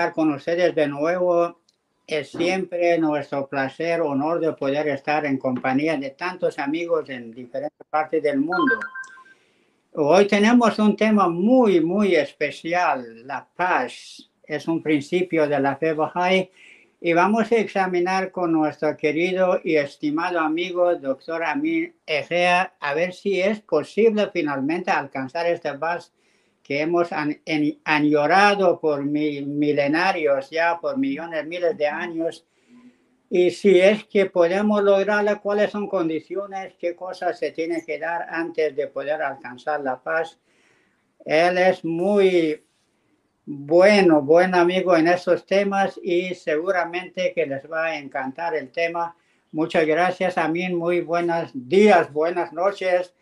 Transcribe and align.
estar 0.00 0.14
con 0.14 0.32
ustedes 0.32 0.74
de 0.74 0.88
nuevo. 0.88 1.60
Es 2.06 2.30
siempre 2.30 2.96
nuestro 2.98 3.46
placer, 3.46 4.00
honor 4.00 4.40
de 4.40 4.54
poder 4.54 4.88
estar 4.88 5.26
en 5.26 5.36
compañía 5.36 5.94
de 5.98 6.10
tantos 6.10 6.58
amigos 6.58 7.10
en 7.10 7.30
diferentes 7.30 7.86
partes 7.90 8.22
del 8.22 8.38
mundo. 8.38 8.80
Hoy 9.92 10.26
tenemos 10.26 10.78
un 10.78 10.96
tema 10.96 11.28
muy, 11.28 11.82
muy 11.82 12.14
especial, 12.16 13.26
la 13.26 13.46
paz. 13.54 14.30
Es 14.42 14.66
un 14.68 14.82
principio 14.82 15.46
de 15.46 15.60
la 15.60 15.76
fe 15.76 15.94
Bahá'í 15.94 16.50
y 17.02 17.12
vamos 17.12 17.52
a 17.52 17.56
examinar 17.56 18.30
con 18.30 18.52
nuestro 18.52 18.96
querido 18.96 19.60
y 19.62 19.76
estimado 19.76 20.40
amigo, 20.40 20.94
doctor 20.96 21.44
Amin 21.44 21.94
Egea, 22.06 22.72
a 22.80 22.94
ver 22.94 23.12
si 23.12 23.38
es 23.38 23.60
posible 23.60 24.30
finalmente 24.32 24.90
alcanzar 24.90 25.46
esta 25.46 25.78
paz 25.78 26.10
que 26.70 26.82
hemos 26.82 27.08
añorado 27.82 28.78
por 28.78 29.04
milenarios, 29.04 30.50
ya 30.50 30.78
por 30.80 30.98
millones, 30.98 31.44
miles 31.44 31.76
de 31.76 31.88
años 31.88 32.46
y 33.28 33.50
si 33.50 33.80
es 33.80 34.04
que 34.04 34.26
podemos 34.26 34.80
lograrla, 34.80 35.40
cuáles 35.40 35.72
son 35.72 35.88
condiciones, 35.88 36.74
qué 36.78 36.94
cosas 36.94 37.40
se 37.40 37.50
tienen 37.50 37.84
que 37.84 37.98
dar 37.98 38.24
antes 38.30 38.76
de 38.76 38.86
poder 38.86 39.20
alcanzar 39.20 39.80
la 39.80 40.00
paz. 40.00 40.38
Él 41.24 41.58
es 41.58 41.84
muy 41.84 42.64
bueno, 43.44 44.22
buen 44.22 44.54
amigo 44.54 44.96
en 44.96 45.08
estos 45.08 45.44
temas 45.44 45.98
y 46.00 46.36
seguramente 46.36 47.32
que 47.34 47.46
les 47.46 47.68
va 47.68 47.86
a 47.86 47.98
encantar 47.98 48.54
el 48.54 48.70
tema. 48.70 49.16
Muchas 49.50 49.84
gracias 49.84 50.38
a 50.38 50.46
mí, 50.46 50.68
muy 50.68 51.00
buenos 51.00 51.50
días, 51.52 52.12
buenas 52.12 52.52
noches. 52.52 53.12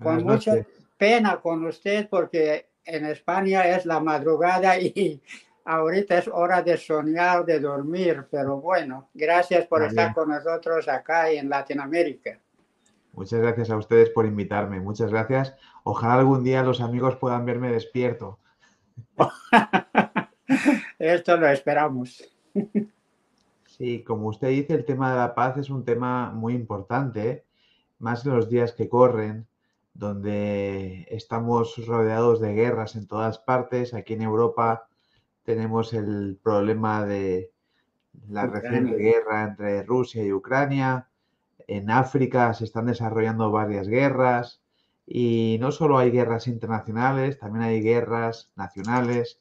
Con 0.00 0.22
mucha 0.22 0.64
pena 0.96 1.40
con 1.40 1.66
usted 1.66 2.08
porque 2.08 2.70
en 2.84 3.06
España 3.06 3.68
es 3.68 3.86
la 3.86 4.00
madrugada 4.00 4.78
y 4.78 5.20
ahorita 5.64 6.18
es 6.18 6.28
hora 6.28 6.62
de 6.62 6.76
soñar, 6.76 7.44
de 7.44 7.60
dormir, 7.60 8.26
pero 8.30 8.60
bueno, 8.60 9.08
gracias 9.14 9.66
por 9.66 9.84
estar 9.84 10.14
con 10.14 10.28
nosotros 10.28 10.88
acá 10.88 11.30
en 11.30 11.48
Latinoamérica. 11.48 12.38
Muchas 13.12 13.40
gracias 13.40 13.70
a 13.70 13.76
ustedes 13.76 14.10
por 14.10 14.26
invitarme, 14.26 14.80
muchas 14.80 15.10
gracias. 15.10 15.54
Ojalá 15.84 16.14
algún 16.14 16.42
día 16.42 16.62
los 16.62 16.80
amigos 16.80 17.16
puedan 17.16 17.44
verme 17.44 17.70
despierto. 17.70 18.38
Esto 20.98 21.36
lo 21.36 21.48
esperamos. 21.48 22.22
Sí, 23.78 24.04
como 24.04 24.28
usted 24.28 24.48
dice, 24.48 24.74
el 24.74 24.84
tema 24.84 25.10
de 25.10 25.16
la 25.16 25.34
paz 25.34 25.56
es 25.56 25.70
un 25.70 25.82
tema 25.82 26.30
muy 26.30 26.54
importante, 26.54 27.46
más 27.98 28.24
en 28.26 28.36
los 28.36 28.50
días 28.50 28.72
que 28.72 28.88
corren, 28.88 29.48
donde 29.94 31.06
estamos 31.10 31.76
rodeados 31.86 32.40
de 32.40 32.54
guerras 32.54 32.96
en 32.96 33.06
todas 33.06 33.38
partes. 33.38 33.94
Aquí 33.94 34.14
en 34.14 34.22
Europa 34.22 34.88
tenemos 35.44 35.92
el 35.92 36.38
problema 36.42 37.04
de 37.04 37.50
la 38.28 38.46
reciente 38.46 38.96
guerra 38.96 39.44
entre 39.44 39.82
Rusia 39.82 40.24
y 40.24 40.32
Ucrania. 40.32 41.08
En 41.66 41.90
África 41.90 42.52
se 42.54 42.64
están 42.64 42.86
desarrollando 42.86 43.50
varias 43.50 43.88
guerras 43.88 44.60
y 45.06 45.58
no 45.60 45.72
solo 45.72 45.98
hay 45.98 46.10
guerras 46.10 46.46
internacionales, 46.46 47.38
también 47.38 47.64
hay 47.64 47.82
guerras 47.82 48.50
nacionales. 48.56 49.40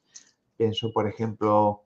Pienso, 0.57 0.91
por 0.93 1.07
ejemplo, 1.07 1.83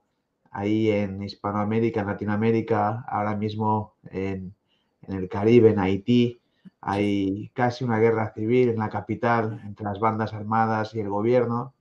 ahí 0.51 0.89
en 0.89 1.21
Hispanoamérica, 1.21 2.01
en 2.01 2.07
Latinoamérica, 2.07 3.05
ahora 3.07 3.35
mismo 3.35 3.95
en, 4.09 4.55
en 5.01 5.15
el 5.15 5.29
Caribe, 5.29 5.69
en 5.69 5.79
Haití, 5.79 6.41
hay 6.87 7.49
casi 7.55 7.83
una 7.83 7.97
guerra 7.97 8.31
civil 8.31 8.69
en 8.69 8.77
la 8.77 8.89
capital 8.89 9.59
entre 9.65 9.85
las 9.85 9.99
bandas 9.99 10.35
armadas 10.35 10.93
y 10.93 10.99
el 10.99 11.09
gobierno. 11.09 11.73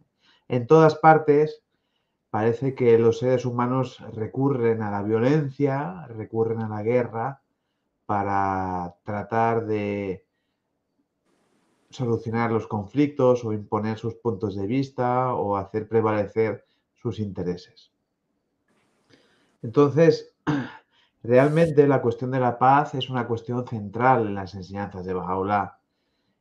En 0.49 0.67
todas 0.67 0.95
partes 0.95 1.63
parece 2.31 2.75
que 2.75 2.99
los 2.99 3.19
seres 3.19 3.45
humanos 3.45 4.03
recurren 4.15 4.81
a 4.81 4.91
la 4.91 5.03
violencia, 5.03 6.07
recurren 6.07 6.63
a 6.63 6.71
la 6.71 6.83
guerra 6.83 7.43
para 8.07 8.97
tratar 9.03 9.67
de 9.67 10.25
solucionar 11.91 12.51
los 12.51 12.67
conflictos 12.67 13.45
o 13.45 13.53
imponer 13.53 13.99
sus 13.99 14.15
puntos 14.15 14.57
de 14.57 14.67
vista 14.67 15.35
o 15.35 15.59
hacer 15.59 15.87
prevalecer 15.87 16.65
sus 16.95 17.19
intereses. 17.19 17.93
Entonces, 19.61 20.35
realmente 21.25 21.89
la 21.89 22.03
cuestión 22.03 22.31
de 22.31 22.39
la 22.39 22.59
paz 22.59 22.95
es 22.95 23.09
una 23.09 23.27
cuestión 23.27 23.67
central 23.67 24.27
en 24.27 24.35
las 24.35 24.55
enseñanzas 24.55 25.05
de 25.07 25.15
Bahá'u'lláh 25.15 25.79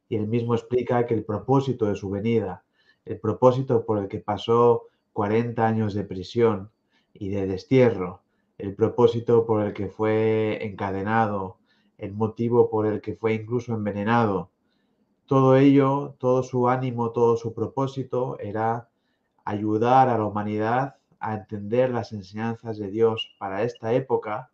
y 0.10 0.18
él 0.18 0.28
mismo 0.28 0.54
explica 0.54 1.06
que 1.06 1.14
el 1.14 1.24
propósito 1.24 1.86
de 1.86 1.96
su 1.96 2.10
venida, 2.10 2.66
el 3.06 3.20
propósito 3.20 3.86
por 3.86 3.98
el 3.98 4.10
que 4.10 4.20
pasó 4.20 4.84
40 5.14 5.66
años 5.66 5.94
de 5.94 6.04
prisión 6.04 6.70
y 7.14 7.30
de 7.30 7.48
destierro, 7.48 8.22
el 8.58 8.76
propósito 8.76 9.46
por 9.46 9.66
el 9.66 9.74
que 9.74 9.88
fue 9.88 10.60
encadenado, 10.66 11.58
el 11.98 12.14
motivo 12.14 12.70
por 12.70 12.86
el 12.86 13.02
que 13.02 13.16
fue 13.16 13.34
incluso 13.34 13.74
envenenado. 13.74 14.52
Todo 15.26 15.56
ello, 15.56 16.16
todo 16.20 16.44
su 16.44 16.68
ánimo, 16.68 17.12
todo 17.12 17.38
su 17.38 17.54
propósito 17.54 18.38
era 18.40 18.90
ayudar 19.46 20.10
a 20.10 20.18
la 20.18 20.26
humanidad 20.26 20.96
a 21.20 21.36
entender 21.36 21.90
las 21.92 22.12
enseñanzas 22.12 22.78
de 22.78 22.90
Dios 22.90 23.34
para 23.40 23.64
esta 23.64 23.94
época, 23.94 24.52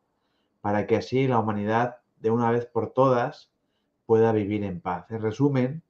para 0.61 0.87
que 0.87 0.97
así 0.97 1.27
la 1.27 1.39
humanidad 1.39 1.97
de 2.19 2.31
una 2.31 2.51
vez 2.51 2.65
por 2.65 2.91
todas 2.91 3.51
pueda 4.05 4.31
vivir 4.31 4.63
en 4.63 4.81
paz. 4.81 5.09
En 5.11 5.21
resumen, 5.21 5.83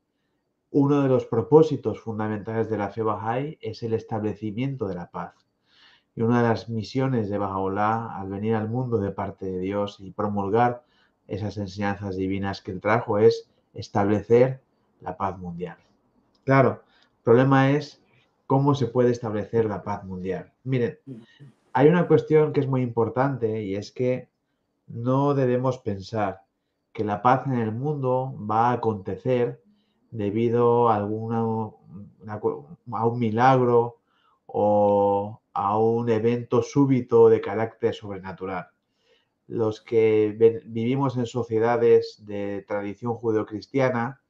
uno 0.72 1.02
de 1.02 1.09
los 1.09 1.25
propósitos 1.25 2.00
fundamentales 2.00 2.69
de 2.69 2.78
la 2.78 2.90
fe 2.90 3.02
Bahá'í 3.02 3.57
es 3.62 3.81
el 3.81 3.94
establecimiento 3.94 4.88
de 4.88 4.96
la 4.96 5.09
paz. 5.09 5.34
Y 6.16 6.22
una 6.22 6.41
de 6.41 6.50
las 6.50 6.69
misiones 6.69 7.30
de 7.30 7.38
Baha'u'llah 7.38 8.19
al 8.19 8.30
venir 8.30 8.56
al 8.56 8.69
mundo 8.69 8.97
de 8.97 9.12
parte 9.12 9.46
de 9.46 9.59
Dios 9.59 9.97
y 10.00 10.12
promulgar 10.12 10.84
esas 11.28 11.57
enseñanzas 11.57 12.18
divinas 12.18 12.62
que 12.62 12.72
él 12.72 12.81
trajo 12.81 13.19
es 13.19 13.50
establecer 13.74 14.62
la 15.01 15.16
paz 15.16 15.38
mundial. 15.38 15.78
Claro, 16.44 16.84
el 17.19 17.24
problema 17.24 17.72
es 17.72 18.01
cómo 18.47 18.75
se 18.75 18.88
puede 18.88 19.12
establecer 19.12 19.66
la 19.66 19.84
paz 19.84 20.03
mundial. 20.03 20.51
Miren, 20.63 21.00
hay 21.74 21.88
una 21.88 22.07
cuestión 22.07 22.51
que 22.51 22.59
es 22.59 22.68
muy 22.68 22.81
importante 22.81 23.62
y 23.63 23.75
es 23.75 23.91
que 23.91 24.28
no 24.89 25.33
debemos 25.33 25.77
pensar 25.77 26.41
que 26.91 27.03
la 27.03 27.22
paz 27.22 27.45
en 27.47 27.59
el 27.59 27.72
mundo 27.72 28.35
va 28.39 28.69
a 28.69 28.73
acontecer 28.73 29.61
debido 30.11 30.89
a, 30.89 30.95
alguna, 30.95 31.39
a 32.91 33.05
un 33.05 33.19
milagro 33.19 33.97
o 34.47 35.39
a 35.53 35.77
un 35.77 36.09
evento 36.09 36.63
súbito 36.63 37.29
de 37.29 37.41
carácter 37.41 37.94
sobrenatural. 37.94 38.67
Los 39.47 39.81
que 39.81 40.62
vivimos 40.65 41.18
en 41.18 41.25
sociedades 41.25 42.24
de 42.25 42.65
tradición 42.68 43.13
judeocristiana 43.13 44.21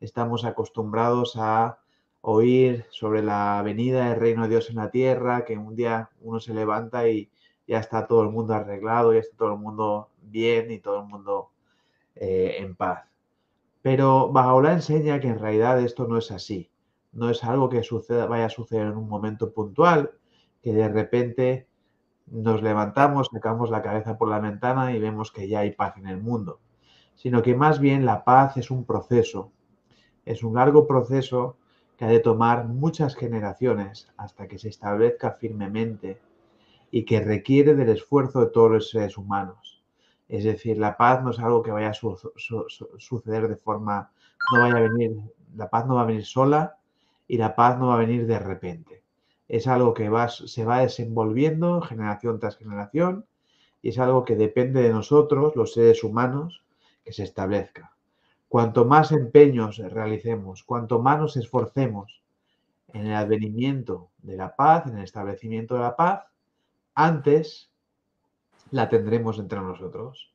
estamos 0.00 0.44
acostumbrados 0.44 1.34
a 1.36 1.78
oír 2.22 2.84
sobre 2.90 3.22
la 3.22 3.62
venida 3.64 4.08
del 4.08 4.20
reino 4.20 4.42
de 4.42 4.50
Dios 4.50 4.70
en 4.70 4.76
la 4.76 4.90
tierra, 4.90 5.44
que 5.44 5.56
un 5.56 5.74
día 5.74 6.10
uno 6.20 6.40
se 6.40 6.54
levanta 6.54 7.08
y 7.08 7.30
ya 7.70 7.78
está 7.78 8.08
todo 8.08 8.22
el 8.24 8.30
mundo 8.30 8.52
arreglado, 8.52 9.12
ya 9.12 9.20
está 9.20 9.36
todo 9.36 9.52
el 9.54 9.60
mundo 9.60 10.08
bien 10.22 10.72
y 10.72 10.80
todo 10.80 11.02
el 11.02 11.06
mundo 11.06 11.50
eh, 12.16 12.56
en 12.58 12.74
paz. 12.74 13.04
Pero 13.80 14.28
Bajaola 14.32 14.72
enseña 14.72 15.20
que 15.20 15.28
en 15.28 15.38
realidad 15.38 15.80
esto 15.80 16.08
no 16.08 16.18
es 16.18 16.32
así. 16.32 16.68
No 17.12 17.30
es 17.30 17.44
algo 17.44 17.68
que 17.68 17.84
suceda, 17.84 18.26
vaya 18.26 18.46
a 18.46 18.48
suceder 18.48 18.88
en 18.88 18.96
un 18.96 19.08
momento 19.08 19.52
puntual, 19.52 20.10
que 20.60 20.72
de 20.72 20.88
repente 20.88 21.68
nos 22.26 22.60
levantamos, 22.60 23.28
sacamos 23.32 23.70
la 23.70 23.82
cabeza 23.82 24.18
por 24.18 24.28
la 24.28 24.40
ventana 24.40 24.92
y 24.92 24.98
vemos 24.98 25.30
que 25.30 25.46
ya 25.46 25.60
hay 25.60 25.70
paz 25.70 25.96
en 25.96 26.08
el 26.08 26.20
mundo. 26.20 26.58
Sino 27.14 27.40
que 27.40 27.54
más 27.54 27.78
bien 27.78 28.04
la 28.04 28.24
paz 28.24 28.56
es 28.56 28.72
un 28.72 28.84
proceso. 28.84 29.52
Es 30.24 30.42
un 30.42 30.56
largo 30.56 30.88
proceso 30.88 31.56
que 31.96 32.04
ha 32.04 32.08
de 32.08 32.18
tomar 32.18 32.66
muchas 32.66 33.14
generaciones 33.14 34.08
hasta 34.16 34.48
que 34.48 34.58
se 34.58 34.70
establezca 34.70 35.30
firmemente 35.32 36.18
y 36.90 37.04
que 37.04 37.20
requiere 37.20 37.74
del 37.74 37.90
esfuerzo 37.90 38.40
de 38.40 38.50
todos 38.50 38.70
los 38.70 38.90
seres 38.90 39.16
humanos. 39.16 39.82
Es 40.28 40.44
decir, 40.44 40.78
la 40.78 40.96
paz 40.96 41.22
no 41.22 41.30
es 41.30 41.38
algo 41.38 41.62
que 41.62 41.70
vaya 41.70 41.90
a 41.90 41.94
suceder 41.94 43.48
de 43.48 43.56
forma, 43.56 44.12
no 44.52 44.60
vaya 44.60 44.76
a 44.76 44.88
venir, 44.88 45.16
la 45.56 45.68
paz 45.68 45.86
no 45.86 45.96
va 45.96 46.02
a 46.02 46.06
venir 46.06 46.24
sola 46.24 46.76
y 47.26 47.36
la 47.36 47.54
paz 47.56 47.78
no 47.78 47.88
va 47.88 47.94
a 47.94 47.98
venir 47.98 48.26
de 48.26 48.38
repente. 48.38 49.02
Es 49.48 49.66
algo 49.66 49.94
que 49.94 50.08
va, 50.08 50.28
se 50.28 50.64
va 50.64 50.80
desenvolviendo 50.80 51.80
generación 51.80 52.38
tras 52.38 52.56
generación 52.56 53.26
y 53.82 53.88
es 53.88 53.98
algo 53.98 54.24
que 54.24 54.36
depende 54.36 54.82
de 54.82 54.90
nosotros, 54.90 55.56
los 55.56 55.72
seres 55.72 56.04
humanos, 56.04 56.62
que 57.04 57.12
se 57.12 57.24
establezca. 57.24 57.96
Cuanto 58.48 58.84
más 58.84 59.12
empeños 59.12 59.78
realicemos, 59.78 60.64
cuanto 60.64 61.00
más 61.00 61.18
nos 61.18 61.36
esforcemos 61.36 62.22
en 62.92 63.06
el 63.06 63.14
advenimiento 63.14 64.10
de 64.18 64.36
la 64.36 64.54
paz, 64.54 64.86
en 64.86 64.98
el 64.98 65.04
establecimiento 65.04 65.74
de 65.74 65.80
la 65.80 65.96
paz, 65.96 66.29
antes 66.94 67.70
la 68.70 68.88
tendremos 68.88 69.38
entre 69.38 69.60
nosotros. 69.60 70.34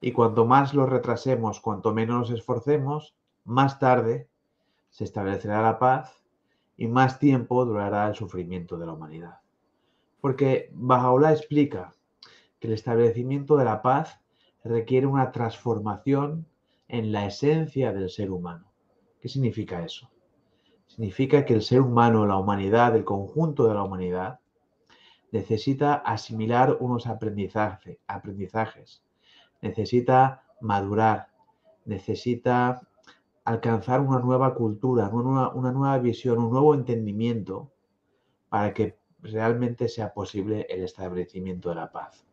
Y 0.00 0.12
cuanto 0.12 0.44
más 0.44 0.74
lo 0.74 0.86
retrasemos, 0.86 1.60
cuanto 1.60 1.94
menos 1.94 2.18
nos 2.18 2.30
esforcemos, 2.30 3.16
más 3.44 3.78
tarde 3.78 4.28
se 4.90 5.04
establecerá 5.04 5.62
la 5.62 5.78
paz 5.78 6.22
y 6.76 6.86
más 6.86 7.18
tiempo 7.18 7.64
durará 7.64 8.08
el 8.08 8.14
sufrimiento 8.14 8.76
de 8.76 8.86
la 8.86 8.92
humanidad. 8.92 9.40
Porque 10.20 10.70
Bajaola 10.72 11.32
explica 11.32 11.94
que 12.58 12.68
el 12.68 12.74
establecimiento 12.74 13.56
de 13.56 13.64
la 13.64 13.82
paz 13.82 14.20
requiere 14.64 15.06
una 15.06 15.32
transformación 15.32 16.46
en 16.88 17.12
la 17.12 17.26
esencia 17.26 17.92
del 17.92 18.10
ser 18.10 18.30
humano. 18.30 18.66
¿Qué 19.20 19.28
significa 19.28 19.84
eso? 19.84 20.10
Significa 20.86 21.44
que 21.44 21.54
el 21.54 21.62
ser 21.62 21.80
humano, 21.80 22.26
la 22.26 22.36
humanidad, 22.36 22.94
el 22.96 23.04
conjunto 23.04 23.66
de 23.66 23.74
la 23.74 23.82
humanidad, 23.82 24.40
necesita 25.36 25.94
asimilar 25.94 26.78
unos 26.80 27.06
aprendizaje, 27.06 28.00
aprendizajes, 28.06 29.02
necesita 29.60 30.42
madurar, 30.60 31.28
necesita 31.84 32.80
alcanzar 33.44 34.00
una 34.00 34.18
nueva 34.18 34.54
cultura, 34.54 35.08
una, 35.08 35.72
nueva 35.72 35.98
visión, 35.98 36.38
un 36.38 36.50
nuevo 36.50 36.74
entendimiento 36.74 37.70
para 38.48 38.72
que 38.72 38.98
realmente 39.20 39.88
sea 39.88 40.14
posible 40.14 40.66
el 40.70 40.82
establecimiento 40.82 41.68
de 41.68 41.74
la 41.74 41.92
paz. 41.92 42.24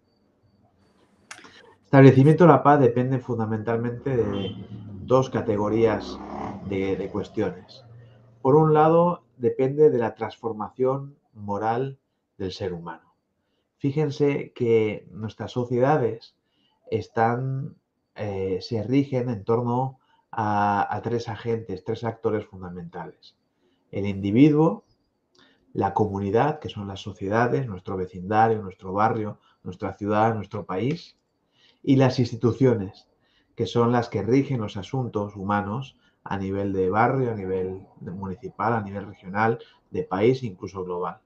Establecimiento 1.83 2.45
de 2.45 2.49
la 2.49 2.63
paz 2.63 2.79
depende 2.79 3.19
fundamentalmente 3.19 4.15
de 4.15 4.55
dos 5.05 5.29
categorías 5.29 6.17
de 6.69 7.09
cuestiones. 7.11 7.83
Por 8.41 8.55
un 8.55 8.73
lado, 8.73 9.23
depende 9.37 9.89
de 9.89 9.97
la 9.99 10.15
transformación 10.15 11.15
moral 11.33 11.99
del 12.37 12.51
ser 12.51 12.73
humano. 12.73 13.13
Fíjense 13.77 14.53
que 14.53 15.07
nuestras 15.11 15.51
sociedades 15.51 16.35
eh, 16.89 18.59
se 18.61 18.83
rigen 18.83 19.29
en 19.29 19.43
torno 19.43 19.99
a, 20.31 20.99
tres 21.03 21.29
agentes, 21.29 21.83
tres 21.83 22.03
actores 22.03 22.45
fundamentales. 22.45 23.35
El 23.91 24.07
individuo, 24.07 24.83
la 25.73 25.93
comunidad, 25.93 26.59
que 26.59 26.69
son 26.69 26.87
las 26.87 27.01
sociedades, 27.01 27.67
nuestro 27.67 27.97
vecindario, 27.97 28.61
nuestro 28.61 28.93
barrio, 28.93 29.39
nuestra 29.63 29.93
ciudad, 29.93 30.33
nuestro 30.33 30.65
país, 30.65 31.17
y 31.83 31.97
las 31.97 32.19
instituciones, 32.19 33.07
que 33.55 33.67
son 33.67 33.91
las 33.91 34.09
que 34.09 34.23
rigen 34.23 34.61
los 34.61 34.77
asuntos 34.77 35.35
humanos 35.35 35.97
a 36.23 36.37
nivel 36.37 36.73
de 36.73 36.89
barrio, 36.89 37.31
a 37.31 37.35
nivel 37.35 37.85
municipal, 37.99 38.73
a 38.73 38.81
nivel 38.81 39.05
regional, 39.05 39.59
de 39.91 40.03
país, 40.03 40.41
incluso 40.41 40.83
global. 40.83 41.19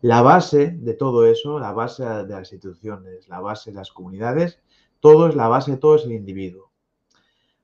La 0.00 0.22
base 0.22 0.70
de 0.70 0.94
todo 0.94 1.26
eso, 1.26 1.58
la 1.58 1.72
base 1.72 2.04
de 2.04 2.28
las 2.28 2.52
instituciones, 2.52 3.28
la 3.28 3.40
base 3.40 3.70
de 3.70 3.76
las 3.76 3.90
comunidades, 3.90 4.60
todo 5.00 5.28
es 5.28 5.34
la 5.34 5.48
base 5.48 5.76
todo 5.76 5.96
es 5.96 6.04
el 6.04 6.12
individuo. 6.12 6.70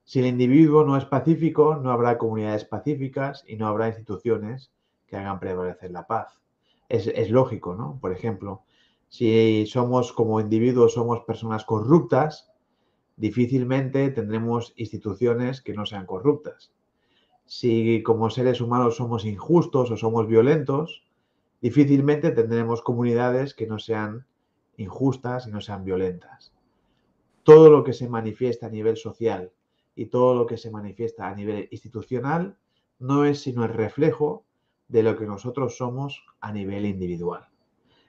Si 0.04 0.18
el 0.18 0.26
individuo 0.26 0.84
no 0.84 0.96
es 0.96 1.04
pacífico, 1.04 1.76
no 1.76 1.90
habrá 1.92 2.18
comunidades 2.18 2.64
pacíficas 2.64 3.44
y 3.46 3.56
no 3.56 3.68
habrá 3.68 3.88
instituciones 3.88 4.72
que 5.06 5.16
hagan 5.16 5.38
prevalecer 5.38 5.92
la 5.92 6.06
paz. 6.06 6.40
Es, 6.88 7.06
es 7.06 7.30
lógico, 7.30 7.74
¿no? 7.74 7.98
Por 8.00 8.12
ejemplo, 8.12 8.64
si 9.08 9.64
somos 9.66 10.12
como 10.12 10.40
individuos, 10.40 10.94
somos 10.94 11.20
personas 11.20 11.64
corruptas, 11.64 12.50
difícilmente 13.16 14.10
tendremos 14.10 14.72
instituciones 14.76 15.62
que 15.62 15.72
no 15.72 15.86
sean 15.86 16.04
corruptas. 16.04 16.72
Si 17.46 18.02
como 18.02 18.28
seres 18.28 18.60
humanos 18.60 18.96
somos 18.96 19.24
injustos 19.24 19.90
o 19.92 19.96
somos 19.96 20.26
violentos, 20.26 21.04
difícilmente 21.64 22.30
tendremos 22.30 22.82
comunidades 22.82 23.54
que 23.54 23.66
no 23.66 23.78
sean 23.78 24.26
injustas 24.76 25.46
y 25.46 25.50
no 25.50 25.62
sean 25.62 25.82
violentas. 25.82 26.52
Todo 27.42 27.70
lo 27.70 27.82
que 27.84 27.94
se 27.94 28.06
manifiesta 28.06 28.66
a 28.66 28.68
nivel 28.68 28.98
social 28.98 29.50
y 29.96 30.06
todo 30.06 30.34
lo 30.34 30.44
que 30.44 30.58
se 30.58 30.70
manifiesta 30.70 31.26
a 31.26 31.34
nivel 31.34 31.68
institucional 31.70 32.58
no 32.98 33.24
es 33.24 33.40
sino 33.40 33.64
el 33.64 33.70
reflejo 33.72 34.44
de 34.88 35.04
lo 35.04 35.16
que 35.16 35.24
nosotros 35.24 35.78
somos 35.78 36.22
a 36.38 36.52
nivel 36.52 36.84
individual. 36.84 37.48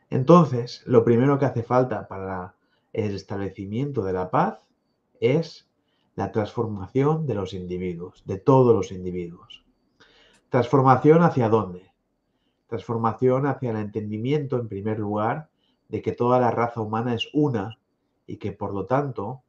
Entonces, 0.10 0.84
lo 0.86 1.06
primero 1.06 1.40
que 1.40 1.46
hace 1.46 1.64
falta 1.64 2.10
para 2.10 2.56
el 2.92 3.16
establecimiento 3.16 4.04
de 4.04 4.12
la 4.12 4.32
paz 4.32 4.60
es 5.22 5.72
la 6.16 6.34
transformación 6.34 7.26
de 7.26 7.36
los 7.36 7.54
individuos, 7.54 8.22
de 8.26 8.38
todos 8.38 8.76
los 8.76 8.92
individuos. 8.92 9.64
¿Transformación 10.50 11.24
hacia 11.24 11.48
dónde? 11.48 11.95
Transformación 12.68 13.48
hacia 13.48 13.72
el 13.72 13.78
entendimiento, 13.78 14.58
en 14.58 14.68
primer 14.68 15.00
lugar, 15.00 15.50
de 15.90 16.02
que 16.02 16.12
toda 16.12 16.40
la 16.40 16.52
raza 16.52 16.82
humana 16.82 17.14
es 17.14 17.30
una 17.34 17.80
y 18.28 18.38
que 18.38 18.52
por 18.52 18.74
lo 18.74 18.86
tanto 18.86 19.44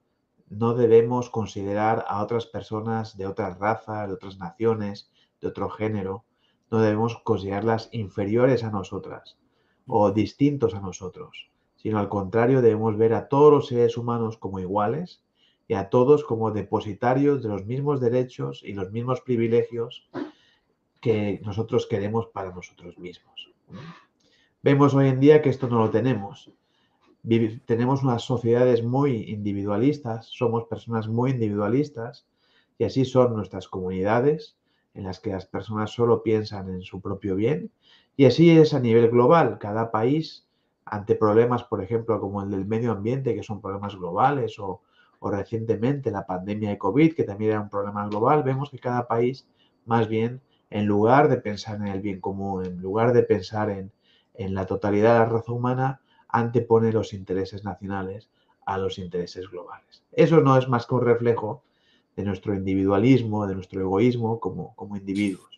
no 0.49 0.75
debemos 0.75 1.31
considerar 1.31 2.05
a 2.09 2.23
otras 2.23 2.47
personas 2.47 3.17
de 3.17 3.27
otras 3.27 3.59
razas, 3.59 4.09
de 4.09 4.15
otras 4.15 4.39
naciones, 4.39 5.11
de 5.41 5.49
otro 5.49 5.71
género, 5.71 6.25
no 6.71 6.79
debemos 6.79 7.17
considerarlas 7.25 7.89
inferiores 7.93 8.65
a 8.65 8.71
nosotras 8.71 9.39
o 9.87 10.11
distintos 10.11 10.75
a 10.75 10.81
nosotros, 10.81 11.51
sino 11.77 11.99
al 11.99 12.09
contrario 12.09 12.61
debemos 12.61 12.97
ver 12.97 13.15
a 13.15 13.29
todos 13.29 13.53
los 13.53 13.67
seres 13.69 13.97
humanos 13.97 14.37
como 14.37 14.59
iguales 14.59 15.23
y 15.69 15.75
a 15.75 15.91
todos 15.91 16.25
como 16.25 16.51
depositarios 16.51 17.43
de 17.43 17.49
los 17.49 17.67
mismos 17.67 18.01
derechos 18.01 18.63
y 18.65 18.73
los 18.73 18.91
mismos 18.91 19.21
privilegios 19.21 20.09
que 21.07 21.41
nosotros 21.45 21.87
queremos 21.87 22.27
para 22.35 22.51
nosotros 22.51 22.99
mismos. 22.99 23.53
Vemos 24.61 24.93
hoy 24.93 25.07
en 25.07 25.21
día 25.21 25.41
que 25.41 25.51
esto 25.51 25.69
no 25.69 25.79
lo 25.79 25.91
tenemos. 25.91 26.51
tenemos 27.65 28.03
unas 28.03 28.23
sociedades 28.23 28.83
muy 28.83 29.31
individualistas, 29.31 30.27
somos 30.27 30.65
personas 30.65 31.07
muy 31.07 31.31
individualistas 31.31 32.27
y 32.77 32.83
así 32.83 33.05
son 33.05 33.37
nuestras 33.37 33.69
comunidades 33.69 34.57
en 34.95 35.05
las 35.05 35.21
que 35.21 35.31
las 35.31 35.47
personas 35.47 35.93
solo 35.93 36.25
piensan 36.25 36.71
en 36.71 36.83
su 36.83 37.01
propio 37.01 37.37
bien 37.37 37.71
y 38.17 38.25
así 38.25 38.51
es 38.51 38.75
a 38.75 38.81
nivel 38.81 39.09
global. 39.09 39.59
Cada 39.61 39.93
país 39.93 40.45
ante 40.87 41.15
problemas, 41.15 41.63
por 41.63 41.85
ejemplo, 41.85 42.21
como 42.21 42.43
el 42.43 42.51
del 42.51 42.67
medio 42.67 42.91
ambiente, 42.91 43.37
que 43.37 43.45
son 43.45 43.61
problemas 43.61 43.95
globales, 43.95 44.59
o, 44.59 44.83
o 45.21 45.31
recientemente 45.31 46.11
la 46.11 46.27
pandemia 46.27 46.71
de 46.71 46.79
COVID, 46.79 47.15
que 47.15 47.23
también 47.23 47.53
era 47.53 47.61
un 47.61 47.71
problema 47.71 48.09
global, 48.09 48.43
vemos 48.43 48.71
que 48.71 48.81
cada 48.81 49.07
país 49.07 49.47
más 49.85 50.09
bien 50.09 50.41
en 50.71 50.87
lugar 50.87 51.29
de 51.29 51.37
pensar 51.39 51.77
en 51.77 51.89
el 51.89 52.01
bien 52.01 52.21
común, 52.21 52.65
en 52.65 52.81
lugar 52.81 53.13
de 53.13 53.23
pensar 53.23 53.71
en, 53.71 53.93
la 54.39 54.67
totalidad 54.67 55.15
de 55.15 55.19
la 55.21 55.25
raza 55.25 55.53
humana, 55.53 56.01
antepone 56.29 56.93
los 56.93 57.15
intereses 57.15 57.65
nacionales 57.65 58.29
a 58.67 58.77
los 58.77 58.99
intereses 58.99 59.49
globales. 59.49 60.05
Eso 60.13 60.41
no 60.41 60.59
es 60.59 60.69
más 60.69 60.87
que 60.87 60.95
un 60.95 61.03
reflejo 61.03 61.63
de 62.17 62.25
nuestro 62.25 62.55
individualismo, 62.55 63.47
de 63.47 63.55
nuestro 63.55 63.81
egoísmo 63.81 64.39
como, 64.41 64.75
como 64.75 64.97
individuos. 64.97 65.57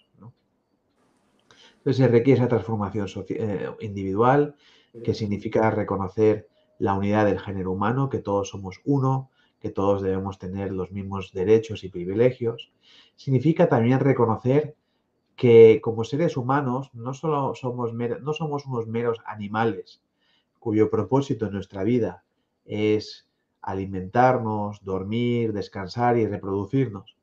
Entonces 1.78 2.04
se 2.04 2.08
requiere 2.08 2.40
esa 2.40 2.48
transformación 2.48 3.06
eh, 3.30 3.70
individual, 3.80 4.56
que 5.04 5.14
significa 5.14 5.70
reconocer 5.70 6.48
la 6.78 6.94
unidad 6.94 7.24
del 7.26 7.38
género 7.38 7.72
humano, 7.72 8.08
que 8.08 8.18
todos 8.18 8.48
somos 8.48 8.80
uno, 8.84 9.30
que 9.60 9.70
todos 9.70 10.02
debemos 10.02 10.38
tener 10.38 10.72
los 10.72 10.92
mismos 10.92 11.32
derechos 11.32 11.84
y 11.84 11.88
privilegios. 11.88 12.72
Significa 13.16 13.68
también 13.68 14.00
reconocer 14.00 14.76
que 15.38 15.80
como 15.80 16.02
seres 16.02 16.36
humanos 16.36 16.90
no 16.94 17.14
solo 17.14 17.54
somos, 17.54 17.92
no 17.94 18.32
somos 18.32 18.66
unos 18.66 18.88
meros 18.88 19.18
animales 19.24 20.02
cuyo 20.58 20.90
propósito 20.90 21.46
en 21.46 21.52
nuestra 21.52 21.84
vida 21.84 22.24
es 22.64 23.28
alimentarnos, 23.62 24.82
dormir, 24.82 25.52
descansar 25.52 26.18
y 26.18 26.26
reproducirnos. 26.26 27.16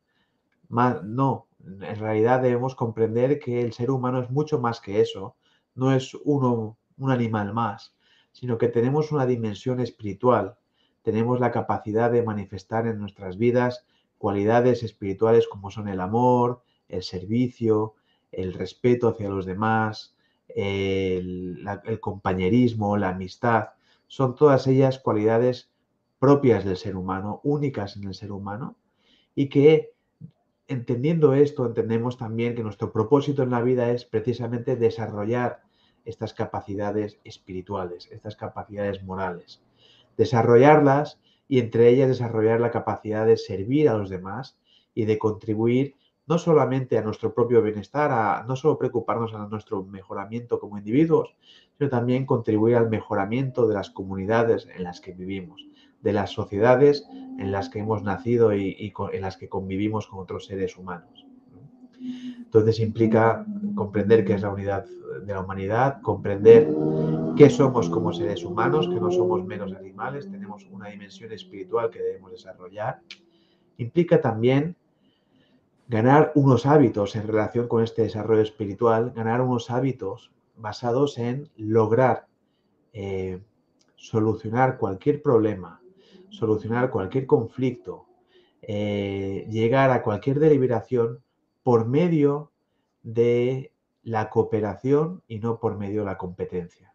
no, 0.69 1.47
en 1.59 1.99
realidad 1.99 2.41
debemos 2.41 2.73
comprender 2.73 3.37
que 3.37 3.61
el 3.61 3.73
ser 3.73 3.91
humano 3.91 4.21
es 4.21 4.29
mucho 4.29 4.59
más 4.59 4.79
que 4.79 5.01
eso, 5.01 5.35
no 5.75 5.93
es 5.93 6.15
uno, 6.23 6.77
un 6.97 7.11
animal 7.11 7.53
más, 7.53 7.97
sino 8.31 8.57
que 8.57 8.69
tenemos 8.69 9.11
una 9.11 9.25
dimensión 9.25 9.81
espiritual, 9.81 10.55
tenemos 11.01 11.41
la 11.41 11.51
capacidad 11.51 12.09
de 12.11 12.23
manifestar 12.23 12.87
en 12.87 12.97
nuestras 12.97 13.37
vidas 13.37 13.85
cualidades 14.17 14.83
espirituales 14.83 15.49
como 15.49 15.69
son 15.69 15.89
el 15.89 15.99
amor, 15.99 16.61
el 16.87 17.03
servicio, 17.03 17.95
el 18.31 18.53
respeto 18.53 19.09
hacia 19.09 19.29
los 19.29 19.45
demás, 19.45 20.15
el, 20.49 21.67
compañerismo, 21.99 22.97
la 22.97 23.09
amistad, 23.09 23.69
son 24.07 24.35
todas 24.35 24.67
ellas 24.67 24.99
cualidades 24.99 25.71
propias 26.19 26.63
del 26.63 26.77
ser 26.77 26.95
humano, 26.95 27.41
únicas 27.43 27.97
en 27.97 28.05
el 28.05 28.13
ser 28.13 28.31
humano, 28.31 28.77
y 29.33 29.49
que 29.49 29.93
entendiendo 30.67 31.33
esto, 31.33 31.65
entendemos 31.65 32.17
también 32.17 32.55
que 32.55 32.63
nuestro 32.63 32.91
propósito 32.91 33.43
en 33.43 33.51
la 33.51 33.61
vida 33.61 33.91
es 33.91 34.05
precisamente 34.05 34.75
desarrollar 34.75 35.61
estas 36.05 36.33
capacidades 36.33 37.19
espirituales, 37.23 38.09
estas 38.11 38.35
capacidades 38.35 39.03
morales, 39.03 39.61
desarrollarlas 40.17 41.19
y 41.47 41.59
entre 41.59 41.89
ellas 41.89 42.07
desarrollar 42.07 42.59
la 42.59 42.71
capacidad 42.71 43.25
de 43.25 43.37
servir 43.37 43.89
a 43.89 43.97
los 43.97 44.09
demás 44.09 44.57
y 44.93 45.05
de 45.05 45.17
contribuir 45.17 45.95
no 46.27 46.37
solamente 46.39 46.97
a 46.97 47.01
nuestro 47.01 47.33
propio 47.33 47.61
bienestar, 47.61 48.11
a 48.11 48.43
no 48.47 48.55
solo 48.55 48.77
preocuparnos 48.77 49.33
a 49.33 49.47
nuestro 49.47 49.83
mejoramiento 49.83 50.59
como 50.59 50.77
individuos, 50.77 51.35
sino 51.77 51.89
también 51.89 52.25
contribuir 52.25 52.75
al 52.77 52.89
mejoramiento 52.89 53.67
de 53.67 53.75
las 53.75 53.91
comunidades 53.91 54.67
en 54.75 54.83
las 54.83 55.01
que 55.01 55.11
vivimos, 55.11 55.65
de 56.01 56.13
las 56.13 56.31
sociedades 56.31 57.07
en 57.37 57.51
las 57.51 57.69
que 57.69 57.79
hemos 57.79 58.03
nacido 58.03 58.55
y, 58.55 58.93
en 59.11 59.21
las 59.21 59.37
que 59.37 59.49
convivimos 59.49 60.07
con 60.07 60.19
otros 60.19 60.45
seres 60.45 60.77
humanos. 60.77 61.25
Entonces 62.37 62.79
implica 62.79 63.45
comprender 63.75 64.25
qué 64.25 64.33
es 64.33 64.41
la 64.41 64.51
unidad 64.51 64.85
de 65.25 65.33
la 65.33 65.41
humanidad, 65.41 66.01
comprender 66.01 66.67
qué 67.35 67.49
somos 67.49 67.89
como 67.89 68.13
seres 68.13 68.43
humanos, 68.43 68.87
que 68.87 68.99
no 68.99 69.11
somos 69.11 69.43
menos 69.45 69.73
animales, 69.73 70.29
tenemos 70.29 70.65
una 70.71 70.89
dimensión 70.89 71.31
espiritual 71.31 71.89
que 71.89 72.01
debemos 72.01 72.31
desarrollar. 72.31 73.01
Implica 73.77 74.21
también 74.21 74.75
ganar 75.87 76.31
unos 76.35 76.65
hábitos 76.65 77.15
en 77.15 77.27
relación 77.27 77.67
con 77.67 77.83
este 77.83 78.03
desarrollo 78.03 78.41
espiritual, 78.41 79.11
ganar 79.11 79.41
unos 79.41 79.69
hábitos 79.69 80.31
basados 80.55 81.17
en 81.17 81.49
lograr 81.57 82.27
eh, 82.93 83.41
solucionar 83.95 84.77
cualquier 84.77 85.21
problema, 85.21 85.81
solucionar 86.29 86.89
cualquier 86.89 87.25
conflicto, 87.25 88.05
eh, 88.61 89.47
llegar 89.49 89.91
a 89.91 90.01
cualquier 90.01 90.39
deliberación 90.39 91.21
por 91.63 91.87
medio 91.87 92.51
de 93.03 93.73
la 94.03 94.29
cooperación 94.29 95.23
y 95.27 95.39
no 95.39 95.59
por 95.59 95.77
medio 95.77 96.01
de 96.01 96.05
la 96.05 96.17
competencia. 96.17 96.93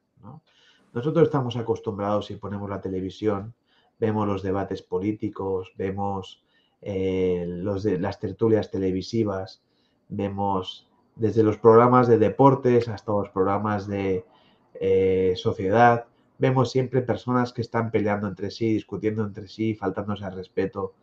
Nosotros 0.92 1.24
estamos 1.24 1.56
acostumbrados, 1.56 2.26
si 2.26 2.36
ponemos 2.36 2.68
la 2.68 2.80
televisión, 2.80 3.54
vemos 4.00 4.26
los 4.26 4.42
debates 4.42 4.82
políticos, 4.82 5.72
vemos 5.76 6.42
eh, 6.82 7.44
los 7.46 7.82
de, 7.82 7.98
las 7.98 8.18
tertulias 8.18 8.70
televisivas, 8.70 9.62
vemos 10.08 10.88
desde 11.16 11.42
los 11.42 11.58
programas 11.58 12.08
de 12.08 12.18
deportes 12.18 12.88
hasta 12.88 13.12
los 13.12 13.28
programas 13.28 13.86
de 13.86 14.24
eh, 14.74 15.34
sociedad, 15.36 16.06
vemos 16.38 16.70
siempre 16.70 17.02
personas 17.02 17.52
que 17.52 17.60
están 17.60 17.90
peleando 17.90 18.26
entre 18.26 18.50
sí, 18.50 18.72
discutiendo 18.72 19.24
entre 19.24 19.46
sí, 19.46 19.74
faltándose 19.74 20.24
al 20.24 20.34
respeto. 20.34 20.94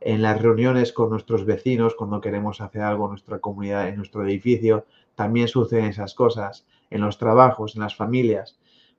En 0.00 0.20
las 0.20 0.40
reuniones 0.40 0.92
con 0.92 1.08
nuestros 1.08 1.46
vecinos, 1.46 1.94
cuando 1.94 2.20
queremos 2.20 2.60
hacer 2.60 2.82
algo 2.82 3.06
en 3.06 3.12
nuestra 3.12 3.38
comunidad, 3.38 3.88
en 3.88 3.96
nuestro 3.96 4.26
edificio, 4.26 4.84
también 5.14 5.48
suceden 5.48 5.86
esas 5.86 6.14
cosas. 6.14 6.66
En 6.90 7.00
los 7.00 7.16
trabajos, 7.16 7.74
en 7.74 7.80
las 7.80 7.96
familias. 7.96 8.58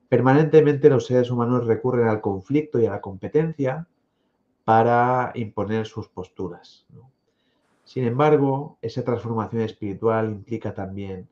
Permanentemente 0.09 0.89
los 0.89 1.05
seres 1.05 1.29
humanos 1.29 1.67
recurren 1.67 2.07
al 2.07 2.21
conflicto 2.21 2.79
y 2.79 2.87
a 2.87 2.91
la 2.91 3.01
competencia 3.01 3.87
para 4.65 5.31
imponer 5.35 5.85
sus 5.85 6.09
posturas. 6.09 6.85
Sin 7.83 8.03
embargo, 8.03 8.77
esa 8.81 9.03
transformación 9.03 9.61
espiritual 9.61 10.31
implica 10.31 10.73
también 10.73 11.29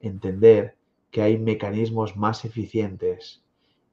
entender 0.00 0.76
que 1.10 1.22
hay 1.22 1.38
mecanismos 1.38 2.16
más 2.16 2.44
eficientes 2.44 3.42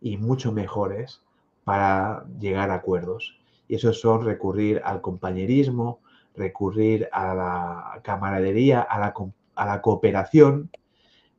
y 0.01 0.17
mucho 0.17 0.51
mejores 0.51 1.21
para 1.63 2.25
llegar 2.39 2.69
a 2.69 2.75
acuerdos. 2.75 3.39
Y 3.69 3.75
esos 3.75 4.01
son 4.01 4.25
recurrir 4.25 4.81
al 4.83 5.01
compañerismo, 5.01 5.99
recurrir 6.35 7.07
a 7.13 7.33
la 7.33 8.01
camaradería, 8.03 8.81
a 8.81 8.99
la, 8.99 9.13
a 9.55 9.65
la 9.65 9.81
cooperación 9.81 10.69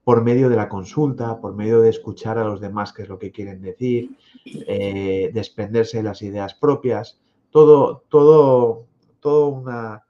por 0.04 0.22
medio 0.22 0.48
de 0.48 0.56
la 0.56 0.68
consulta, 0.68 1.38
por 1.40 1.54
medio 1.54 1.80
de 1.80 1.90
escuchar 1.90 2.38
a 2.38 2.44
los 2.44 2.60
demás 2.60 2.92
qué 2.92 3.02
es 3.02 3.08
lo 3.08 3.18
que 3.18 3.32
quieren 3.32 3.60
decir, 3.60 4.16
eh, 4.44 5.30
desprenderse 5.34 5.98
de 5.98 6.04
las 6.04 6.22
ideas 6.22 6.54
propias, 6.54 7.18
todo, 7.50 8.04
todo, 8.08 8.86
todo 9.20 9.48
una 9.48 10.06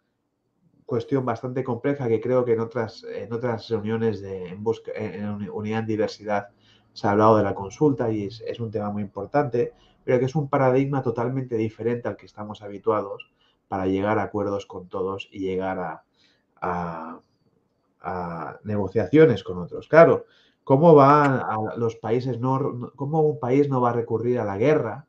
cuestión 0.87 1.25
bastante 1.25 1.65
compleja 1.65 2.09
que 2.09 2.21
creo 2.21 2.45
que 2.45 2.53
en 2.53 2.61
otras, 2.61 3.05
en 3.05 3.33
otras 3.33 3.69
reuniones 3.69 4.21
de 4.21 4.49
en, 4.49 4.63
busca, 4.63 4.93
en 4.95 5.51
unidad 5.51 5.81
en 5.81 5.87
diversidad 5.87 6.49
se 6.93 7.07
ha 7.07 7.11
hablado 7.11 7.37
de 7.37 7.43
la 7.43 7.55
consulta 7.55 8.11
y 8.11 8.25
es, 8.25 8.61
un 8.61 8.71
tema 8.71 8.91
muy 8.91 9.03
importante, 9.03 9.75
pero 10.03 10.19
que 10.19 10.25
es 10.25 10.35
un 10.35 10.49
paradigma 10.49 11.03
totalmente 11.03 11.57
diferente 11.57 12.09
al 12.09 12.17
que 12.17 12.25
estamos 12.25 12.63
habituados 12.63 13.31
para 13.69 13.87
llegar 13.87 14.19
a 14.19 14.23
acuerdos 14.23 14.65
con 14.65 14.89
todos 14.89 15.29
y 15.31 15.41
llegar 15.41 15.79
a, 15.79 17.21
a, 18.01 18.59
negociaciones 18.65 19.43
con 19.43 19.59
otros. 19.59 19.89
Claro, 19.89 20.25
¿cómo 20.65 20.95
va 20.95 21.25
a 21.25 21.77
los 21.77 21.97
países 21.97 22.39
no, 22.39 22.93
cómo 22.97 23.21
un 23.21 23.41
país 23.41 23.69
no 23.69 23.81
va 23.81 23.91
a 23.91 23.95
recurrir 23.95 24.39
a 24.39 24.45
la 24.45 24.57
guerra 24.57 25.07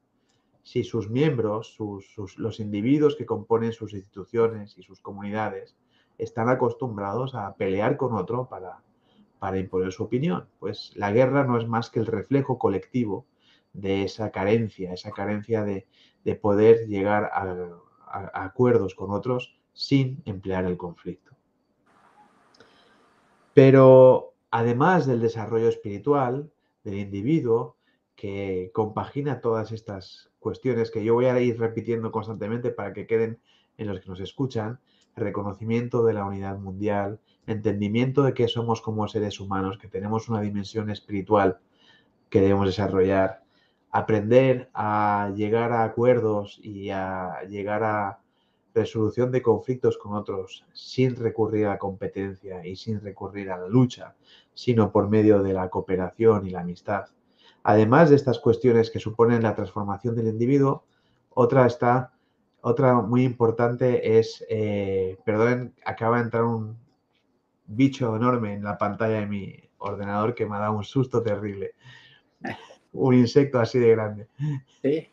si 0.68 0.84
sus 0.84 1.10
miembros, 1.10 1.76
sus, 1.76 2.38
los 2.38 2.60
individuos 2.60 3.16
que 3.16 3.26
componen 3.26 3.72
sus 3.72 3.94
instituciones 3.94 4.78
y 4.78 4.84
sus 4.84 5.00
comunidades 5.00 5.78
están 6.18 6.50
acostumbrados 6.50 7.36
a 7.36 7.56
pelear 7.56 7.96
con 7.96 8.14
otro 8.14 8.50
para, 8.50 8.84
para 9.40 9.60
imponer 9.60 9.94
su 9.94 10.04
opinión? 10.04 10.50
Pues 10.60 10.92
la 10.98 11.14
guerra 11.14 11.46
no 11.46 11.58
es 11.58 11.66
más 11.70 11.90
que 11.90 12.02
el 12.02 12.06
reflejo 12.06 12.60
colectivo 12.60 13.26
de 13.72 14.04
esa 14.04 14.30
carencia, 14.32 14.92
esa 14.92 15.12
carencia 15.12 15.64
de, 15.64 15.88
de 16.26 16.36
poder 16.36 16.86
llegar 16.88 17.32
a 17.32 18.44
acuerdos 18.44 18.94
con 18.94 19.12
otros 19.12 19.58
sin 19.72 20.22
emplear 20.26 20.66
el 20.66 20.76
conflicto. 20.76 21.32
Pero 23.54 24.34
además 24.52 25.06
del 25.06 25.22
desarrollo 25.22 25.70
espiritual 25.70 26.52
del 26.84 26.96
individuo, 26.96 27.78
que 28.18 28.72
compagina 28.74 29.40
todas 29.40 29.72
estas 29.72 30.30
cuestiones 30.48 30.92
que 30.92 31.04
yo 31.04 31.14
voy 31.14 31.26
a 31.26 31.38
ir 31.42 31.60
repitiendo 31.60 32.10
constantemente 32.10 32.70
para 32.70 32.94
que 32.94 33.06
queden 33.06 33.38
en 33.78 33.88
los 33.88 34.00
que 34.00 34.08
nos 34.08 34.22
escuchan, 34.22 34.80
reconocimiento 35.14 36.06
de 36.06 36.14
la 36.14 36.24
unidad 36.24 36.58
mundial, 36.58 37.20
entendimiento 37.48 38.24
de 38.24 38.34
que 38.34 38.48
somos 38.48 38.80
como 38.80 39.10
seres 39.10 39.42
humanos, 39.42 39.78
que 39.78 39.90
tenemos 39.90 40.30
una 40.30 40.40
dimensión 40.40 40.90
espiritual 40.90 41.60
que 42.30 42.40
debemos 42.40 42.66
desarrollar, 42.66 43.44
aprender 43.92 44.70
a 44.74 45.34
llegar 45.36 45.74
a 45.74 45.84
acuerdos 45.84 46.62
y 46.64 46.92
a 46.92 47.42
llegar 47.50 47.84
a 47.84 48.22
resolución 48.74 49.34
de 49.34 49.42
conflictos 49.42 49.98
con 49.98 50.14
otros 50.16 50.64
sin 50.72 51.18
recurrir 51.18 51.66
a 51.66 51.72
la 51.72 51.78
competencia 51.78 52.66
y 52.66 52.78
sin 52.78 53.02
recurrir 53.02 53.52
a 53.52 53.58
la 53.58 53.68
lucha, 53.68 54.16
sino 54.54 54.94
por 54.94 55.10
medio 55.10 55.44
de 55.44 55.52
la 55.52 55.68
cooperación 55.68 56.48
y 56.48 56.52
la 56.52 56.62
amistad 56.62 57.08
Además 57.68 58.10
de 58.10 58.16
estas 58.16 58.40
cuestiones 58.40 58.90
que 58.90 58.98
suponen 58.98 59.44
la 59.44 59.54
transformación 59.54 60.16
del 60.16 60.30
individuo, 60.30 60.86
otra 61.34 61.66
está, 61.66 62.14
otra 62.62 63.02
muy 63.02 63.26
importante 63.26 64.18
es, 64.18 64.42
eh, 64.50 65.18
perdonen, 65.26 65.74
acaba 65.84 66.16
de 66.16 66.24
entrar 66.24 66.46
un 66.46 66.78
bicho 67.66 68.16
enorme 68.16 68.54
en 68.54 68.64
la 68.64 68.78
pantalla 68.78 69.20
de 69.20 69.26
mi 69.26 69.54
ordenador 69.80 70.34
que 70.34 70.46
me 70.46 70.56
ha 70.56 70.60
dado 70.60 70.78
un 70.78 70.86
susto 70.86 71.22
terrible. 71.22 71.74
Un 72.94 73.16
insecto 73.16 73.60
así 73.60 73.80
de 73.80 73.90
grande. 73.90 74.28
Sí. 74.82 75.10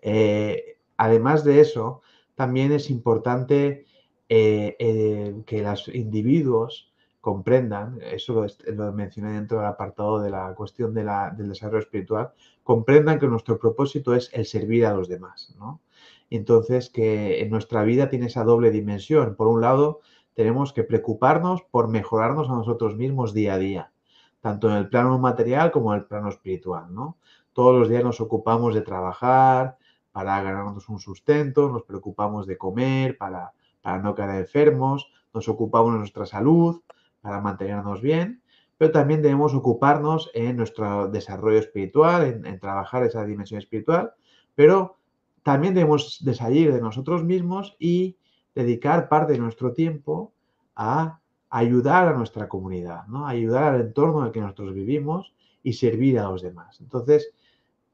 Eh, 0.00 0.76
además 0.96 1.42
de 1.42 1.60
eso, 1.60 2.02
también 2.36 2.70
es 2.70 2.88
importante 2.88 3.84
eh, 4.28 5.42
que 5.44 5.62
los 5.62 5.88
individuos 5.88 6.87
comprendan, 7.28 7.98
eso 8.00 8.46
lo, 8.68 8.92
mencioné 8.94 9.32
dentro 9.32 9.58
del 9.58 9.66
apartado 9.66 10.18
de 10.18 10.30
la 10.30 10.54
cuestión 10.54 10.94
de 10.94 11.04
la, 11.04 11.28
del 11.36 11.50
desarrollo 11.50 11.80
espiritual, 11.80 12.32
comprendan 12.62 13.18
que 13.18 13.26
nuestro 13.26 13.58
propósito 13.58 14.14
es 14.14 14.30
el 14.32 14.46
servir 14.46 14.86
a 14.86 14.94
los 14.94 15.10
demás, 15.10 15.54
¿no? 15.58 15.82
Entonces, 16.30 16.88
que 16.88 17.42
en 17.42 17.50
nuestra 17.50 17.82
vida 17.82 18.08
tiene 18.08 18.26
esa 18.28 18.44
doble 18.44 18.70
dimensión. 18.70 19.36
Por 19.36 19.46
un 19.46 19.60
lado, 19.60 20.00
tenemos 20.32 20.72
que 20.72 20.84
preocuparnos 20.84 21.60
por 21.70 21.88
mejorarnos 21.88 22.48
a 22.48 22.54
nosotros 22.54 22.96
mismos 22.96 23.34
día 23.34 23.52
a 23.54 23.58
día, 23.58 23.92
tanto 24.40 24.70
en 24.70 24.76
el 24.76 24.88
plano 24.88 25.18
material 25.18 25.70
como 25.70 25.92
en 25.92 26.00
el 26.00 26.06
plano 26.06 26.30
espiritual, 26.30 26.94
¿no? 26.94 27.18
Todos 27.52 27.78
los 27.78 27.90
días 27.90 28.04
nos 28.04 28.22
ocupamos 28.22 28.74
de 28.74 28.80
trabajar 28.80 29.76
para 30.12 30.42
ganarnos 30.42 30.88
un 30.88 30.98
sustento, 30.98 31.68
nos 31.68 31.82
preocupamos 31.82 32.46
de 32.46 32.56
comer 32.56 33.18
para, 33.18 33.52
para 33.82 33.98
no 33.98 34.14
caer 34.14 34.40
enfermos, 34.40 35.10
nos 35.34 35.46
ocupamos 35.46 35.92
de 35.92 35.98
nuestra 35.98 36.24
salud, 36.24 36.80
para 37.20 37.40
mantenernos 37.40 38.00
bien, 38.00 38.42
pero 38.76 38.92
también 38.92 39.22
debemos 39.22 39.54
ocuparnos 39.54 40.30
en 40.34 40.56
nuestro 40.56 41.08
desarrollo 41.08 41.58
espiritual, 41.58 42.42
en, 42.44 42.60
trabajar 42.60 43.02
esa 43.02 43.24
dimensión 43.24 43.58
espiritual, 43.58 44.12
pero 44.54 44.96
también 45.42 45.74
debemos 45.74 46.24
de 46.24 46.32
de 46.72 46.80
nosotros 46.80 47.24
mismos 47.24 47.76
y 47.78 48.16
dedicar 48.54 49.08
parte 49.08 49.32
de 49.32 49.38
nuestro 49.38 49.72
tiempo 49.72 50.32
a 50.76 51.20
ayudar 51.50 52.08
a 52.08 52.12
nuestra 52.12 52.48
comunidad, 52.48 53.06
¿no? 53.06 53.26
ayudar 53.26 53.74
al 53.74 53.80
entorno 53.80 54.20
en 54.20 54.26
el 54.26 54.32
que 54.32 54.40
nosotros 54.40 54.74
vivimos 54.74 55.34
y 55.62 55.72
servir 55.72 56.18
a 56.18 56.28
los 56.28 56.42
demás. 56.42 56.80
Entonces, 56.80 57.32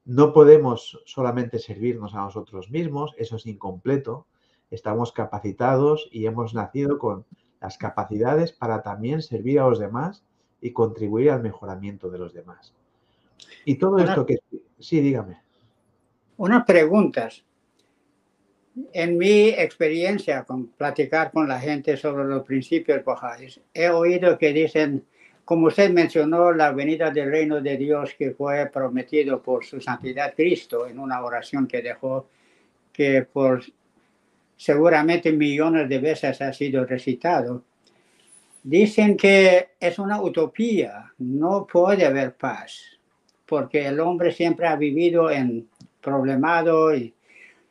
no 0.05 0.33
podemos 0.33 1.01
solamente 1.05 1.57
servirnos 1.57 2.13
a 2.13 2.19
nosotros 2.19 2.69
mismos, 2.69 3.15
eso 3.17 3.37
es 3.37 3.45
incompleto, 3.47 4.27
estamos 4.69 5.11
capacitados 5.11 6.07
y 6.11 6.27
hemos 6.27 6.53
nacido 6.53 6.99
con 6.99 7.25
las 7.65 7.79
capacidades 7.79 8.51
para 8.51 8.83
también 8.83 9.23
servir 9.23 9.59
a 9.59 9.67
los 9.67 9.79
demás 9.79 10.23
y 10.61 10.71
contribuir 10.71 11.31
al 11.31 11.41
mejoramiento 11.41 12.11
de 12.11 12.19
los 12.19 12.31
demás. 12.31 12.73
Y 13.65 13.75
todo 13.75 13.97
esto 13.97 14.23
que... 14.23 14.37
Sí, 14.79 15.01
dígame. 15.01 15.41
Unas 16.37 16.63
preguntas. 16.63 17.43
En 18.93 19.17
mi 19.17 19.49
experiencia 19.49 20.43
con 20.43 20.67
platicar 20.67 21.31
con 21.31 21.47
la 21.47 21.59
gente 21.59 21.97
sobre 21.97 22.25
los 22.25 22.43
principios 22.43 23.03
bajáis, 23.03 23.59
he 23.73 23.89
oído 23.89 24.37
que 24.37 24.53
dicen, 24.53 25.03
como 25.43 25.67
usted 25.67 25.89
mencionó, 25.89 26.51
la 26.51 26.71
venida 26.71 27.09
del 27.09 27.31
reino 27.31 27.61
de 27.61 27.77
Dios 27.77 28.13
que 28.15 28.31
fue 28.31 28.67
prometido 28.67 29.41
por 29.41 29.65
su 29.65 29.81
santidad 29.81 30.35
Cristo 30.35 30.85
en 30.85 30.99
una 30.99 31.23
oración 31.23 31.67
que 31.67 31.81
dejó, 31.81 32.27
que 32.93 33.23
por 33.23 33.63
seguramente 34.57 35.31
millones 35.31 35.89
de 35.89 35.99
veces 35.99 36.41
ha 36.41 36.53
sido 36.53 36.85
recitado. 36.85 37.63
Dicen 38.63 39.15
que 39.15 39.69
es 39.79 39.99
una 39.99 40.21
utopía, 40.21 41.13
no 41.19 41.67
puede 41.67 42.05
haber 42.05 42.35
paz, 42.35 42.81
porque 43.45 43.85
el 43.85 43.99
hombre 43.99 44.31
siempre 44.31 44.67
ha 44.67 44.75
vivido 44.75 45.29
en 45.29 45.67
problemado 46.01 46.95
y 46.95 47.15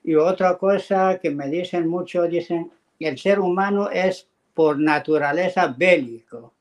y 0.04 0.14
otra 0.16 0.58
cosa 0.58 1.18
que 1.18 1.30
me 1.30 1.48
dicen 1.48 1.88
mucho, 1.88 2.28
dicen, 2.28 2.70
el 3.00 3.18
ser 3.18 3.40
humano 3.40 3.90
es 3.90 4.28
por 4.52 4.78
naturaleza 4.78 5.74
bélico. 5.76 6.52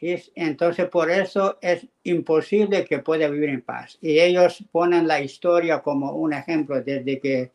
Y 0.00 0.16
entonces 0.34 0.88
por 0.88 1.10
eso 1.10 1.58
es 1.60 1.86
imposible 2.04 2.86
que 2.86 3.00
pueda 3.00 3.28
vivir 3.28 3.50
en 3.50 3.60
paz. 3.60 3.98
Y 4.00 4.18
ellos 4.18 4.64
ponen 4.72 5.06
la 5.06 5.20
historia 5.20 5.80
como 5.82 6.12
un 6.12 6.32
ejemplo. 6.32 6.80
Desde 6.80 7.20
que 7.20 7.50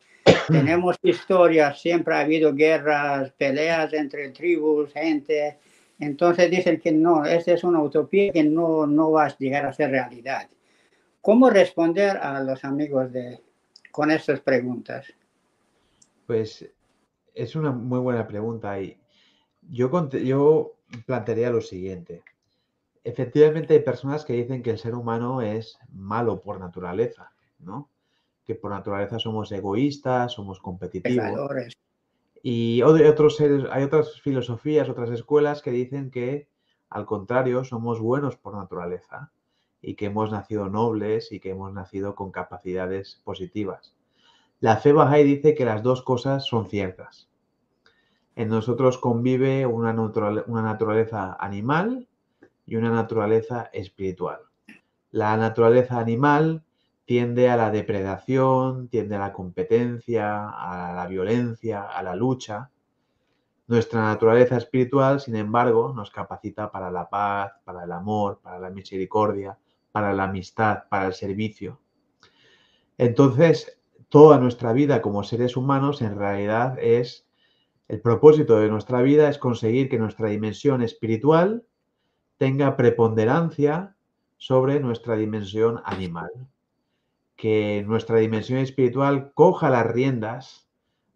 tenemos 0.48 0.96
historia, 1.02 1.74
siempre 1.74 2.14
ha 2.14 2.20
habido 2.20 2.54
guerras, 2.54 3.32
peleas 3.32 3.92
entre 3.92 4.30
tribus, 4.30 4.92
gente. 4.92 5.58
Entonces 5.98 6.50
dicen 6.50 6.80
que 6.80 6.92
no, 6.92 7.24
esta 7.24 7.52
es 7.52 7.64
una 7.64 7.82
utopía 7.82 8.32
que 8.32 8.44
no, 8.44 8.86
no 8.86 9.12
va 9.12 9.26
a 9.26 9.36
llegar 9.38 9.66
a 9.66 9.72
ser 9.72 9.90
realidad. 9.90 10.48
¿Cómo 11.20 11.50
responder 11.50 12.16
a 12.18 12.40
los 12.42 12.64
amigos 12.64 13.12
de, 13.12 13.40
con 13.90 14.10
estas 14.10 14.40
preguntas? 14.40 15.06
Pues 16.26 16.68
es 17.34 17.56
una 17.56 17.72
muy 17.72 17.98
buena 17.98 18.26
pregunta 18.26 18.80
y 18.80 18.96
yo, 19.70 19.90
yo 20.10 20.74
plantearía 21.06 21.50
lo 21.50 21.60
siguiente. 21.60 22.22
Efectivamente 23.04 23.74
hay 23.74 23.80
personas 23.80 24.24
que 24.24 24.32
dicen 24.32 24.62
que 24.62 24.70
el 24.70 24.78
ser 24.78 24.94
humano 24.94 25.40
es 25.42 25.78
malo 25.92 26.40
por 26.40 26.60
naturaleza, 26.60 27.32
¿no? 27.58 27.88
Que 28.46 28.54
por 28.54 28.70
naturaleza 28.70 29.18
somos 29.18 29.50
egoístas, 29.52 30.32
somos 30.32 30.60
competitivos. 30.60 31.50
Y 32.42 32.82
otros 32.82 33.40
hay 33.40 33.82
otras 33.82 34.20
filosofías, 34.20 34.88
otras 34.88 35.10
escuelas 35.10 35.62
que 35.62 35.72
dicen 35.72 36.10
que 36.10 36.48
al 36.88 37.04
contrario 37.04 37.64
somos 37.64 38.00
buenos 38.00 38.36
por 38.36 38.54
naturaleza 38.54 39.32
y 39.82 39.94
que 39.94 40.06
hemos 40.06 40.30
nacido 40.30 40.68
nobles 40.68 41.32
y 41.32 41.40
que 41.40 41.50
hemos 41.50 41.72
nacido 41.72 42.14
con 42.14 42.30
capacidades 42.30 43.20
positivas. 43.24 43.94
La 44.60 44.76
fe 44.76 44.92
Bahá'í 44.92 45.24
dice 45.24 45.54
que 45.54 45.64
las 45.64 45.82
dos 45.82 46.02
cosas 46.02 46.46
son 46.46 46.68
ciertas. 46.68 47.28
En 48.36 48.48
nosotros 48.48 48.98
convive 48.98 49.66
una, 49.66 49.92
una 49.92 50.62
naturaleza 50.62 51.36
animal 51.40 52.08
y 52.66 52.76
una 52.76 52.90
naturaleza 52.90 53.70
espiritual. 53.72 54.40
La 55.10 55.36
naturaleza 55.36 55.98
animal 55.98 56.62
tiende 57.06 57.48
a 57.48 57.56
la 57.56 57.70
depredación, 57.70 58.88
tiende 58.88 59.14
a 59.14 59.20
la 59.20 59.32
competencia, 59.32 60.50
a 60.50 60.92
la 60.92 61.06
violencia, 61.06 61.84
a 61.84 62.02
la 62.02 62.16
lucha. 62.16 62.70
Nuestra 63.68 64.02
naturaleza 64.02 64.56
espiritual, 64.56 65.20
sin 65.20 65.36
embargo, 65.36 65.92
nos 65.94 66.10
capacita 66.10 66.70
para 66.70 66.90
la 66.90 67.08
paz, 67.08 67.52
para 67.64 67.84
el 67.84 67.92
amor, 67.92 68.40
para 68.42 68.58
la 68.58 68.70
misericordia, 68.70 69.56
para 69.92 70.12
la 70.12 70.24
amistad, 70.24 70.84
para 70.90 71.06
el 71.06 71.14
servicio. 71.14 71.80
Entonces, 72.98 73.80
toda 74.08 74.38
nuestra 74.38 74.72
vida 74.72 75.00
como 75.00 75.22
seres 75.22 75.56
humanos 75.56 76.02
en 76.02 76.18
realidad 76.18 76.76
es, 76.80 77.28
el 77.86 78.00
propósito 78.00 78.58
de 78.58 78.68
nuestra 78.68 79.00
vida 79.02 79.28
es 79.28 79.38
conseguir 79.38 79.88
que 79.88 79.98
nuestra 79.98 80.28
dimensión 80.28 80.82
espiritual 80.82 81.64
tenga 82.36 82.76
preponderancia 82.76 83.96
sobre 84.38 84.80
nuestra 84.80 85.14
dimensión 85.14 85.80
animal. 85.84 86.30
Que 87.36 87.84
nuestra 87.86 88.18
dimensión 88.18 88.58
espiritual 88.58 89.32
coja 89.34 89.70
las 89.70 89.86
riendas 89.86 90.66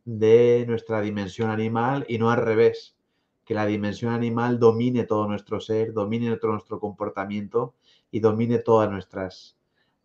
de 0.04 0.64
nuestra 0.68 1.00
dimensión 1.00 1.50
animal 1.50 2.04
y 2.08 2.18
no 2.18 2.30
al 2.30 2.42
revés. 2.42 2.96
Que 3.44 3.54
la 3.54 3.66
dimensión 3.66 4.12
animal 4.12 4.58
domine 4.58 5.04
todo 5.04 5.26
nuestro 5.26 5.60
ser, 5.60 5.92
domine 5.92 6.36
todo 6.36 6.52
nuestro 6.52 6.78
comportamiento 6.78 7.74
y 8.10 8.20
domine 8.20 8.58
todas 8.58 8.90
nuestras, 8.90 9.56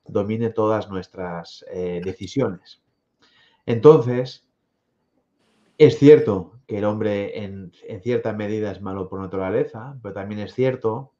domine 0.07 0.49
todas 0.49 0.89
nuestras 0.89 1.65
eh, 1.71 2.01
decisiones. 2.03 2.81
Entonces, 3.65 4.47
es 5.77 5.97
cierto 5.97 6.53
que 6.67 6.77
el 6.77 6.85
hombre 6.85 7.43
en, 7.43 7.71
en, 7.87 8.01
cierta 8.01 8.33
medida 8.33 8.71
es 8.71 8.81
malo 8.81 9.09
por 9.09 9.19
naturaleza, 9.19 9.97
pero 10.01 10.13
también 10.13 10.41
es 10.41 10.53
cierto 10.53 11.11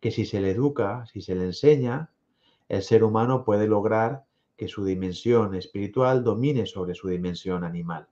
que 0.00 0.10
si 0.10 0.24
se 0.24 0.40
le 0.40 0.50
educa, 0.50 1.06
si 1.06 1.20
se 1.20 1.34
le 1.34 1.44
enseña, 1.44 2.10
el 2.68 2.82
ser 2.82 3.04
humano 3.04 3.44
puede 3.44 3.66
lograr 3.66 4.24
que 4.56 4.68
su 4.68 4.84
dimensión 4.84 5.54
espiritual 5.54 6.22
domine 6.24 6.66
sobre 6.66 6.94
su 6.94 7.08
dimensión 7.08 7.64
animal. 7.64 8.08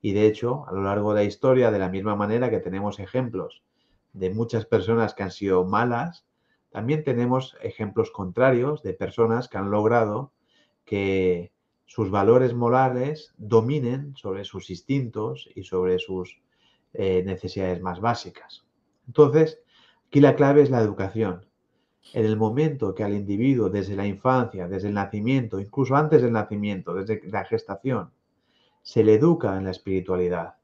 Y 0.00 0.12
de 0.12 0.26
hecho, 0.26 0.66
a 0.68 0.72
lo 0.72 0.82
largo 0.82 1.14
de 1.14 1.22
la 1.22 1.24
historia, 1.24 1.70
de 1.70 1.78
la 1.78 1.88
misma 1.88 2.16
manera 2.16 2.50
que 2.50 2.60
tenemos 2.60 2.98
ejemplos 2.98 3.62
de 4.12 4.30
muchas 4.30 4.66
personas 4.66 5.14
que 5.14 5.22
han 5.22 5.30
sido 5.30 5.64
malas, 5.64 6.26
también 6.70 7.04
tenemos 7.04 7.56
ejemplos 7.62 8.10
contrarios 8.10 8.82
de 8.82 8.94
personas 8.94 9.48
que 9.48 9.58
han 9.58 9.70
logrado 9.70 10.32
que 10.84 11.52
sus 11.84 12.10
valores 12.10 12.54
morales 12.54 13.34
dominen 13.36 14.16
sobre 14.16 14.44
sus 14.44 14.70
instintos 14.70 15.48
y 15.54 15.64
sobre 15.64 15.98
sus 15.98 16.40
eh, 16.94 17.22
necesidades 17.24 17.80
más 17.80 18.00
básicas. 18.00 18.64
Entonces, 19.06 19.60
aquí 20.06 20.20
la 20.20 20.34
clave 20.34 20.62
es 20.62 20.70
la 20.70 20.80
educación. 20.80 21.46
En 22.12 22.26
el 22.26 22.36
momento 22.36 22.94
que 22.94 23.04
al 23.04 23.14
individuo, 23.14 23.70
desde 23.70 23.96
la 23.96 24.06
infancia, 24.06 24.68
desde 24.68 24.88
el 24.88 24.94
nacimiento, 24.94 25.60
incluso 25.60 25.96
antes 25.96 26.20
del 26.22 26.32
nacimiento, 26.32 26.94
desde 26.94 27.22
la 27.30 27.44
gestación, 27.44 28.10
se 28.82 29.04
le 29.04 29.14
educa 29.14 29.56
en 29.56 29.64
la 29.64 29.70
espiritualidad, 29.70 30.56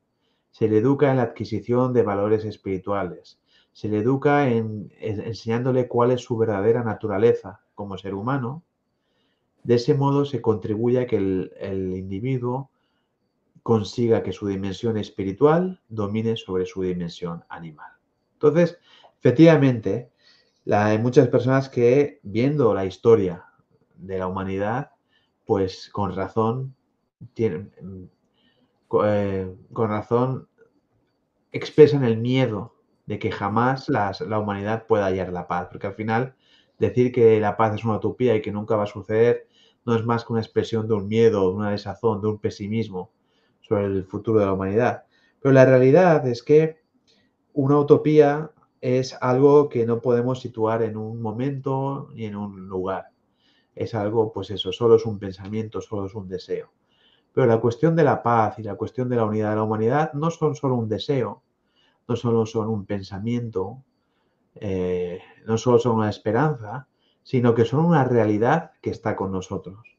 se 0.50 0.68
le 0.68 0.78
educa 0.78 1.10
en 1.10 1.18
la 1.18 1.22
adquisición 1.22 1.92
de 1.92 2.02
valores 2.02 2.44
espirituales, 2.44 3.38
se 3.72 3.88
le 3.88 3.98
educa 3.98 4.48
en, 4.50 4.92
enseñándole 5.00 5.86
cuál 5.86 6.10
es 6.10 6.22
su 6.22 6.36
verdadera 6.36 6.82
naturaleza 6.82 7.60
como 7.76 7.96
ser 7.96 8.14
humano. 8.14 8.64
De 9.62 9.76
ese 9.76 9.94
modo 9.94 10.24
se 10.24 10.42
contribuye 10.42 11.00
a 11.00 11.06
que 11.06 11.16
el, 11.16 11.94
individuo 11.96 12.70
consiga 13.62 14.22
que 14.24 14.32
su 14.32 14.48
dimensión 14.48 14.96
espiritual 14.96 15.80
domine 15.88 16.36
sobre 16.36 16.66
su 16.66 16.82
dimensión 16.82 17.44
animal. 17.48 17.92
Entonces, 18.32 18.78
efectivamente, 19.18 20.10
hay 20.70 20.98
muchas 20.98 21.28
personas 21.28 21.68
que 21.68 22.20
viendo 22.22 22.74
la 22.74 22.84
historia 22.84 23.44
de 23.96 24.18
la 24.18 24.26
humanidad, 24.26 24.90
pues 25.46 25.88
con 25.90 26.14
razón, 26.14 26.74
tienen, 27.34 27.72
eh, 29.04 29.54
con 29.72 29.88
razón 29.88 30.48
expresan 31.52 32.04
el 32.04 32.18
miedo 32.18 32.74
de 33.06 33.18
que 33.18 33.30
jamás 33.30 33.88
la 33.88 34.38
humanidad 34.38 34.86
pueda 34.86 35.06
hallar 35.06 35.32
la 35.32 35.48
paz, 35.48 35.68
porque 35.70 35.86
al 35.86 35.94
final 35.94 36.34
decir 36.78 37.10
que 37.12 37.40
la 37.40 37.56
paz 37.56 37.74
es 37.74 37.84
una 37.84 37.96
utopía 37.96 38.36
y 38.36 38.42
que 38.42 38.52
nunca 38.52 38.76
va 38.76 38.84
a 38.84 38.86
suceder 38.86 39.48
no 39.88 39.96
es 39.96 40.04
más 40.04 40.24
que 40.24 40.34
una 40.34 40.42
expresión 40.42 40.86
de 40.86 40.92
un 40.92 41.08
miedo, 41.08 41.48
de 41.48 41.56
una 41.56 41.70
desazón, 41.70 42.20
de 42.20 42.28
un 42.28 42.38
pesimismo 42.38 43.10
sobre 43.62 43.86
el 43.86 44.04
futuro 44.04 44.38
de 44.38 44.44
la 44.44 44.52
humanidad. 44.52 45.04
Pero 45.40 45.54
la 45.54 45.64
realidad 45.64 46.26
es 46.26 46.42
que 46.42 46.82
una 47.54 47.78
utopía 47.78 48.50
es 48.80 49.16
algo 49.20 49.68
que 49.68 49.86
no 49.86 50.00
podemos 50.00 50.40
situar 50.40 50.82
en 50.82 50.96
un 50.96 51.20
momento 51.20 52.08
ni 52.14 52.26
en 52.26 52.36
un 52.36 52.68
lugar. 52.68 53.08
Es 53.74 53.94
algo, 53.94 54.32
pues 54.32 54.50
eso, 54.50 54.72
solo 54.72 54.96
es 54.96 55.06
un 55.06 55.18
pensamiento, 55.18 55.80
solo 55.80 56.06
es 56.06 56.14
un 56.14 56.28
deseo. 56.28 56.70
Pero 57.32 57.46
la 57.46 57.60
cuestión 57.60 57.94
de 57.96 58.04
la 58.04 58.22
paz 58.22 58.58
y 58.58 58.62
la 58.62 58.76
cuestión 58.76 59.08
de 59.08 59.16
la 59.16 59.24
unidad 59.24 59.50
de 59.50 59.56
la 59.56 59.62
humanidad 59.62 60.12
no 60.14 60.30
son 60.30 60.54
solo 60.54 60.74
un 60.74 60.88
deseo, 60.88 61.42
no 62.08 62.16
solo 62.16 62.46
son 62.46 62.68
un 62.68 62.86
pensamiento, 62.86 63.82
eh, 64.54 65.20
no 65.46 65.58
solo 65.58 65.78
son 65.78 65.96
una 65.96 66.10
esperanza, 66.10 66.88
sino 67.22 67.54
que 67.54 67.64
son 67.64 67.84
una 67.84 68.04
realidad 68.04 68.72
que 68.80 68.90
está 68.90 69.14
con 69.14 69.30
nosotros. 69.30 69.98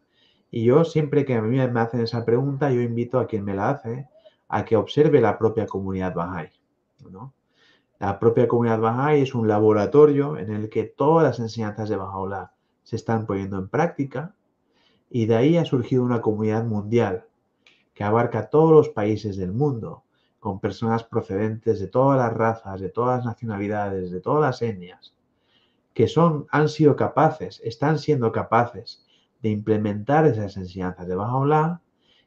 Y 0.51 0.63
yo 0.65 0.83
siempre 0.83 1.25
que 1.25 1.35
a 1.35 1.41
mí 1.41 1.57
me 1.57 1.79
hacen 1.79 2.01
esa 2.01 2.25
pregunta, 2.25 2.71
yo 2.71 2.81
invito 2.81 3.19
a 3.19 3.27
quien 3.27 3.45
me 3.45 3.53
la 3.53 3.69
hace 3.69 4.07
a 4.47 4.65
que 4.65 4.75
observe 4.75 5.21
la 5.21 5.37
propia 5.37 5.67
comunidad 5.67 6.15
Bahá'í. 6.15 6.49
La 7.99 8.17
propia 8.17 8.47
comunidad 8.47 8.79
Bahá'í 8.79 9.23
es 9.23 9.35
un 9.35 9.49
laboratorio 9.49 10.38
en 10.38 10.53
el 10.53 10.69
que 10.69 10.83
todas 10.85 11.21
las 11.21 11.39
enseñanzas 11.39 11.89
de 11.89 11.97
Bahá'u'lláh 11.97 12.51
se 12.83 12.95
están 12.95 13.25
poniendo 13.25 13.57
en 13.57 13.67
práctica 13.67 14.33
y 15.09 15.25
de 15.25 15.35
ahí 15.35 15.57
ha 15.57 15.65
surgido 15.65 16.03
una 16.03 16.21
comunidad 16.21 16.63
mundial 16.63 17.25
que 17.93 18.05
abarca 18.05 18.49
todos 18.49 18.71
los 18.71 18.88
países 18.88 19.35
del 19.35 19.51
mundo 19.51 20.03
con 20.39 20.62
personas 20.62 21.03
procedentes 21.03 21.81
de 21.81 21.88
todas 21.88 22.17
las 22.17 22.33
razas, 22.33 22.79
de 22.79 22.88
todas 22.88 23.17
las 23.17 23.25
nacionalidades, 23.25 24.12
de 24.12 24.21
todas 24.21 24.41
las 24.43 24.62
etnias, 24.62 25.13
que 25.93 26.07
son, 26.07 26.47
han 26.51 26.69
sido 26.69 26.95
capaces, 26.95 27.59
están 27.65 27.99
siendo 27.99 28.31
capaces 28.31 29.05
de 29.41 29.49
implementar 29.49 30.25
esas 30.25 30.55
enseñanzas 30.55 31.05
de 31.05 31.15
Baha'u'llah 31.15 31.81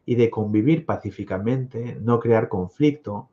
y 0.04 0.16
de 0.16 0.28
convivir 0.28 0.84
pacíficamente, 0.84 1.96
no 1.98 2.20
crear 2.20 2.50
conflicto, 2.50 3.30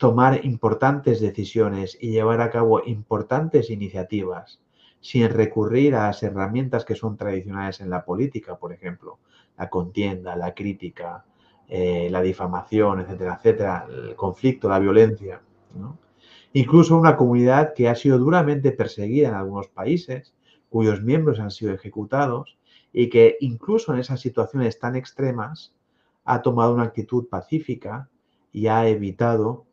tomar 0.00 0.46
importantes 0.46 1.20
decisiones 1.20 1.98
y 2.00 2.12
llevar 2.12 2.40
a 2.40 2.48
cabo 2.48 2.82
importantes 2.86 3.68
iniciativas 3.68 4.58
sin 4.98 5.28
recurrir 5.28 5.94
a 5.94 6.06
las 6.06 6.22
herramientas 6.22 6.86
que 6.86 6.94
son 6.94 7.18
tradicionales 7.18 7.82
en 7.82 7.90
la 7.90 8.02
política, 8.02 8.56
por 8.56 8.72
ejemplo, 8.72 9.18
la 9.58 9.68
contienda, 9.68 10.36
la 10.36 10.54
crítica, 10.54 11.26
eh, 11.68 12.08
la 12.10 12.22
difamación, 12.22 13.00
etcétera, 13.00 13.34
etcétera, 13.36 13.86
el 13.90 14.16
conflicto, 14.16 14.70
la 14.70 14.78
violencia. 14.78 15.42
Incluso 16.54 16.96
una 16.96 17.14
comunidad 17.14 17.74
que 17.74 17.90
ha 17.90 17.94
sido 17.94 18.16
duramente 18.18 18.72
perseguida 18.72 19.28
en 19.28 19.34
algunos 19.34 19.68
países, 19.68 20.32
cuyos 20.70 21.02
miembros 21.02 21.40
han 21.40 21.50
sido 21.50 21.74
ejecutados 21.74 22.56
y 22.90 23.10
que 23.10 23.36
incluso 23.40 23.92
en 23.92 24.00
esas 24.00 24.20
situaciones 24.20 24.78
tan 24.78 24.96
extremas 24.96 25.74
ha 26.24 26.40
tomado 26.40 26.72
una 26.72 26.84
actitud 26.84 27.28
pacífica 27.28 28.08
y 28.50 28.66
ha 28.68 28.88
evitado 28.88 29.66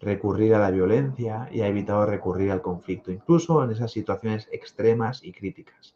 recurrir 0.00 0.54
a 0.54 0.58
la 0.58 0.70
violencia 0.70 1.48
y 1.52 1.60
ha 1.60 1.68
evitado 1.68 2.06
recurrir 2.06 2.50
al 2.50 2.62
conflicto, 2.62 3.12
incluso 3.12 3.62
en 3.62 3.70
esas 3.70 3.92
situaciones 3.92 4.48
extremas 4.50 5.22
y 5.22 5.32
críticas. 5.32 5.94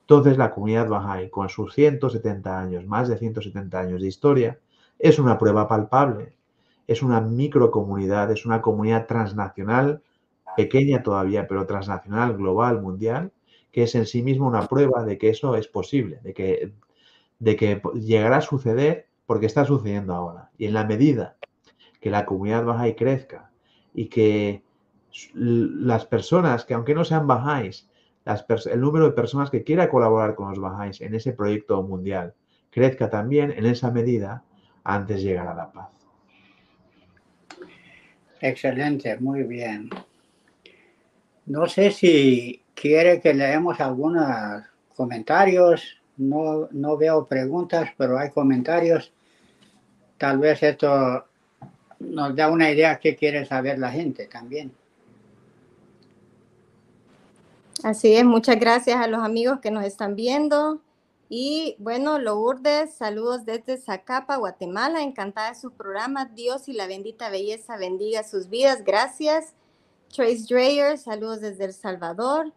Entonces, 0.00 0.38
la 0.38 0.50
comunidad 0.50 0.88
Bahá'í, 0.88 1.30
con 1.30 1.48
sus 1.48 1.74
170 1.74 2.58
años, 2.58 2.86
más 2.86 3.08
de 3.08 3.18
170 3.18 3.78
años 3.78 4.02
de 4.02 4.08
historia, 4.08 4.58
es 4.98 5.18
una 5.18 5.38
prueba 5.38 5.68
palpable, 5.68 6.34
es 6.86 7.02
una 7.02 7.20
microcomunidad, 7.20 8.32
es 8.32 8.44
una 8.44 8.60
comunidad 8.60 9.06
transnacional, 9.06 10.02
pequeña 10.56 11.02
todavía, 11.02 11.46
pero 11.46 11.66
transnacional, 11.66 12.36
global, 12.36 12.80
mundial, 12.80 13.32
que 13.70 13.84
es 13.84 13.94
en 13.94 14.06
sí 14.06 14.22
misma 14.22 14.46
una 14.46 14.66
prueba 14.66 15.04
de 15.04 15.18
que 15.18 15.28
eso 15.28 15.54
es 15.54 15.68
posible, 15.68 16.18
de 16.22 16.34
que, 16.34 16.72
de 17.38 17.56
que 17.56 17.82
llegará 17.94 18.38
a 18.38 18.40
suceder 18.40 19.06
porque 19.26 19.46
está 19.46 19.64
sucediendo 19.66 20.14
ahora. 20.14 20.50
Y 20.56 20.64
en 20.64 20.72
la 20.72 20.84
medida 20.84 21.36
que 22.00 22.10
la 22.10 22.24
comunidad 22.24 22.64
Bahá'í 22.64 22.94
crezca 22.94 23.50
y 23.94 24.06
que 24.06 24.62
las 25.34 26.06
personas 26.06 26.64
que 26.64 26.74
aunque 26.74 26.94
no 26.94 27.04
sean 27.04 27.26
Bahá'ís, 27.26 27.88
el 28.70 28.80
número 28.80 29.06
de 29.06 29.12
personas 29.12 29.50
que 29.50 29.64
quiera 29.64 29.88
colaborar 29.88 30.34
con 30.34 30.50
los 30.50 30.58
Bahá'ís 30.58 31.00
en 31.00 31.14
ese 31.14 31.32
proyecto 31.32 31.82
mundial 31.82 32.34
crezca 32.70 33.08
también, 33.08 33.50
en 33.50 33.66
esa 33.66 33.90
medida, 33.90 34.44
antes 34.84 35.22
llegará 35.22 35.54
la 35.54 35.72
paz. 35.72 35.88
Excelente, 38.40 39.16
muy 39.18 39.42
bien. 39.42 39.90
No 41.46 41.66
sé 41.66 41.90
si 41.90 42.62
quiere 42.74 43.20
que 43.20 43.34
leemos 43.34 43.80
algunos 43.80 44.62
comentarios. 44.94 45.96
No, 46.18 46.68
no 46.72 46.96
veo 46.96 47.26
preguntas, 47.26 47.90
pero 47.96 48.18
hay 48.18 48.30
comentarios. 48.30 49.12
Tal 50.18 50.38
vez 50.38 50.62
esto 50.62 51.27
nos 51.98 52.34
da 52.34 52.50
una 52.50 52.70
idea 52.70 52.98
qué 52.98 53.16
quiere 53.16 53.44
saber 53.46 53.78
la 53.78 53.90
gente 53.90 54.26
también. 54.26 54.72
Así 57.82 58.14
es, 58.14 58.24
muchas 58.24 58.58
gracias 58.58 58.96
a 58.96 59.06
los 59.06 59.22
amigos 59.22 59.60
que 59.60 59.70
nos 59.70 59.84
están 59.84 60.16
viendo. 60.16 60.80
Y 61.28 61.76
bueno, 61.78 62.18
Lourdes, 62.18 62.94
saludos 62.94 63.44
desde 63.44 63.76
Zacapa, 63.76 64.36
Guatemala. 64.36 65.02
Encantada 65.02 65.50
de 65.50 65.54
sus 65.54 65.72
programas. 65.72 66.34
Dios 66.34 66.68
y 66.68 66.72
la 66.72 66.86
bendita 66.86 67.28
belleza 67.28 67.76
bendiga 67.76 68.24
sus 68.24 68.48
vidas. 68.48 68.82
Gracias. 68.84 69.54
Trace 70.14 70.46
Dreyer, 70.48 70.96
saludos 70.96 71.40
desde 71.40 71.66
El 71.66 71.74
Salvador. 71.74 72.52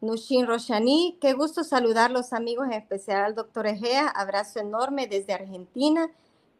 Nushin 0.00 0.46
Roshani, 0.46 1.18
qué 1.20 1.34
gusto 1.34 1.64
saludar 1.64 2.10
los 2.10 2.32
amigos, 2.32 2.66
en 2.66 2.72
especial 2.72 3.24
al 3.24 3.34
doctor 3.34 3.66
Egea. 3.66 4.08
Abrazo 4.08 4.58
enorme 4.58 5.06
desde 5.06 5.34
Argentina. 5.34 6.10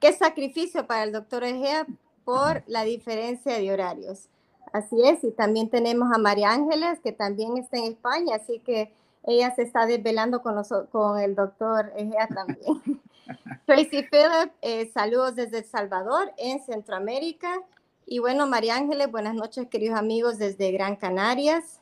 Qué 0.00 0.12
sacrificio 0.12 0.86
para 0.86 1.02
el 1.04 1.12
doctor 1.12 1.44
Egea 1.44 1.86
por 2.24 2.62
la 2.66 2.84
diferencia 2.84 3.58
de 3.58 3.72
horarios. 3.72 4.28
Así 4.72 4.96
es, 5.06 5.22
y 5.22 5.30
también 5.30 5.70
tenemos 5.70 6.10
a 6.12 6.18
María 6.18 6.50
Ángeles, 6.50 6.98
que 7.00 7.12
también 7.12 7.56
está 7.56 7.76
en 7.78 7.84
España, 7.84 8.36
así 8.36 8.58
que 8.58 8.92
ella 9.22 9.54
se 9.54 9.62
está 9.62 9.86
desvelando 9.86 10.42
con, 10.42 10.60
con 10.90 11.18
el 11.20 11.34
doctor 11.34 11.92
Egea 11.96 12.28
también. 12.28 13.00
Tracy 13.66 14.02
Phillip, 14.02 14.52
eh, 14.60 14.90
saludos 14.92 15.36
desde 15.36 15.58
El 15.58 15.64
Salvador, 15.64 16.32
en 16.36 16.62
Centroamérica. 16.62 17.60
Y 18.06 18.18
bueno, 18.18 18.46
María 18.46 18.76
Ángeles, 18.76 19.10
buenas 19.10 19.34
noches, 19.34 19.68
queridos 19.68 19.98
amigos, 19.98 20.38
desde 20.38 20.72
Gran 20.72 20.96
Canarias. 20.96 21.80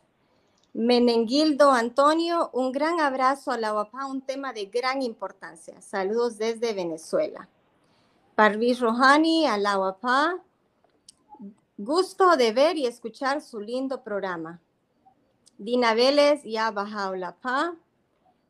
Menenguildo 0.74 1.72
Antonio, 1.72 2.48
un 2.52 2.72
gran 2.72 3.00
abrazo 3.00 3.50
a 3.50 3.58
la 3.58 3.74
UAPA, 3.74 4.06
un 4.06 4.22
tema 4.22 4.52
de 4.52 4.66
gran 4.66 5.02
importancia. 5.02 5.80
Saludos 5.80 6.38
desde 6.38 6.72
Venezuela. 6.72 7.48
Parvis 8.34 8.80
Rohani, 8.80 9.46
Alawapá. 9.46 10.42
Gusto 11.76 12.36
de 12.36 12.52
ver 12.52 12.78
y 12.78 12.86
escuchar 12.86 13.42
su 13.42 13.60
lindo 13.60 14.02
programa. 14.02 14.60
Dina 15.58 15.92
Vélez, 15.94 16.42
ya 16.44 16.72
pa. 16.72 17.74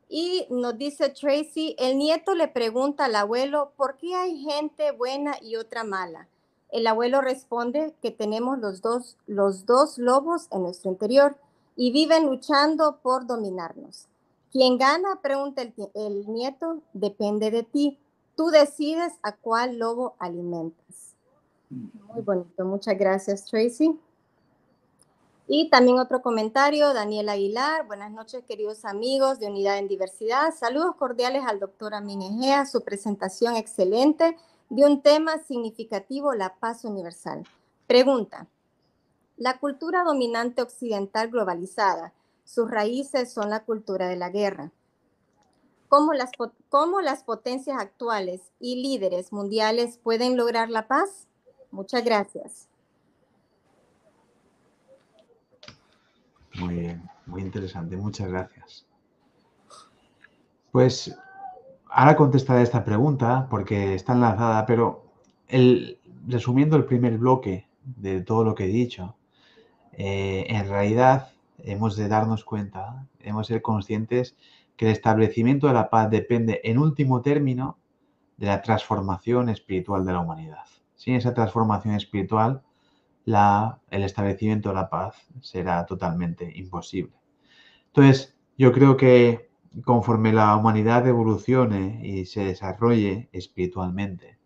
Y 0.08 0.46
nos 0.50 0.78
dice 0.78 1.08
Tracy, 1.08 1.74
el 1.78 1.98
nieto 1.98 2.34
le 2.34 2.46
pregunta 2.46 3.06
al 3.06 3.16
abuelo, 3.16 3.72
¿por 3.76 3.96
qué 3.96 4.14
hay 4.14 4.42
gente 4.42 4.92
buena 4.92 5.36
y 5.40 5.56
otra 5.56 5.84
mala? 5.84 6.28
El 6.70 6.86
abuelo 6.86 7.20
responde 7.20 7.94
que 8.02 8.10
tenemos 8.10 8.58
los 8.58 8.82
dos, 8.82 9.16
los 9.26 9.66
dos 9.66 9.98
lobos 9.98 10.46
en 10.52 10.62
nuestro 10.62 10.90
interior 10.90 11.36
y 11.76 11.90
viven 11.90 12.26
luchando 12.26 12.98
por 13.02 13.26
dominarnos. 13.26 14.06
¿Quién 14.52 14.78
gana? 14.78 15.20
Pregunta 15.22 15.62
el 15.94 16.26
nieto, 16.28 16.82
depende 16.92 17.50
de 17.50 17.62
ti. 17.62 17.98
Tú 18.42 18.50
decides 18.50 19.12
a 19.22 19.36
cuál 19.36 19.78
lobo 19.78 20.16
alimentas. 20.18 21.14
Muy 21.70 22.22
bonito, 22.22 22.64
muchas 22.64 22.98
gracias 22.98 23.44
Tracy. 23.44 23.96
Y 25.46 25.70
también 25.70 26.00
otro 26.00 26.22
comentario, 26.22 26.92
Daniel 26.92 27.28
Aguilar. 27.28 27.86
Buenas 27.86 28.10
noches, 28.10 28.42
queridos 28.44 28.84
amigos 28.84 29.38
de 29.38 29.46
Unidad 29.46 29.78
en 29.78 29.86
Diversidad. 29.86 30.52
Saludos 30.52 30.96
cordiales 30.96 31.44
al 31.46 31.60
doctor 31.60 31.94
Amin 31.94 32.20
Egea, 32.20 32.66
su 32.66 32.80
presentación 32.80 33.54
excelente 33.54 34.36
de 34.70 34.86
un 34.86 35.02
tema 35.02 35.38
significativo, 35.38 36.34
la 36.34 36.56
paz 36.56 36.84
universal. 36.84 37.46
Pregunta, 37.86 38.48
la 39.36 39.60
cultura 39.60 40.02
dominante 40.02 40.62
occidental 40.62 41.30
globalizada, 41.30 42.12
sus 42.42 42.68
raíces 42.68 43.32
son 43.32 43.50
la 43.50 43.64
cultura 43.64 44.08
de 44.08 44.16
la 44.16 44.30
guerra 44.30 44.72
cómo 45.92 46.14
las, 46.14 46.30
cómo 46.70 47.02
las 47.02 47.22
potencias 47.22 47.76
actuales 47.78 48.50
y 48.58 48.76
líderes 48.76 49.30
mundiales 49.30 49.98
pueden 49.98 50.38
lograr 50.38 50.70
la 50.70 50.88
paz? 50.88 51.28
Muchas 51.70 52.02
gracias. 52.02 52.70
Muy 56.54 56.76
bien, 56.76 57.02
muy 57.26 57.42
interesante. 57.42 57.94
Muchas 57.98 58.30
gracias. 58.30 58.86
Pues 60.70 61.14
ahora 61.90 62.16
contestaré 62.16 62.62
esta 62.62 62.86
pregunta 62.86 63.46
porque 63.50 63.94
está 63.94 64.14
enlazada, 64.14 64.64
pero 64.64 65.04
el, 65.46 65.98
resumiendo 66.26 66.76
el 66.76 66.86
primer 66.86 67.18
bloque 67.18 67.68
de 67.84 68.22
todo 68.22 68.44
lo 68.44 68.54
que 68.54 68.64
he 68.64 68.68
dicho, 68.68 69.14
eh, 69.92 70.46
en 70.48 70.66
realidad 70.70 71.32
hemos 71.58 71.96
de 71.96 72.08
darnos 72.08 72.46
cuenta, 72.46 73.06
hemos 73.20 73.48
de 73.48 73.56
ser 73.56 73.62
conscientes 73.62 74.36
que 74.76 74.86
el 74.86 74.92
establecimiento 74.92 75.66
de 75.66 75.74
la 75.74 75.90
paz 75.90 76.10
depende 76.10 76.60
en 76.64 76.78
último 76.78 77.22
término 77.22 77.78
de 78.36 78.46
la 78.46 78.62
transformación 78.62 79.48
espiritual 79.48 80.04
de 80.04 80.12
la 80.12 80.20
humanidad. 80.20 80.64
Sin 80.94 81.14
esa 81.14 81.34
transformación 81.34 81.94
espiritual, 81.94 82.62
el 83.24 84.02
establecimiento 84.02 84.70
de 84.70 84.74
la 84.74 84.90
paz 84.90 85.26
será 85.40 85.86
totalmente 85.86 86.50
imposible. 86.56 87.12
Entonces, 87.86 88.36
yo 88.58 88.72
creo 88.72 88.96
que 88.96 89.50
conforme 89.84 90.32
la 90.32 90.56
humanidad 90.56 91.06
evolucione 91.06 92.00
y 92.02 92.26
se 92.26 92.44
desarrolle 92.44 93.28
espiritualmente, 93.32 94.38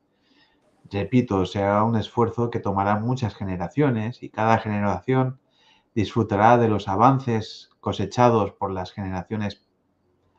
repito, 0.90 1.46
será 1.46 1.82
un 1.84 1.96
esfuerzo 1.96 2.50
que 2.50 2.60
tomará 2.60 2.98
muchas 2.98 3.34
generaciones 3.34 4.22
y 4.22 4.28
cada 4.28 4.58
generación 4.58 5.40
disfrutará 5.94 6.58
de 6.58 6.68
los 6.68 6.88
avances 6.88 7.70
cosechados 7.80 8.52
por 8.52 8.70
las 8.70 8.92
generaciones 8.92 9.65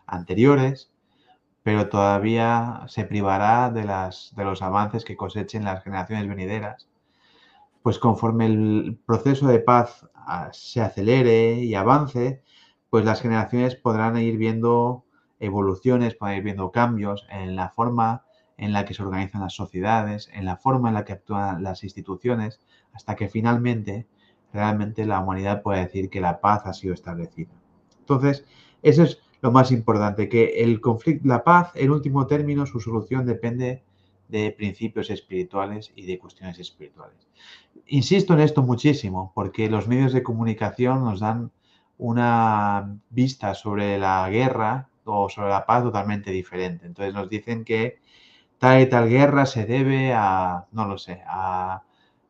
anteriores, 0.07 0.91
pero 1.63 1.89
todavía 1.89 2.83
se 2.87 3.03
privará 3.03 3.69
de, 3.69 3.83
los 3.83 4.61
avances 4.61 5.03
que 5.03 5.17
cosechen 5.17 5.65
las 5.65 5.83
generaciones 5.83 6.27
venideras. 6.27 6.87
Pues 7.83 7.99
conforme 7.99 8.45
el 8.45 8.99
proceso 9.05 9.47
de 9.47 9.59
paz 9.59 10.07
ah, 10.15 10.49
se 10.53 10.81
acelere 10.81 11.55
y 11.55 11.75
avance, 11.75 12.41
pues 12.89 13.05
las 13.05 13.21
generaciones 13.21 13.75
podrán 13.75 14.17
ir 14.17 14.37
viendo 14.37 15.03
evoluciones, 15.39 16.15
podrán 16.15 16.37
ir 16.37 16.43
viendo 16.43 16.71
cambios 16.71 17.27
en 17.29 17.55
la 17.55 17.69
forma 17.69 18.23
en 18.57 18.73
la 18.73 18.85
que 18.85 18.93
se 18.93 19.03
organizan 19.03 19.41
las 19.41 19.53
sociedades, 19.53 20.29
en 20.33 20.45
la 20.45 20.57
forma 20.57 20.87
en 20.89 20.95
la 20.95 21.05
que 21.05 21.13
actúan 21.13 21.63
las 21.63 21.83
instituciones, 21.83 22.59
hasta 22.93 23.15
que 23.15 23.29
finalmente 23.29 24.07
realmente 24.53 25.05
la 25.05 25.19
humanidad 25.19 25.61
pueda 25.61 25.79
decir 25.79 26.09
que 26.09 26.21
la 26.21 26.39
paz 26.41 26.65
ha 26.65 26.73
sido 26.73 26.93
establecida. 26.93 27.51
Entonces, 27.99 28.45
eso 28.81 29.03
es 29.03 29.21
lo 29.41 29.51
más 29.51 29.71
importante, 29.71 30.29
que 30.29 30.63
el 30.63 30.81
conflicto, 30.81 31.27
la 31.27 31.43
paz, 31.43 31.71
en 31.75 31.91
último 31.91 32.27
término, 32.27 32.65
su 32.65 32.79
solución 32.79 33.25
depende 33.25 33.83
de 34.27 34.51
principios 34.51 35.09
espirituales 35.09 35.91
y 35.95 36.05
de 36.05 36.19
cuestiones 36.19 36.59
espirituales. 36.59 37.27
Insisto 37.87 38.33
en 38.33 38.41
esto 38.41 38.61
muchísimo 38.63 39.31
porque 39.33 39.69
los 39.69 39.87
medios 39.87 40.13
de 40.13 40.23
comunicación 40.23 41.03
nos 41.03 41.19
dan 41.19 41.51
una 41.97 42.99
vista 43.09 43.53
sobre 43.55 43.97
la 43.97 44.29
guerra 44.29 44.89
o 45.05 45.29
sobre 45.29 45.49
la 45.49 45.65
paz 45.65 45.83
totalmente 45.83 46.31
diferente. 46.31 46.85
Entonces 46.85 47.13
nos 47.13 47.29
dicen 47.29 47.63
que 47.63 47.99
tal 48.57 48.81
y 48.81 48.89
tal 48.89 49.07
guerra 49.09 49.45
se 49.45 49.65
debe 49.65 50.13
a, 50.13 50.67
no 50.71 50.85
lo 50.85 50.97
sé, 50.97 51.21
a 51.25 51.83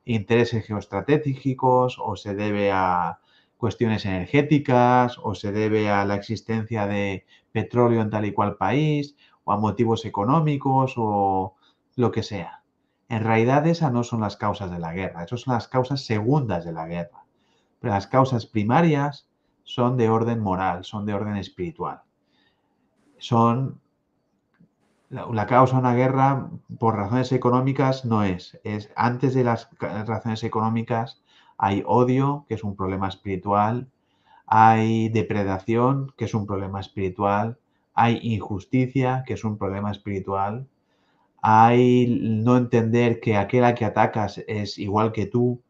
intereses 0.06 0.66
geoestratégicos 0.66 1.98
o 2.00 2.16
se 2.16 2.36
debe 2.36 2.72
a 2.72 3.20
cuestiones 3.58 4.06
energéticas 4.06 5.18
o 5.22 5.36
se 5.36 5.52
debe 5.52 5.90
a 5.90 6.06
la 6.06 6.16
existencia 6.16 6.88
de 6.88 7.26
petróleo 7.52 8.02
en 8.02 8.10
tal 8.10 8.26
y 8.26 8.34
cual 8.34 8.56
país 8.56 9.16
o 9.44 9.52
a 9.52 9.58
motivos 9.58 10.06
económicos 10.06 10.94
o 10.98 11.56
lo 11.96 12.12
que 12.12 12.24
sea. 12.24 12.64
En 13.10 13.24
realidad 13.24 13.66
esas 13.68 13.92
no 13.92 14.04
son 14.04 14.22
las 14.22 14.38
causas 14.38 14.70
de 14.70 14.80
la 14.80 14.94
guerra, 14.94 15.24
esas 15.24 15.42
son 15.42 15.54
las 15.54 15.68
causas 15.68 16.06
segundas 16.06 16.66
de 16.66 16.74
la 16.74 16.88
guerra. 16.88 17.26
Pero 17.80 17.94
las 17.94 18.08
causas 18.08 18.46
primarias 18.46 19.28
son 19.64 19.98
de 19.98 20.10
orden 20.10 20.40
moral, 20.40 20.84
son 20.84 21.06
de 21.06 21.14
orden 21.14 21.38
espiritual. 21.38 22.02
Son 23.18 23.80
la, 25.10 25.46
causa 25.48 25.76
de 25.76 25.80
una 25.80 25.96
guerra 25.96 26.50
por 26.80 26.96
razones 26.96 27.32
económicas 27.32 28.06
no 28.06 28.24
es, 28.24 28.60
es 28.64 28.92
antes 28.96 29.34
de 29.34 29.44
las 29.44 29.70
razones 29.80 30.44
económicas 30.44 31.22
hay 31.58 31.84
odio, 31.86 32.46
que 32.48 32.56
es 32.56 32.64
un 32.64 32.76
problema 32.76 33.08
espiritual, 33.08 33.90
hay 34.46 35.10
depredación, 35.10 36.14
que 36.18 36.26
es 36.26 36.34
un 36.34 36.48
problema 36.48 36.80
espiritual, 36.80 37.58
hay 37.94 38.20
injusticia, 38.22 39.24
que 39.26 39.34
es 39.34 39.44
un 39.44 39.58
problema 39.58 39.92
espiritual, 39.92 40.68
hay 41.42 42.20
no 42.22 42.58
entender 42.58 43.20
que 43.20 43.38
aquel 43.38 43.64
a 43.64 43.76
que 43.76 43.86
atacas 43.86 44.44
es 44.48 44.78
igual 44.78 45.12
que 45.12 45.26
tú 45.26 45.62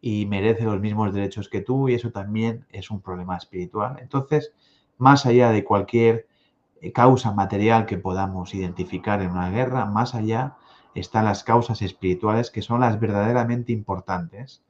y 0.00 0.26
merece 0.26 0.64
los 0.64 0.80
mismos 0.80 1.14
derechos 1.14 1.48
que 1.48 1.60
tú 1.60 1.88
y 1.88 1.94
eso 1.94 2.10
también 2.10 2.66
es 2.70 2.90
un 2.90 3.00
problema 3.00 3.36
espiritual. 3.36 3.98
Entonces, 4.00 4.52
más 4.98 5.26
allá 5.26 5.50
de 5.50 5.64
cualquier 5.64 6.26
eh, 6.80 6.92
causa 6.92 7.32
material 7.32 7.86
que 7.86 7.98
podamos 7.98 8.54
identificar 8.54 9.22
en 9.22 9.30
una 9.30 9.50
guerra, 9.50 9.86
más 9.86 10.14
allá 10.14 10.56
están 10.94 11.24
las 11.24 11.44
causas 11.44 11.82
espirituales 11.82 12.50
que 12.50 12.62
son 12.62 12.80
las 12.80 13.00
verdaderamente 13.00 13.72
importantes 13.72 14.62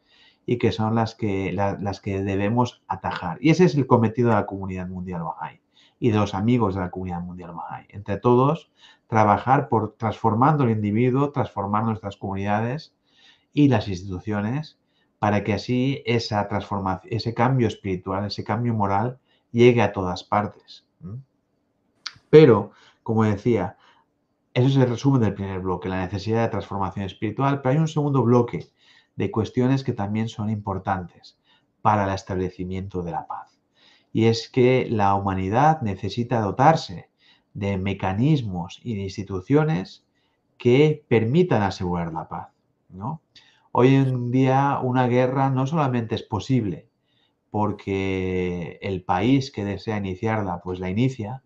y 0.46 0.59
que 0.59 0.72
son 0.72 0.94
las 0.94 1.14
que, 1.14 1.52
las 1.52 2.00
que 2.00 2.22
debemos 2.22 2.83
atajar. 2.88 3.38
Y 3.40 3.50
ese 3.50 3.64
es 3.64 3.74
el 3.74 3.87
cometido 3.87 4.30
de 4.30 4.37
la 4.37 4.46
comunidad 4.46 4.88
mundial 4.88 5.22
Bahá'í 5.22 5.61
y 5.98 6.11
de 6.11 6.18
los 6.18 6.35
amigos 6.35 6.74
de 6.74 6.83
la 6.83 6.90
comunidad 6.90 7.20
mundial 7.20 7.52
Bahá'í. 7.52 7.87
Entre 7.88 8.18
todos, 8.18 8.70
trabajar 9.07 9.68
por 9.68 9.94
transformando 9.96 10.64
el 10.64 10.70
individuo, 10.70 11.30
transformar 11.30 11.85
nuestras 11.85 12.16
comunidades 12.16 12.94
y 13.52 13.68
las 13.68 13.88
instituciones 13.88 14.78
para 15.18 15.42
que 15.44 15.54
así 15.54 16.02
esa 16.04 16.46
transformación, 16.48 17.12
ese 17.14 17.33
cambio 17.33 17.68
espiritual, 17.68 18.26
ese 18.26 18.44
cambio 18.44 18.74
moral 18.74 19.18
llegue 19.52 19.80
a 19.80 19.92
todas 19.92 20.24
partes. 20.24 20.85
Pero, 22.28 22.72
como 23.02 23.24
decía, 23.24 23.76
eso 24.52 24.68
es 24.68 24.76
el 24.76 24.88
resumen 24.88 25.22
del 25.22 25.35
primer 25.35 25.61
bloque, 25.61 25.88
la 25.88 26.02
necesidad 26.02 26.42
de 26.42 26.48
transformación 26.48 27.07
espiritual, 27.07 27.62
pero 27.62 27.72
hay 27.72 27.78
un 27.78 27.88
segundo 27.88 28.22
bloque 28.22 28.68
de 29.16 29.31
cuestiones 29.31 29.85
que 29.85 29.92
también 29.92 30.29
son 30.29 30.50
importantes 30.50 31.37
para 31.83 32.05
el 32.05 32.14
establecimiento 32.14 33.03
de 33.03 33.12
la 33.12 33.27
paz. 33.27 33.61
Y 34.12 34.27
es 34.27 34.48
que 34.48 34.87
la 34.90 35.14
humanidad 35.14 35.83
necesita 35.83 36.40
dotarse 36.40 37.11
de 37.53 37.79
mecanismos 37.79 38.81
y 38.83 38.96
de 38.96 39.03
instituciones 39.03 40.05
que 40.57 41.05
permitan 41.09 41.62
asegurar 41.62 42.12
la 42.12 42.29
paz. 42.29 42.48
¿no? 42.88 43.20
Hoy 43.72 43.94
en 43.94 44.31
día 44.31 44.79
una 44.83 45.07
guerra 45.07 45.50
no 45.50 45.66
solamente 45.66 46.14
es 46.14 46.22
posible 46.22 46.88
porque 47.50 48.79
el 48.83 49.03
país 49.03 49.50
que 49.53 49.64
desea 49.64 49.98
iniciarla 49.98 50.61
pues 50.62 50.81
la 50.81 50.90
inicia, 50.90 51.42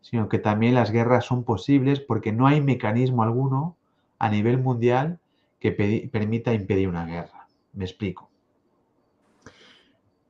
sino 0.00 0.28
que 0.28 0.38
también 0.38 0.74
las 0.74 0.90
guerras 0.90 1.24
son 1.24 1.44
posibles 1.44 2.00
porque 2.00 2.32
no 2.32 2.46
hay 2.46 2.60
mecanismo 2.60 3.22
alguno 3.22 3.76
a 4.18 4.28
nivel 4.28 4.58
mundial 4.58 5.20
que 5.64 6.10
permita 6.12 6.52
impedir 6.52 6.90
una 6.90 7.06
guerra. 7.06 7.48
Me 7.72 7.86
explico. 7.86 8.28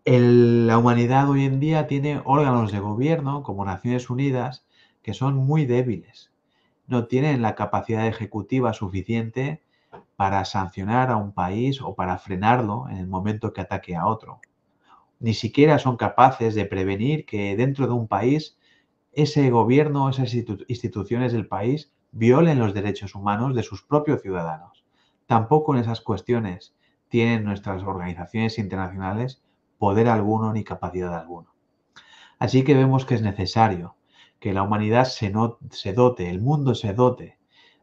la 0.05 0.79
humanidad 0.79 1.29
hoy 1.29 1.45
en 1.45 1.59
día 1.59 1.89
tiene 1.89 2.23
órganos 2.25 2.71
de 2.71 2.79
gobierno 2.79 3.43
como 3.43 3.65
Naciones 3.65 4.11
Unidas 4.11 4.65
que 5.03 5.13
son 5.13 5.35
muy 5.35 5.67
débiles. 5.67 6.31
No 6.87 7.09
tienen 7.09 7.43
la 7.43 7.57
capacidad 7.57 8.07
ejecutiva 8.07 8.75
suficiente 8.75 9.61
para 10.15 10.45
sancionar 10.45 11.11
a 11.11 11.17
un 11.17 11.33
país 11.33 11.83
o 11.83 11.97
para 11.97 12.19
frenarlo 12.19 12.87
en 12.89 12.99
el 12.99 13.09
momento 13.09 13.53
que 13.53 13.63
ataque 13.63 13.97
a 13.97 14.07
otro. 14.07 14.41
Ni 15.19 15.35
siquiera 15.35 15.81
son 15.81 15.97
capaces 15.97 16.55
de 16.55 16.65
prevenir 16.65 17.27
que 17.27 17.57
dentro 17.57 17.89
de 17.89 17.93
un 17.93 18.07
país 18.07 18.57
ese 19.11 19.51
gobierno, 19.51 20.09
esas 20.09 20.33
instituciones 20.33 21.33
del 21.33 21.49
país 21.49 21.93
violen 22.13 22.61
los 22.61 22.73
derechos 22.73 23.17
humanos 23.17 23.57
de 23.57 23.65
sus 23.65 23.83
propios 23.83 24.23
ciudadanos. 24.23 24.84
Tampoco 25.27 25.75
en 25.75 25.81
esas 25.81 26.01
cuestiones 26.01 26.75
tienen 27.09 27.45
nuestras 27.45 27.83
organizaciones 27.83 28.59
internacionales 28.59 29.43
poder 29.79 30.09
alguno 30.09 30.53
ni 30.53 30.65
capacidad 30.65 31.15
alguna. 31.15 31.49
Así 32.39 32.65
que 32.65 32.75
vemos 32.75 33.07
que 33.07 33.15
es 33.15 33.23
necesario 33.23 33.97
que 34.41 34.53
la 34.53 34.63
humanidad 34.63 35.05
se, 35.05 35.33
se 35.71 35.93
dote, 35.93 36.29
el 36.29 36.41
mundo 36.41 36.75
se 36.75 36.93
dote 36.93 37.39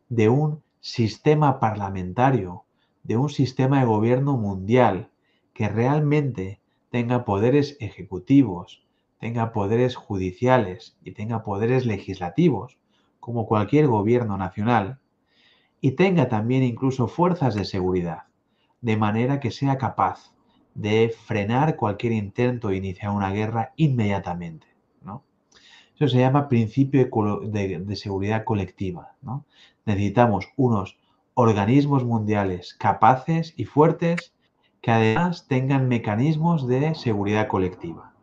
de 0.10 0.30
un 0.30 0.62
sistema 0.80 1.60
parlamentario, 1.60 2.66
de 3.04 3.18
un 3.18 3.30
sistema 3.30 3.80
de 3.80 3.86
gobierno 3.86 4.38
mundial 4.38 5.10
que 5.54 5.70
realmente 5.70 6.62
tenga 6.90 7.24
poderes 7.26 7.78
ejecutivos, 7.80 8.84
tenga 9.20 9.54
poderes 9.54 9.96
judiciales 9.96 10.98
y 11.04 11.14
tenga 11.14 11.44
poderes 11.44 11.86
legislativos, 11.86 12.78
como 13.20 13.48
cualquier 13.48 13.88
gobierno 13.88 14.38
nacional, 14.38 15.00
y 15.82 15.92
tenga 15.92 16.30
también 16.30 16.64
incluso 16.64 17.08
fuerzas 17.08 17.56
de 17.56 17.66
seguridad, 17.66 18.24
de 18.82 18.98
manera 18.98 19.40
que 19.40 19.52
sea 19.52 19.78
capaz 19.78 20.32
de 20.76 21.14
frenar 21.26 21.76
cualquier 21.76 22.14
intento 22.14 22.70
de 22.70 22.78
iniciar 22.78 23.12
una 23.12 23.32
guerra 23.32 23.74
inmediatamente. 23.76 24.68
¿no? 25.02 25.24
Eso 25.96 26.08
se 26.08 26.20
llama 26.20 26.48
principio 26.48 27.10
de, 27.44 27.96
seguridad 27.96 28.44
colectiva. 28.44 29.16
Necesitamos 29.86 30.48
unos 30.56 30.98
organismos 31.34 32.04
mundiales 32.04 32.76
capaces 32.76 33.54
y 33.58 33.66
fuertes 33.66 34.34
que 34.82 34.92
además 34.92 35.48
tengan 35.48 35.88
mecanismos 35.88 36.68
de 36.68 36.96
seguridad 36.96 37.48
colectiva. 37.48 38.14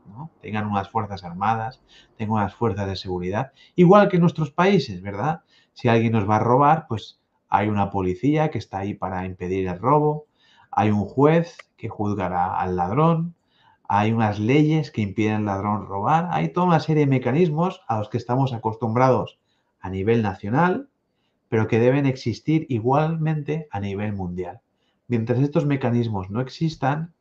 Tengan 0.41 0.67
unas 0.67 0.89
fuerzas 0.89 1.23
armadas, 1.23 1.81
tengan 2.17 2.35
unas 2.35 2.55
fuerzas 2.55 2.89
de 2.89 2.97
seguridad, 2.97 3.53
igual 3.77 4.09
que 4.09 4.17
en 4.17 4.23
nuestros 4.23 4.51
países, 4.51 5.01
¿verdad? 5.01 5.43
Si 5.75 5.87
alguien 5.89 6.13
nos 6.13 6.29
va 6.29 6.37
a 6.37 6.41
robar, 6.41 6.87
pues 6.89 7.21
hay 7.49 7.69
una 7.69 7.91
policía 7.91 8.51
que 8.51 8.59
está 8.59 8.79
ahí 8.79 8.95
para 8.95 9.25
impedir 9.25 9.69
el 9.69 9.79
robo, 9.79 10.27
hay 10.71 10.91
un 10.91 11.05
juez 11.05 11.57
que 11.77 11.89
juzgará 11.89 12.59
al 12.59 12.77
ladrón, 12.77 13.35
hay 13.89 14.13
unas 14.13 14.39
leyes 14.39 14.91
que 14.91 15.01
impiden 15.01 15.37
al 15.37 15.45
ladrón 15.47 15.87
robar, 15.87 16.29
hay 16.31 16.53
toda 16.53 16.67
una 16.67 16.81
serie 16.81 17.05
de 17.05 17.11
mecanismos 17.11 17.83
a 17.89 17.99
los 17.99 18.11
que 18.11 18.19
estamos 18.19 18.53
acostumbrados 18.53 19.39
a 19.81 19.89
nivel 19.89 20.23
nacional, 20.23 20.91
pero 21.49 21.67
que 21.67 21.79
deben 21.79 22.05
existir 22.05 22.67
igualmente 22.69 23.67
a 23.71 23.81
nivel 23.81 24.13
mundial. 24.13 24.61
Mientras 25.07 25.39
estos 25.39 25.65
mecanismos 25.65 26.29
no 26.29 26.43
existan, 26.43 27.15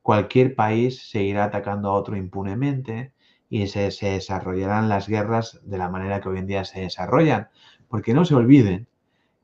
cualquier 0.00 0.54
país 0.54 1.10
seguirá 1.10 1.44
atacando 1.44 1.90
a 1.90 1.92
otro 1.92 2.16
impunemente 2.16 3.12
y 3.50 3.66
se, 3.66 3.90
se 3.90 4.10
desarrollarán 4.10 4.88
las 4.88 5.08
guerras 5.08 5.60
de 5.64 5.76
la 5.76 5.90
manera 5.90 6.22
que 6.22 6.30
hoy 6.30 6.38
en 6.38 6.46
día 6.46 6.64
se 6.64 6.80
desarrollan. 6.80 7.48
Porque 7.88 8.14
no 8.14 8.24
se 8.24 8.34
olviden 8.34 8.88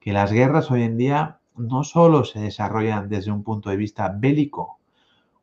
que 0.05 0.13
las 0.13 0.33
guerras 0.33 0.71
hoy 0.71 0.83
en 0.83 0.99
día 0.99 1.41
no 1.57 1.83
solo 1.83 2.27
se 2.27 2.39
desarrollan 2.39 3.09
desde 3.09 3.33
un 3.33 3.43
punto 3.43 3.71
de 3.71 3.79
vista 3.79 4.15
bélico, 4.15 4.79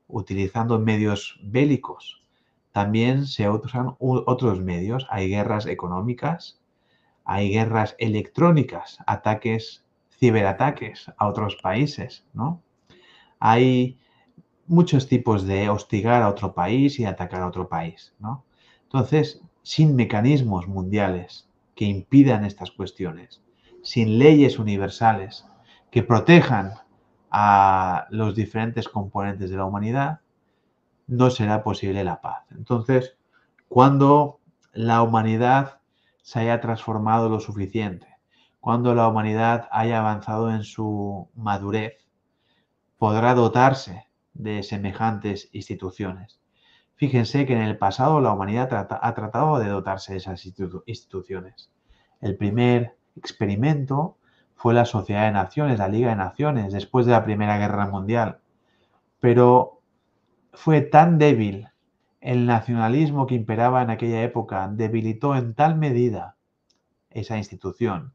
utilizando 0.08 0.78
medios 0.78 1.40
bélicos, 1.42 2.22
también 2.72 3.26
se 3.26 3.50
usan 3.50 3.96
otros 3.98 4.62
medios. 4.62 5.08
Hay 5.10 5.30
guerras 5.30 5.66
económicas, 5.66 6.62
hay 7.26 7.50
guerras 7.50 7.96
electrónicas, 7.98 9.00
ataques, 9.08 9.84
ciberataques 10.20 11.12
a 11.18 11.28
otros 11.28 11.56
países, 11.56 12.24
¿no? 12.32 12.62
Hay 13.40 13.98
muchos 14.68 15.08
tipos 15.08 15.48
de 15.48 15.70
hostigar 15.70 16.22
a 16.22 16.30
otro 16.30 16.54
país 16.54 17.00
y 17.00 17.06
atacar 17.06 17.42
a 17.42 17.48
otro 17.48 17.68
país, 17.68 18.14
¿no? 18.20 18.46
Entonces, 18.84 19.42
sin 19.64 19.96
mecanismos 19.96 20.68
mundiales 20.68 21.50
que 21.74 21.86
impidan 21.86 22.46
estas 22.46 22.70
cuestiones, 22.70 23.42
sin 23.84 24.20
leyes 24.20 24.60
universales 24.60 25.46
que 25.90 26.04
protejan 26.04 26.74
a 27.30 28.08
los 28.10 28.36
diferentes 28.36 28.88
componentes 28.88 29.50
de 29.50 29.58
la 29.58 29.66
humanidad, 29.66 30.20
no 31.08 31.30
será 31.30 31.64
posible 31.64 32.04
la 32.04 32.22
paz. 32.22 32.46
Entonces, 32.52 33.18
cuando 33.68 34.40
la 34.74 35.02
humanidad 35.02 35.82
se 36.22 36.40
haya 36.40 36.62
transformado 36.62 37.30
lo 37.30 37.40
suficiente, 37.40 38.08
cuando 38.60 38.94
la 38.94 39.08
humanidad 39.08 39.68
haya 39.72 40.00
avanzado 40.00 40.52
en 40.52 40.64
su 40.64 41.30
madurez, 41.36 41.94
podrá 42.98 43.34
dotarse 43.34 44.08
de 44.34 44.62
semejantes 44.64 45.50
instituciones. 45.52 46.40
Fíjense 46.96 47.48
que 47.48 47.54
en 47.54 47.62
el 47.62 47.78
pasado 47.78 48.22
la 48.22 48.32
humanidad 48.32 48.72
ha 49.02 49.14
tratado 49.16 49.58
de 49.58 49.68
dotarse 49.68 50.14
de 50.14 50.20
esas 50.20 50.46
instituciones. 50.46 51.72
El 52.22 52.38
primer 52.38 52.96
experimento 53.16 54.18
fue 54.56 54.74
la 54.74 54.86
Sociedad 54.86 55.26
de 55.26 55.32
Naciones, 55.32 55.80
la 55.80 55.88
Liga 55.88 56.10
de 56.10 56.16
Naciones, 56.16 56.74
después 56.74 57.06
de 57.06 57.14
la 57.14 57.24
Primera 57.26 57.58
Guerra 57.58 57.88
Mundial. 57.88 58.40
Pero 59.20 59.82
fue 60.54 60.82
tan 60.82 61.18
débil 61.18 61.70
el 62.20 62.46
nacionalismo 62.46 63.26
que 63.26 63.36
imperaba 63.36 63.82
en 63.82 63.90
aquella 63.90 64.22
época, 64.22 64.70
debilitó 64.72 65.36
en 65.36 65.56
tal 65.56 65.78
medida 65.78 66.38
esa 67.10 67.38
institución 67.38 68.14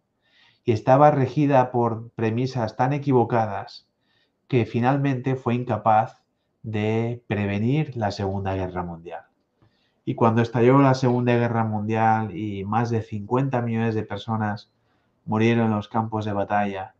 y 0.64 0.72
estaba 0.72 1.10
regida 1.10 1.70
por 1.70 2.10
premisas 2.10 2.76
tan 2.76 2.92
equivocadas 2.92 3.88
que 4.48 4.66
finalmente 4.66 5.36
fue 5.36 5.54
incapaz 5.54 6.22
de 6.62 7.22
prevenir 7.28 7.96
la 7.96 8.10
Segunda 8.10 8.54
Guerra 8.54 8.82
Mundial. 8.82 9.22
Y 10.04 10.14
cuando 10.14 10.42
estalló 10.42 10.78
la 10.78 10.94
Segunda 10.94 11.36
Guerra 11.36 11.64
Mundial 11.64 12.36
y 12.36 12.64
más 12.64 12.90
de 12.90 13.02
50 13.02 13.62
millones 13.62 13.94
de 13.94 14.04
personas 14.04 14.72
murieron 15.26 15.66
en 15.66 15.76
los 15.76 15.88
campos 15.88 16.24
de 16.24 16.32
batalla 16.32 16.94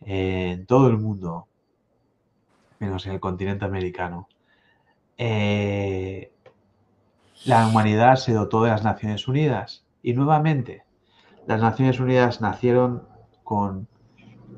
en 0.00 0.66
todo 0.66 0.88
el 0.88 0.98
mundo, 0.98 1.48
menos 2.78 3.06
en 3.06 3.12
el 3.12 3.20
continente 3.20 3.64
americano, 3.64 4.28
eh, 5.16 6.32
la 7.44 7.66
humanidad 7.66 8.16
se 8.16 8.32
dotó 8.32 8.64
de 8.64 8.70
las 8.70 8.84
Naciones 8.84 9.28
Unidas 9.28 9.84
y 10.02 10.12
nuevamente 10.12 10.84
las 11.46 11.60
Naciones 11.60 12.00
Unidas 12.00 12.40
nacieron 12.40 13.06
con 13.42 13.86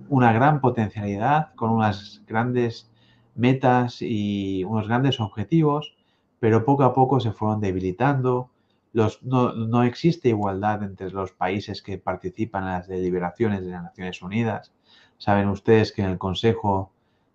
una 0.09 0.33
gran 0.33 0.61
potencialidad, 0.61 1.55
con 1.55 1.71
unas 1.71 2.23
grandes 2.27 2.91
metas 3.35 3.99
y 4.01 4.65
unos 4.65 4.89
grandes 4.89 5.21
objetivos, 5.21 5.97
pero 6.39 6.65
poco 6.65 6.85
a 6.85 6.95
poco 6.95 7.21
se 7.21 7.33
fueron 7.33 7.61
debilitando. 7.61 8.51
Los, 8.97 9.23
no, 9.23 9.83
existe 9.83 10.31
igualdad 10.31 10.83
entre 10.83 11.11
los 11.11 11.31
países 11.31 11.83
que 11.83 11.99
participan 11.99 12.63
en 12.63 12.71
las 12.71 12.89
deliberaciones 12.89 13.63
de 13.63 13.73
las 13.73 13.83
Naciones 13.83 14.23
Unidas. 14.23 14.73
Saben 15.19 15.49
ustedes 15.49 15.93
que 15.93 16.01
en 16.01 16.09
el 16.09 16.17
Consejo 16.17 16.93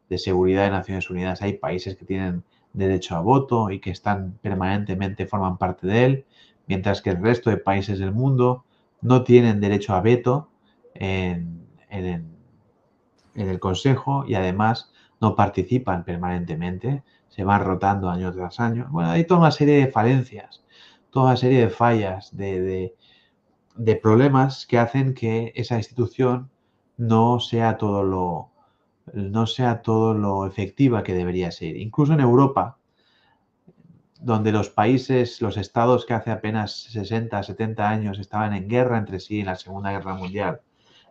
de 0.09 0.17
Seguridad 0.17 0.63
de 0.63 0.71
Naciones 0.71 1.07
Unidas 1.11 1.43
hay 1.43 1.53
países 1.53 1.95
que 1.95 2.03
tienen 2.03 2.43
derecho 2.73 3.15
a 3.15 3.19
voto 3.19 3.69
y 3.69 3.79
que 3.79 3.91
están 3.91 4.39
permanentemente, 4.41 5.27
forman 5.27 5.59
parte 5.59 5.85
de 5.85 6.05
él, 6.05 6.25
mientras 6.65 6.99
que 7.03 7.11
el 7.11 7.21
resto 7.21 7.51
de 7.51 7.57
países 7.57 7.99
del 7.99 8.11
mundo 8.11 8.65
no 9.01 9.23
tienen 9.23 9.61
derecho 9.61 9.93
a 9.93 10.01
veto 10.01 10.49
en, 10.95 11.67
en 11.91 12.33
el 13.35 13.59
Consejo 13.59 14.25
y 14.27 14.33
además 14.33 14.91
no 15.19 15.35
participan 15.35 16.05
permanentemente, 16.05 17.03
se 17.29 17.43
van 17.43 17.63
rotando 17.63 18.09
año 18.09 18.33
tras 18.33 18.59
año. 18.59 18.87
Bueno, 18.89 19.11
hay 19.11 19.25
toda 19.25 19.41
una 19.41 19.51
serie 19.51 19.75
de 19.75 19.91
falencias, 19.91 20.63
toda 21.11 21.27
una 21.27 21.37
serie 21.37 21.61
de 21.61 21.69
fallas, 21.69 22.35
de, 22.35 22.95
problemas 24.01 24.65
que 24.65 24.79
hacen 24.79 25.13
que 25.13 25.51
esa 25.55 25.77
institución 25.77 26.49
no 26.97 27.39
sea 27.39 27.77
todo 27.77 28.03
lo 28.03 28.49
no 29.13 29.47
sea 29.47 29.81
todo 29.81 30.13
lo 30.13 30.45
efectiva 30.45 31.03
que 31.03 31.13
debería 31.13 31.51
ser. 31.51 31.75
Incluso 31.75 32.13
en 32.13 32.19
Europa, 32.21 32.77
donde 34.19 34.51
los 34.51 34.69
países, 34.69 35.41
los 35.41 35.57
estados 35.57 36.05
que 36.05 36.13
hace 36.13 36.31
apenas 36.31 36.83
60, 36.91 37.41
70 37.43 37.89
años 37.89 38.19
estaban 38.19 38.53
en 38.53 38.69
guerra 38.69 38.97
entre 38.99 39.19
sí 39.19 39.39
en 39.39 39.47
la 39.47 39.55
Segunda 39.55 39.91
Guerra 39.91 40.13
Mundial, 40.13 40.61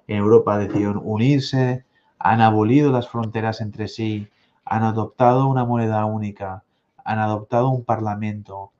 en 0.06 0.18
Europa 0.18 0.56
decidieron 0.58 1.00
unirse, 1.04 1.84
han 2.18 2.40
abolido 2.40 2.92
las 2.92 3.08
fronteras 3.08 3.60
entre 3.60 3.88
sí, 3.88 4.28
han 4.64 4.84
adoptado 4.84 5.46
una 5.48 5.64
moneda 5.64 6.04
única, 6.06 6.64
han 7.04 7.18
adoptado 7.18 7.68
un 7.70 7.84
parlamento 7.84 8.72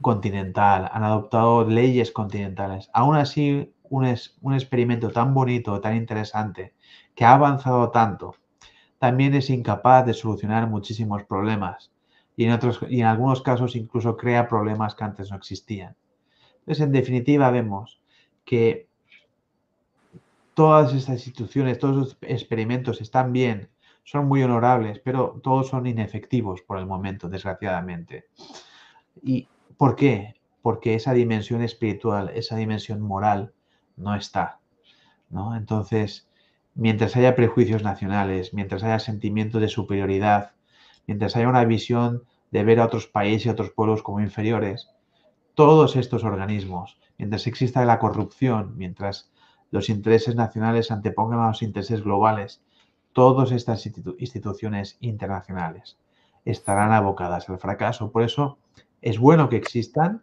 continental, 0.00 0.88
han 0.92 1.04
adoptado 1.04 1.64
leyes 1.64 2.10
continentales. 2.10 2.90
Aún 2.92 3.16
así, 3.16 3.72
un, 3.84 4.14
un 4.40 4.54
experimento 4.54 5.10
tan 5.10 5.34
bonito, 5.34 5.80
tan 5.80 5.96
interesante, 5.96 6.74
que 7.14 7.24
ha 7.24 7.34
avanzado 7.34 7.90
tanto, 7.90 8.34
también 8.98 9.34
es 9.34 9.50
incapaz 9.50 10.06
de 10.06 10.14
solucionar 10.14 10.68
muchísimos 10.68 11.24
problemas 11.24 11.90
y 12.36 12.44
en, 12.44 12.52
otros, 12.52 12.80
y 12.88 13.00
en 13.00 13.06
algunos 13.06 13.42
casos 13.42 13.76
incluso 13.76 14.16
crea 14.16 14.48
problemas 14.48 14.94
que 14.94 15.04
antes 15.04 15.30
no 15.30 15.36
existían. 15.36 15.96
Entonces, 16.60 16.84
en 16.84 16.92
definitiva, 16.92 17.50
vemos 17.50 18.00
que 18.44 18.88
todas 20.54 20.94
estas 20.94 21.26
instituciones, 21.26 21.78
todos 21.78 21.96
los 21.96 22.18
experimentos 22.22 23.00
están 23.00 23.32
bien, 23.32 23.68
son 24.04 24.26
muy 24.26 24.42
honorables, 24.42 25.00
pero 25.00 25.40
todos 25.42 25.68
son 25.68 25.86
inefectivos 25.86 26.62
por 26.62 26.78
el 26.78 26.86
momento, 26.86 27.28
desgraciadamente. 27.28 28.26
¿Y 29.22 29.48
por 29.80 29.96
qué? 29.96 30.34
Porque 30.60 30.94
esa 30.94 31.14
dimensión 31.14 31.62
espiritual, 31.62 32.28
esa 32.34 32.54
dimensión 32.54 33.00
moral 33.00 33.54
no 33.96 34.14
está. 34.14 34.60
¿no? 35.30 35.56
Entonces, 35.56 36.28
mientras 36.74 37.16
haya 37.16 37.34
prejuicios 37.34 37.82
nacionales, 37.82 38.52
mientras 38.52 38.82
haya 38.82 38.98
sentimientos 38.98 39.58
de 39.62 39.68
superioridad, 39.68 40.52
mientras 41.06 41.34
haya 41.34 41.48
una 41.48 41.64
visión 41.64 42.24
de 42.50 42.62
ver 42.62 42.78
a 42.78 42.84
otros 42.84 43.06
países 43.06 43.46
y 43.46 43.48
a 43.48 43.52
otros 43.52 43.70
pueblos 43.70 44.02
como 44.02 44.20
inferiores, 44.20 44.90
todos 45.54 45.96
estos 45.96 46.24
organismos, 46.24 47.00
mientras 47.16 47.46
exista 47.46 47.82
la 47.86 47.98
corrupción, 47.98 48.76
mientras 48.76 49.32
los 49.70 49.88
intereses 49.88 50.34
nacionales 50.34 50.90
antepongan 50.90 51.40
a 51.40 51.48
los 51.48 51.62
intereses 51.62 52.04
globales, 52.04 52.60
todas 53.14 53.50
estas 53.50 53.88
instituciones 54.18 54.98
internacionales 55.00 55.96
estarán 56.44 56.92
abocadas 56.92 57.48
al 57.48 57.58
fracaso. 57.58 58.12
Por 58.12 58.24
eso 58.24 58.58
es 59.02 59.18
bueno 59.18 59.48
que 59.48 59.56
existan, 59.56 60.22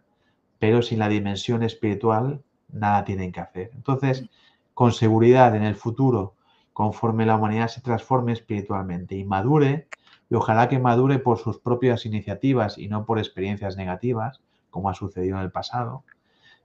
pero 0.58 0.82
sin 0.82 0.98
la 0.98 1.08
dimensión 1.08 1.62
espiritual 1.62 2.42
nada 2.72 3.04
tienen 3.04 3.32
que 3.32 3.40
hacer. 3.40 3.70
Entonces, 3.74 4.28
con 4.74 4.92
seguridad 4.92 5.54
en 5.56 5.64
el 5.64 5.74
futuro, 5.74 6.34
conforme 6.72 7.26
la 7.26 7.36
humanidad 7.36 7.68
se 7.68 7.80
transforme 7.80 8.32
espiritualmente 8.32 9.16
y 9.16 9.24
madure, 9.24 9.88
y 10.30 10.34
ojalá 10.34 10.68
que 10.68 10.78
madure 10.78 11.18
por 11.18 11.38
sus 11.38 11.58
propias 11.58 12.06
iniciativas 12.06 12.78
y 12.78 12.88
no 12.88 13.04
por 13.04 13.18
experiencias 13.18 13.76
negativas, 13.76 14.40
como 14.70 14.90
ha 14.90 14.94
sucedido 14.94 15.38
en 15.38 15.42
el 15.42 15.50
pasado, 15.50 16.04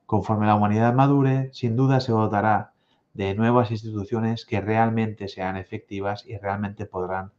conforme 0.06 0.46
la 0.46 0.56
humanidad 0.56 0.94
madure, 0.94 1.50
sin 1.54 1.76
duda 1.76 2.00
se 2.00 2.12
dotará 2.12 2.74
de 3.14 3.34
nuevas 3.36 3.72
instituciones 3.72 4.46
que 4.46 4.60
realmente 4.60 5.28
sean 5.28 5.56
efectivas 5.56 6.26
y 6.28 6.38
realmente 6.38 6.86
podrán 6.86 7.32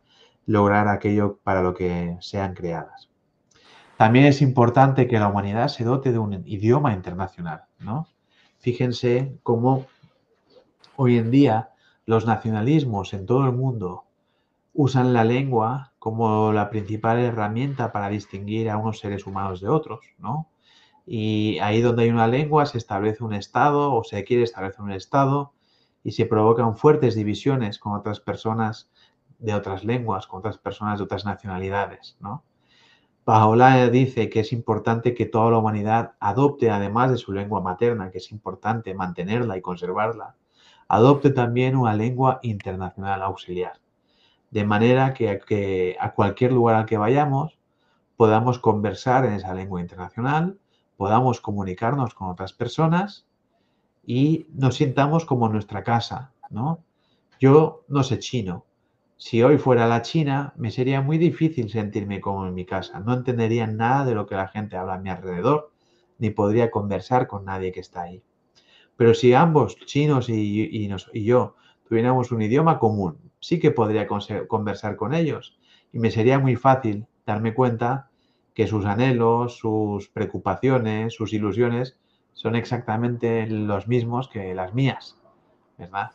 lograr 0.46 0.88
aquello 0.88 1.38
para 1.42 1.62
lo 1.62 1.74
que 1.74 2.16
sean 2.20 2.54
creadas. 2.54 3.13
También 4.04 4.26
es 4.26 4.42
importante 4.42 5.08
que 5.08 5.18
la 5.18 5.28
humanidad 5.28 5.68
se 5.68 5.82
dote 5.82 6.12
de 6.12 6.18
un 6.18 6.42
idioma 6.44 6.92
internacional, 6.92 7.62
¿no? 7.78 8.06
Fíjense 8.58 9.38
cómo 9.42 9.86
hoy 10.96 11.16
en 11.16 11.30
día 11.30 11.70
los 12.04 12.26
nacionalismos 12.26 13.14
en 13.14 13.24
todo 13.24 13.46
el 13.46 13.52
mundo 13.52 14.04
usan 14.74 15.14
la 15.14 15.24
lengua 15.24 15.94
como 15.98 16.52
la 16.52 16.68
principal 16.68 17.18
herramienta 17.18 17.92
para 17.92 18.10
distinguir 18.10 18.68
a 18.68 18.76
unos 18.76 18.98
seres 18.98 19.26
humanos 19.26 19.62
de 19.62 19.70
otros, 19.70 20.00
¿no? 20.18 20.50
Y 21.06 21.58
ahí 21.60 21.80
donde 21.80 22.02
hay 22.02 22.10
una 22.10 22.28
lengua 22.28 22.66
se 22.66 22.76
establece 22.76 23.24
un 23.24 23.32
Estado 23.32 23.90
o 23.90 24.04
se 24.04 24.22
quiere 24.22 24.42
establecer 24.42 24.82
un 24.82 24.92
Estado 24.92 25.54
y 26.02 26.12
se 26.12 26.26
provocan 26.26 26.76
fuertes 26.76 27.14
divisiones 27.14 27.78
con 27.78 27.94
otras 27.94 28.20
personas 28.20 28.90
de 29.38 29.54
otras 29.54 29.82
lenguas, 29.82 30.26
con 30.26 30.40
otras 30.40 30.58
personas 30.58 30.98
de 30.98 31.04
otras 31.04 31.24
nacionalidades, 31.24 32.18
¿no? 32.20 32.44
Paola 33.24 33.88
dice 33.88 34.28
que 34.28 34.40
es 34.40 34.52
importante 34.52 35.14
que 35.14 35.24
toda 35.24 35.50
la 35.50 35.58
humanidad 35.58 36.12
adopte, 36.20 36.70
además 36.70 37.10
de 37.10 37.16
su 37.16 37.32
lengua 37.32 37.62
materna, 37.62 38.10
que 38.10 38.18
es 38.18 38.30
importante 38.30 38.92
mantenerla 38.92 39.56
y 39.56 39.62
conservarla, 39.62 40.36
adopte 40.88 41.30
también 41.30 41.76
una 41.76 41.94
lengua 41.94 42.38
internacional 42.42 43.22
auxiliar, 43.22 43.80
de 44.50 44.64
manera 44.64 45.14
que, 45.14 45.96
a 45.98 46.12
cualquier 46.12 46.52
lugar 46.52 46.76
al 46.76 46.86
que 46.86 46.98
vayamos 46.98 47.58
podamos 48.16 48.58
conversar 48.58 49.24
en 49.24 49.32
esa 49.32 49.54
lengua 49.54 49.80
internacional, 49.80 50.58
podamos 50.96 51.40
comunicarnos 51.40 52.14
con 52.14 52.28
otras 52.28 52.52
personas 52.52 53.26
y 54.06 54.46
nos 54.52 54.76
sintamos 54.76 55.24
como 55.24 55.48
nuestra 55.48 55.82
casa, 55.82 56.32
¿no? 56.50 56.78
Yo 57.40 57.84
no 57.88 58.04
sé 58.04 58.18
chino. 58.18 58.64
Si 59.26 59.42
hoy 59.42 59.56
fuera 59.56 59.86
la 59.86 60.02
China, 60.02 60.52
me 60.54 60.70
sería 60.70 61.00
muy 61.00 61.16
difícil 61.16 61.70
sentirme 61.70 62.20
como 62.20 62.46
en 62.46 62.52
mi 62.52 62.66
casa. 62.66 63.00
No 63.00 63.14
entendería 63.14 63.66
nada 63.66 64.04
de 64.04 64.14
lo 64.14 64.26
que 64.26 64.34
la 64.34 64.48
gente 64.48 64.76
habla 64.76 64.96
a 64.96 64.98
mi 64.98 65.08
alrededor, 65.08 65.72
ni 66.18 66.28
podría 66.28 66.70
conversar 66.70 67.26
con 67.26 67.46
nadie 67.46 67.72
que 67.72 67.80
está 67.80 68.02
ahí. 68.02 68.22
Pero 68.98 69.14
si 69.14 69.32
ambos, 69.32 69.76
chinos 69.86 70.28
y, 70.28 70.68
y 70.68 71.24
yo, 71.24 71.56
tuviéramos 71.88 72.32
un 72.32 72.42
idioma 72.42 72.78
común, 72.78 73.16
sí 73.40 73.58
que 73.58 73.70
podría 73.70 74.06
conversar 74.06 74.94
con 74.96 75.14
ellos 75.14 75.58
y 75.90 76.00
me 76.00 76.10
sería 76.10 76.38
muy 76.38 76.56
fácil 76.56 77.06
darme 77.24 77.54
cuenta 77.54 78.10
que 78.52 78.66
sus 78.66 78.84
anhelos, 78.84 79.56
sus 79.56 80.06
preocupaciones, 80.10 81.14
sus 81.14 81.32
ilusiones 81.32 81.96
son 82.34 82.56
exactamente 82.56 83.46
los 83.46 83.88
mismos 83.88 84.28
que 84.28 84.54
las 84.54 84.74
mías, 84.74 85.18
¿verdad? 85.78 86.10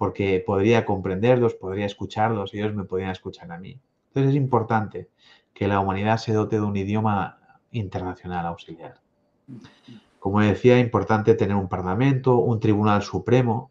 Porque 0.00 0.42
podría 0.46 0.86
comprenderlos, 0.86 1.52
podría 1.52 1.84
escucharlos 1.84 2.54
ellos 2.54 2.74
me 2.74 2.84
podrían 2.84 3.10
escuchar 3.10 3.52
a 3.52 3.58
mí. 3.58 3.78
Entonces 4.08 4.30
es 4.30 4.36
importante 4.36 5.10
que 5.52 5.68
la 5.68 5.78
humanidad 5.78 6.16
se 6.16 6.32
dote 6.32 6.56
de 6.56 6.62
un 6.62 6.74
idioma 6.74 7.38
internacional 7.70 8.46
auxiliar. 8.46 8.98
Como 10.18 10.40
decía, 10.40 10.78
es 10.78 10.82
importante 10.82 11.34
tener 11.34 11.54
un 11.54 11.68
parlamento, 11.68 12.38
un 12.38 12.60
tribunal 12.60 13.02
supremo. 13.02 13.70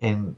En 0.00 0.36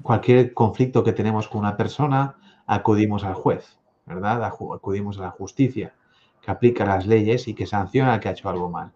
cualquier 0.00 0.54
conflicto 0.54 1.04
que 1.04 1.12
tenemos 1.12 1.46
con 1.46 1.60
una 1.60 1.76
persona, 1.76 2.36
acudimos 2.66 3.24
al 3.24 3.34
juez, 3.34 3.78
¿verdad? 4.06 4.42
Acudimos 4.42 5.18
a 5.18 5.24
la 5.24 5.30
justicia, 5.32 5.92
que 6.40 6.50
aplica 6.50 6.86
las 6.86 7.06
leyes 7.06 7.46
y 7.46 7.52
que 7.52 7.66
sanciona 7.66 8.14
al 8.14 8.20
que 8.20 8.30
ha 8.30 8.32
hecho 8.32 8.48
algo 8.48 8.70
mal. 8.70 8.90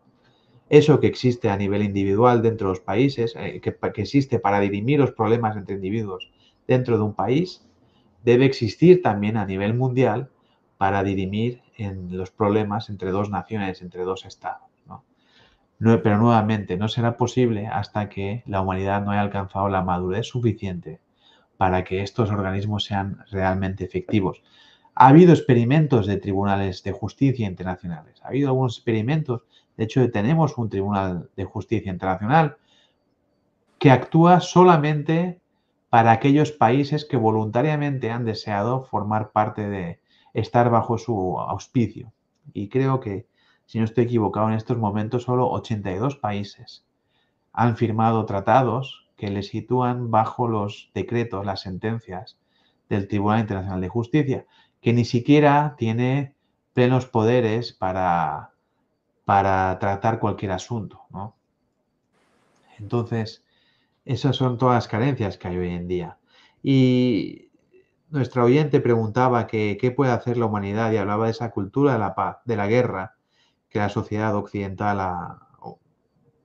Eso 0.73 1.01
que 1.01 1.07
existe 1.07 1.51
a 1.51 1.57
nivel 1.59 1.83
individual 1.83 2.41
dentro 2.41 2.69
de 2.69 2.73
los 2.73 2.81
países, 2.81 3.35
eh, 3.37 3.61
que, 3.61 3.77
existe 4.01 4.39
para 4.39 4.59
dirimir 4.59 5.01
los 5.01 5.13
problemas 5.13 5.55
entre 5.55 5.75
individuos 5.75 6.33
dentro 6.67 6.97
de 6.97 7.05
un 7.05 7.13
país, 7.13 7.69
debe 8.25 8.47
existir 8.47 9.03
también 9.03 9.37
a 9.37 9.45
nivel 9.45 9.75
mundial 9.75 10.31
para 10.79 11.05
dirimir 11.05 11.61
en 11.77 12.17
los 12.17 12.31
problemas 12.31 12.89
entre 12.89 13.11
dos 13.11 13.29
naciones, 13.29 13.83
entre 13.83 14.05
dos 14.05 14.25
estados. 14.25 14.71
pero 15.79 16.17
nuevamente, 16.17 16.79
no 16.79 16.89
será 16.89 17.19
posible 17.19 17.67
hasta 17.67 18.09
que 18.09 18.43
la 18.47 18.63
humanidad 18.63 19.05
no 19.05 19.11
haya 19.11 19.21
alcanzado 19.21 19.69
la 19.69 19.83
madurez 19.83 20.27
suficiente 20.27 21.01
para 21.59 21.85
que 21.85 22.01
estos 22.01 22.31
organismos 22.31 22.85
sean 22.85 23.19
realmente 23.31 23.85
efectivos. 23.85 24.43
Ha 24.95 25.09
habido 25.09 25.35
experimentos 25.35 26.07
de 26.07 26.17
tribunales 26.17 26.83
de 26.83 26.93
justicia 26.93 27.47
internacionales, 27.47 28.23
ha 28.23 28.29
habido 28.29 28.49
algunos 28.49 28.79
experimentos, 28.79 29.43
de 29.77 29.85
hecho 29.85 30.11
tenemos 30.11 30.59
un 30.59 30.69
tribunal 30.69 31.31
de 31.37 31.45
justicia 31.45 31.93
internacional 31.93 32.57
que 33.79 33.91
actúa 33.91 34.41
solamente 34.41 35.41
para 35.91 36.13
aquellos 36.13 36.53
países 36.53 37.05
que 37.05 37.17
voluntariamente 37.17 38.11
han 38.11 38.25
deseado 38.25 38.85
formar 38.85 39.33
parte 39.33 39.69
de 39.69 40.01
estar 40.33 40.71
bajo 40.71 40.99
su 40.99 41.39
auspicio. 41.39 42.13
Y 42.53 42.69
creo 42.69 43.01
que, 43.01 43.27
si 43.67 43.79
no 43.79 43.85
estoy 43.85 44.05
equivocado, 44.05 44.49
en 44.49 44.55
estos 44.55 44.79
momentos 44.79 45.25
solo 45.25 45.51
82 45.51 46.17
países 46.17 46.87
han 47.53 47.77
firmado 47.77 48.25
tratados 48.25 49.09
que 49.17 49.31
le 49.31 49.43
sitúan 49.43 50.11
bajo 50.11 50.49
los 50.49 50.91
decretos, 50.95 51.45
las 51.45 51.61
sentencias 51.61 52.39
del 52.89 53.09
Tribunal 53.09 53.41
Internacional 53.41 53.81
de 53.81 53.89
Justicia, 53.89 54.47
que 54.81 54.93
ni 54.93 55.05
siquiera 55.05 55.75
tiene 55.77 56.35
plenos 56.73 57.07
poderes 57.07 57.73
para, 57.73 58.52
para 59.25 59.79
tratar 59.79 60.19
cualquier 60.19 60.53
asunto. 60.53 61.01
Entonces, 62.79 63.45
esas 64.05 64.37
son 64.37 64.59
todas 64.59 64.75
las 64.75 64.89
carencias 64.89 65.37
que 65.37 65.49
hay 65.49 65.59
hoy 65.59 65.71
en 65.71 65.89
día. 65.89 66.19
Y 66.63 67.51
nuestra 68.11 68.45
oyente 68.45 68.81
preguntaba 68.81 69.47
qué 69.47 69.95
puede 69.97 70.13
hacer 70.13 70.37
la 70.37 70.47
humanidad 70.47 70.93
y 70.93 70.97
hablaba 70.97 71.27
de 71.27 71.31
esa 71.31 71.51
cultura 71.51 71.93
de 71.95 71.99
la 71.99 72.15
paz, 72.15 72.39
de 72.45 72.57
la 72.57 72.67
guerra, 72.67 73.17
que 73.69 73.79
la 73.79 73.89
sociedad 73.89 74.37
occidental 74.37 75.01
ha 75.01 75.49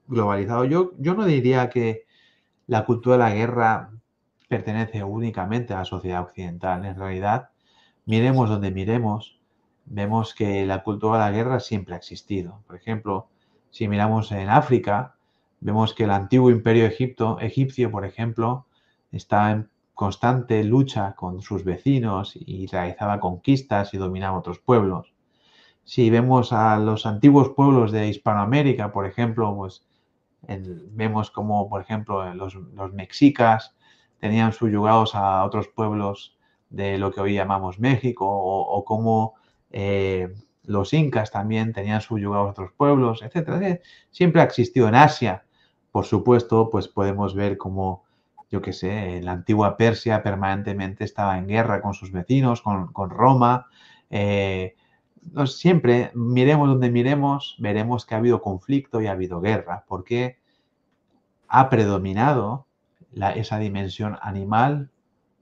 globalizado. 0.08 0.66
Yo, 0.66 0.92
yo 0.98 1.14
no 1.14 1.26
diría 1.26 1.70
que 1.70 2.06
la 2.68 2.86
cultura 2.86 3.18
de 3.18 3.24
la 3.24 3.36
guerra 3.36 3.92
pertenece 4.48 5.04
únicamente 5.04 5.74
a 5.74 5.80
la 5.80 5.86
sociedad 5.86 6.22
occidental. 6.22 6.86
En 6.86 6.96
realidad, 6.96 7.50
miremos 8.06 8.50
donde 8.50 8.72
miremos, 8.72 9.37
vemos 9.88 10.34
que 10.34 10.66
la 10.66 10.84
cultura 10.84 11.18
de 11.18 11.32
la 11.32 11.32
guerra 11.32 11.60
siempre 11.60 11.96
ha 11.96 11.98
existido. 11.98 12.62
Por 12.68 12.76
ejemplo, 12.76 13.28
si 13.72 13.88
miramos 13.88 14.32
en 14.32 14.50
África, 14.50 15.16
vemos 15.60 15.94
que 15.94 16.04
el 16.04 16.12
antiguo 16.12 16.50
imperio 16.50 16.86
Egipto, 16.86 17.40
egipcio, 17.40 17.92
por 17.92 18.06
ejemplo, 18.06 18.68
está 19.12 19.52
en 19.52 19.70
constante 19.94 20.64
lucha 20.64 21.16
con 21.16 21.42
sus 21.42 21.64
vecinos 21.64 22.34
y 22.36 22.68
realizaba 22.68 23.20
conquistas 23.20 23.94
y 23.94 23.98
dominaba 23.98 24.38
otros 24.38 24.60
pueblos. 24.60 25.14
Si 25.84 26.10
vemos 26.10 26.54
a 26.54 26.78
los 26.78 27.06
antiguos 27.06 27.50
pueblos 27.50 27.92
de 27.92 28.08
Hispanoamérica, 28.10 28.92
por 28.92 29.06
ejemplo, 29.06 29.56
pues 29.56 29.88
vemos 30.92 31.32
como, 31.32 31.70
por 31.70 31.82
ejemplo, 31.82 32.34
los, 32.34 32.56
mexicas 32.94 33.76
tenían 34.20 34.54
subyugados 34.54 35.16
a 35.16 35.44
otros 35.44 35.68
pueblos 35.68 36.38
de 36.70 36.98
lo 36.98 37.12
que 37.12 37.22
hoy 37.22 37.34
llamamos 37.34 37.80
México, 37.80 38.26
o, 38.28 38.84
como 38.86 39.36
eh, 39.72 40.34
los 40.63 40.93
incas 40.93 41.32
también 41.32 41.74
tenían 41.74 42.01
subyugados 42.01 42.51
otros 42.51 42.72
pueblos, 42.76 43.22
etc. 43.22 43.82
Siempre 44.11 44.41
ha 44.41 44.45
existido 44.45 44.88
en 44.88 44.95
Asia, 44.95 45.45
por 45.91 46.05
supuesto, 46.05 46.70
pues 46.70 46.88
podemos 46.88 47.34
ver 47.34 47.57
cómo, 47.57 48.03
yo 48.51 48.61
qué 48.61 48.74
sé, 48.74 49.22
la 49.24 49.32
antigua 49.32 49.78
Persia 49.78 50.22
permanentemente 50.22 51.03
estaba 51.03 51.38
en 51.38 51.47
guerra 51.47 51.82
con 51.82 51.93
sus 51.93 52.11
vecinos, 52.11 52.61
con, 52.61 53.09
Roma. 53.09 53.68
Eh, 54.09 54.76
siempre, 55.45 56.11
miremos 56.13 56.68
donde 56.68 56.91
miremos, 56.91 57.55
veremos 57.59 58.05
que 58.05 58.15
ha 58.15 58.20
habido 58.20 58.41
conflicto 58.41 59.01
y 59.01 59.07
ha 59.07 59.13
habido 59.13 59.41
guerra, 59.41 59.86
porque 59.88 60.38
ha 61.47 61.70
predominado 61.70 62.68
esa 63.36 63.57
dimensión 63.57 64.18
animal 64.22 64.91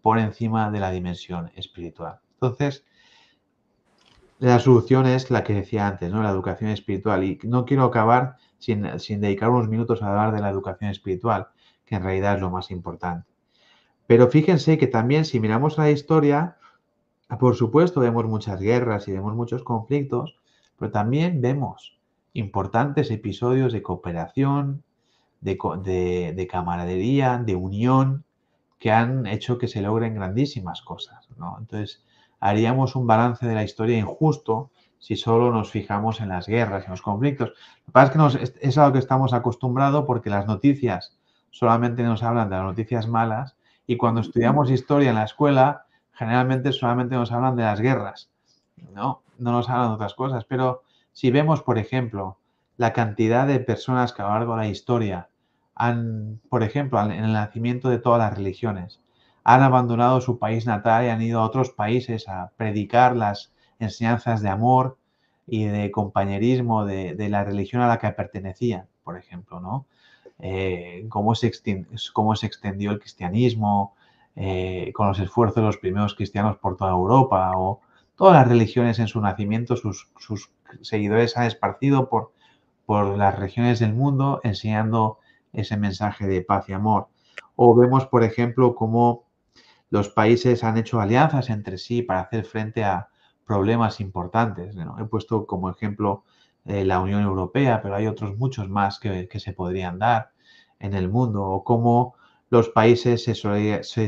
por 0.01 0.19
encima 0.19 0.71
de 0.71 0.79
la 0.79 0.91
dimensión 0.91 1.51
espiritual. 1.55 2.19
Entonces, 2.33 2.85
la 4.39 4.59
solución 4.59 5.05
es 5.05 5.31
la 5.31 5.43
que 5.43 5.53
decía 5.53 5.87
antes, 5.87 6.11
¿no? 6.11 6.21
La 6.21 6.29
educación 6.29 6.71
espiritual. 6.71 7.23
Y 7.23 7.39
no 7.43 7.65
quiero 7.65 7.83
acabar 7.83 8.37
sin, 8.59 8.81
dedicar 9.21 9.49
unos 9.49 9.69
minutos 9.69 10.01
a 10.01 10.09
hablar 10.09 10.33
de 10.33 10.41
la 10.41 10.49
educación 10.49 10.91
espiritual, 10.91 11.47
que 11.85 11.95
en 11.95 12.03
realidad 12.03 12.35
es 12.35 12.41
lo 12.41 12.49
más 12.49 12.71
importante. 12.71 13.27
Pero 14.07 14.27
fíjense 14.27 14.77
que 14.77 14.87
también 14.87 15.25
si 15.25 15.39
miramos 15.39 15.79
a 15.79 15.83
la 15.83 15.91
historia, 15.91 16.57
por 17.39 17.55
supuesto 17.55 18.01
vemos 18.01 18.25
muchas 18.25 18.59
guerras 18.59 19.07
y 19.07 19.13
vemos 19.13 19.35
muchos 19.35 19.63
conflictos, 19.63 20.37
pero 20.77 20.91
también 20.91 21.41
vemos 21.41 21.97
importantes 22.33 23.11
episodios 23.11 23.71
de 23.73 23.81
cooperación, 23.81 24.83
de, 25.41 26.33
de, 26.35 26.47
camaradería, 26.47 27.37
de 27.37 27.55
unión, 27.55 28.25
que 28.79 28.91
han 28.91 29.25
hecho 29.27 29.57
que 29.57 29.67
se 29.67 29.81
logren 29.81 30.15
grandísimas 30.15 30.81
cosas. 30.81 31.27
Entonces, 31.59 32.03
haríamos 32.39 32.95
un 32.95 33.07
balance 33.07 33.45
de 33.45 33.55
la 33.55 33.63
historia 33.63 33.97
injusto 33.97 34.71
si 34.99 35.15
solo 35.15 35.51
nos 35.51 35.69
fijamos 35.69 36.19
en 36.19 36.29
las 36.29 36.47
guerras, 36.47 36.85
en 36.85 36.91
los 36.91 37.01
conflictos. 37.01 37.49
Lo 37.49 37.85
que 37.85 37.91
pasa 37.91 38.37
es 38.39 38.51
que 38.51 38.67
es, 38.67 38.77
algo 38.77 38.93
que 38.93 38.99
estamos 38.99 39.33
acostumbrados 39.33 40.05
porque 40.05 40.29
las 40.29 40.47
noticias 40.47 41.15
solamente 41.51 42.03
nos 42.03 42.23
hablan 42.23 42.49
de 42.49 42.55
las 42.55 42.65
noticias 42.65 43.07
malas 43.07 43.55
y 43.85 43.97
cuando 43.97 44.21
estudiamos 44.21 44.71
historia 44.71 45.09
en 45.09 45.15
la 45.15 45.25
escuela, 45.25 45.85
generalmente 46.13 46.71
solamente 46.71 47.15
nos 47.15 47.31
hablan 47.31 47.55
de 47.55 47.63
las 47.63 47.81
guerras, 47.81 48.31
¿no? 48.93 49.21
No 49.37 49.51
nos 49.51 49.69
hablan 49.69 49.89
de 49.89 49.95
otras 49.95 50.15
cosas. 50.15 50.43
Pero 50.45 50.81
si 51.11 51.29
vemos, 51.29 51.61
por 51.61 51.77
ejemplo, 51.77 52.39
la 52.77 52.93
cantidad 52.93 53.45
de 53.45 53.59
personas 53.59 54.11
que 54.11 54.21
a 54.21 54.25
lo 54.25 54.31
largo 54.31 54.55
de 54.55 54.63
la 54.63 54.67
historia 54.69 55.29
han, 55.75 56.41
por 56.49 56.63
ejemplo, 56.63 56.99
en 57.01 57.11
el 57.11 57.33
nacimiento 57.33 57.89
de 57.89 57.99
todas 57.99 58.19
las 58.19 58.35
religiones, 58.35 59.01
han 59.45 59.61
abandonado 59.61 60.21
su 60.21 60.39
país 60.39 60.65
natal 60.65 61.05
y 61.05 61.09
han 61.09 61.21
ido 61.21 61.39
a 61.39 61.45
otros 61.45 61.69
países 61.69 62.27
a 62.27 62.51
predicar 62.57 63.15
las 63.15 63.53
enseñanzas 63.77 64.41
de 64.41 64.49
amor 64.49 64.97
y 65.45 65.65
de 65.65 65.91
compañerismo 65.91 66.83
de, 66.83 67.15
la 67.29 67.43
religión 67.43 67.83
a 67.83 67.87
la 67.87 67.99
que 67.99 68.09
pertenecían, 68.09 68.87
por 69.03 69.17
ejemplo, 69.17 69.59
¿no? 69.59 69.85
Eh, 70.39 71.05
cómo, 71.09 71.35
se 71.35 71.51
cómo, 72.11 72.35
se 72.35 72.47
extendió 72.47 72.91
el 72.91 72.99
cristianismo 72.99 73.95
eh, 74.35 74.91
con 74.95 75.07
los 75.07 75.19
esfuerzos 75.19 75.57
de 75.57 75.61
los 75.61 75.77
primeros 75.77 76.15
cristianos 76.15 76.57
por 76.57 76.75
toda 76.75 76.91
Europa 76.91 77.51
o 77.55 77.81
todas 78.15 78.33
las 78.33 78.47
religiones 78.47 78.97
en 78.97 79.07
su 79.07 79.21
nacimiento, 79.21 79.75
sus, 79.77 80.09
seguidores 80.81 81.37
han 81.37 81.45
esparcido 81.45 82.09
por, 82.09 82.31
por 82.87 83.15
las 83.15 83.37
regiones 83.37 83.77
del 83.77 83.93
mundo 83.93 84.41
enseñando 84.43 85.19
ese 85.53 85.77
mensaje 85.77 86.25
de 86.25 86.41
paz 86.41 86.67
y 86.67 86.73
amor. 86.73 87.09
O 87.55 87.75
vemos, 87.75 88.07
por 88.07 88.23
ejemplo, 88.23 88.73
cómo 88.73 89.24
los 89.89 90.09
países 90.09 90.63
han 90.63 90.77
hecho 90.77 90.99
alianzas 90.99 91.49
entre 91.49 91.77
sí 91.77 92.01
para 92.01 92.21
hacer 92.21 92.45
frente 92.45 92.83
a 92.83 93.09
problemas 93.45 93.99
importantes. 93.99 94.75
He 94.75 95.05
puesto 95.05 95.45
como 95.45 95.69
ejemplo 95.69 96.23
eh, 96.65 96.83
la 96.83 96.99
Unión 96.99 97.21
Europea, 97.21 97.81
pero 97.81 97.95
hay 97.95 98.07
otros 98.07 98.37
muchos 98.37 98.69
más 98.69 98.99
que, 98.99 99.29
se 99.31 99.53
podrían 99.53 99.99
dar 99.99 100.31
en 100.79 100.93
el 100.93 101.09
mundo, 101.09 101.43
o 101.43 101.63
cómo 101.63 102.15
los 102.49 102.69
países 102.69 103.23
se, 103.23 103.35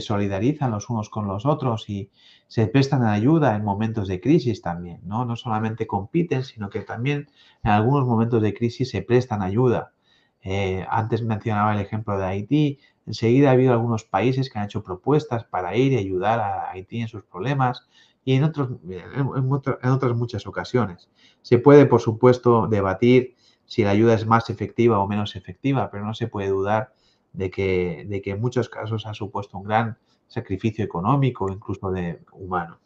solidarizan 0.01 0.71
los 0.71 0.89
unos 0.89 1.09
con 1.09 1.27
los 1.27 1.45
otros 1.45 1.89
y 1.89 2.09
se 2.47 2.67
prestan 2.67 3.03
ayuda 3.03 3.55
en 3.55 3.63
momentos 3.63 4.07
de 4.07 4.19
crisis 4.21 4.61
también, 4.61 5.01
¿no? 5.03 5.25
No 5.25 5.35
solamente 5.35 5.85
compiten, 5.87 6.43
sino 6.43 6.69
que 6.69 6.81
también 6.81 7.29
en 7.63 7.71
algunos 7.71 8.05
momentos 8.05 8.41
de 8.41 8.53
crisis 8.53 8.89
se 8.89 9.01
prestan 9.01 9.41
ayuda. 9.41 9.93
Eh, 10.41 10.85
antes 10.89 11.23
mencionaba 11.23 11.73
el 11.73 11.81
ejemplo 11.81 12.17
de 12.17 12.25
Haití, 12.25 12.79
Enseguida 13.07 13.49
ha 13.49 13.53
habido 13.53 13.71
algunos 13.71 14.03
países 14.03 14.49
que 14.49 14.59
han 14.59 14.65
hecho 14.65 14.83
propuestas 14.83 15.45
para 15.45 15.75
ir 15.77 15.93
y 15.93 15.97
ayudar 15.97 16.41
a 16.41 16.69
Haití 16.71 16.99
en 16.99 17.07
sus 17.07 17.23
problemas 17.23 17.87
y 18.25 18.33
en, 18.33 18.43
otras 18.43 20.15
muchas 20.15 20.45
ocasiones. 20.45 21.09
Se 21.41 21.57
puede, 21.57 21.85
por 21.85 22.01
supuesto, 22.01 22.67
debatir 22.67 23.35
si 23.65 23.83
la 23.83 23.91
ayuda 23.91 24.13
es 24.13 24.25
más 24.25 24.49
efectiva 24.49 24.99
o 24.99 25.07
menos 25.07 25.37
efectiva, 25.37 25.89
pero 25.89 26.05
no 26.05 26.13
se 26.13 26.27
puede 26.27 26.49
dudar 26.49 26.93
de 27.31 27.49
que, 27.49 28.05
de 28.09 28.21
en 28.25 28.41
muchos 28.41 28.67
casos 28.67 29.05
ha 29.05 29.13
supuesto 29.13 29.57
un 29.57 29.63
gran 29.63 29.97
sacrificio 30.27 30.83
económico, 30.83 31.49
incluso 31.49 31.89
de 31.89 32.19
humano. 32.33 32.79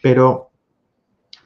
Pero, 0.00 0.52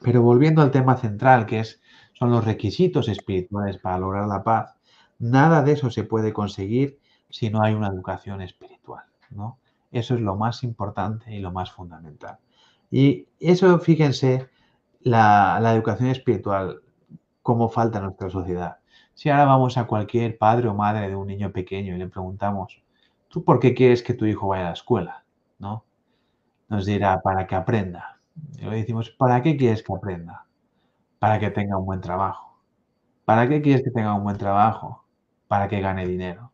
volviendo 0.03 0.61
al 0.61 0.71
tema 0.71 0.99
central, 0.99 1.47
que 1.47 1.65
son 2.13 2.31
los 2.31 2.45
requisitos 2.45 3.09
espirituales 3.09 3.79
para 3.79 3.99
lograr 3.99 4.29
la 4.29 4.45
paz, 4.45 4.75
nada 5.19 5.63
de 5.63 5.73
eso 5.73 5.91
se 5.91 6.05
puede 6.05 6.35
conseguir 6.35 6.99
si 7.37 7.51
no 7.51 7.61
hay 7.63 7.75
una 7.75 7.89
educación 7.89 8.41
espiritual, 8.41 9.05
¿no? 9.29 9.59
Eso 9.93 10.15
es 10.15 10.23
lo 10.23 10.37
más 10.37 10.65
importante 10.65 11.35
y 11.35 11.41
lo 11.41 11.53
más 11.53 11.71
fundamental. 11.71 12.39
Y 12.91 13.29
eso, 13.39 13.79
fíjense, 13.79 14.49
la, 15.03 15.59
la 15.61 15.75
educación 15.75 16.09
espiritual, 16.09 16.81
cómo 17.43 17.69
falta 17.69 17.99
en 17.99 18.05
nuestra 18.05 18.31
sociedad. 18.31 18.79
Si 19.13 19.29
ahora 19.29 19.45
vamos 19.45 19.77
a 19.77 19.87
cualquier 19.87 20.39
padre 20.39 20.69
o 20.69 20.75
madre 20.75 21.11
de 21.11 21.15
un 21.15 21.27
niño 21.27 21.53
pequeño 21.53 21.95
y 21.95 21.99
le 21.99 22.09
preguntamos, 22.09 22.83
¿tú 23.29 23.45
por 23.45 23.61
qué 23.61 23.75
quieres 23.75 24.03
que 24.03 24.15
tu 24.15 24.25
hijo 24.25 24.49
vaya 24.49 24.63
a 24.63 24.69
la 24.69 24.73
escuela? 24.73 25.27
¿No? 25.59 25.85
Nos 26.71 26.87
dirá, 26.87 27.21
para 27.21 27.47
que 27.47 27.55
aprenda. 27.55 28.19
Y 28.59 28.65
le 28.65 28.77
decimos, 28.77 29.11
¿para 29.11 29.43
qué 29.43 29.59
quieres 29.59 29.83
que 29.83 29.93
aprenda? 29.93 30.47
Para 31.19 31.39
que 31.39 31.51
tenga 31.51 31.77
un 31.77 31.85
buen 31.85 32.01
trabajo. 32.01 32.59
¿Para 33.27 33.47
qué 33.47 33.61
quieres 33.61 33.85
que 33.85 33.91
tenga 33.91 34.15
un 34.15 34.25
buen 34.25 34.39
trabajo? 34.39 35.05
Para 35.49 35.69
que 35.69 35.83
gane 35.83 36.07
dinero. 36.07 36.53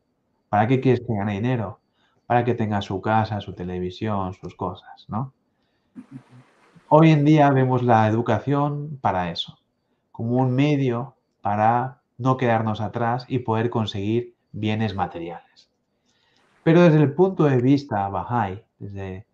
¿Para 0.53 0.66
qué 0.66 0.82
quieres 0.82 1.00
que 1.00 1.14
gane 1.14 1.32
dinero? 1.32 1.80
Para 2.26 2.44
que 2.44 2.53
tenga 2.53 2.82
su 2.82 3.00
casa, 3.00 3.40
su 3.40 3.55
televisión, 3.55 4.34
sus 4.34 4.55
cosas, 4.55 5.07
¿no? 5.09 5.32
Hoy 6.90 7.11
en 7.11 7.24
día 7.24 7.48
vemos 7.48 7.82
la 7.82 8.07
educación 8.07 8.98
para 9.00 9.30
eso, 9.30 9.59
como 10.11 10.36
un 10.36 10.55
medio 10.55 11.16
para 11.40 12.03
no 12.18 12.36
quedarnos 12.36 12.82
atrás 12.82 13.24
y 13.28 13.38
poder 13.38 13.70
conseguir 13.70 14.34
bienes 14.53 14.94
materiales. 14.94 15.70
Pero 16.62 16.82
desde 16.82 16.98
el 16.98 17.14
punto 17.14 17.44
de 17.44 17.57
vista 17.57 18.07
Bahá'í, 18.11 18.62
de 18.78 19.24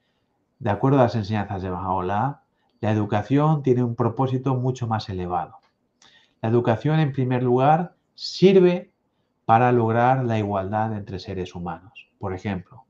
acuerdo 0.70 1.00
a 1.00 1.02
las 1.02 1.16
enseñanzas 1.16 1.62
de 1.62 1.70
Baha'u'llah, 1.70 2.42
la 2.80 2.90
educación 2.92 3.64
tiene 3.64 3.82
un 3.82 3.96
propósito 3.96 4.54
mucho 4.54 4.86
más 4.86 5.08
elevado. 5.08 5.56
La 6.42 6.48
educación, 6.48 7.00
en 7.00 7.10
primer 7.10 7.42
lugar, 7.42 7.96
sirve 8.14 8.92
para 9.48 9.72
lograr 9.72 10.26
la 10.26 10.36
igualdad 10.36 10.94
entre 10.94 11.18
seres 11.18 11.54
humanos. 11.54 12.10
Por 12.18 12.34
ejemplo, 12.34 12.84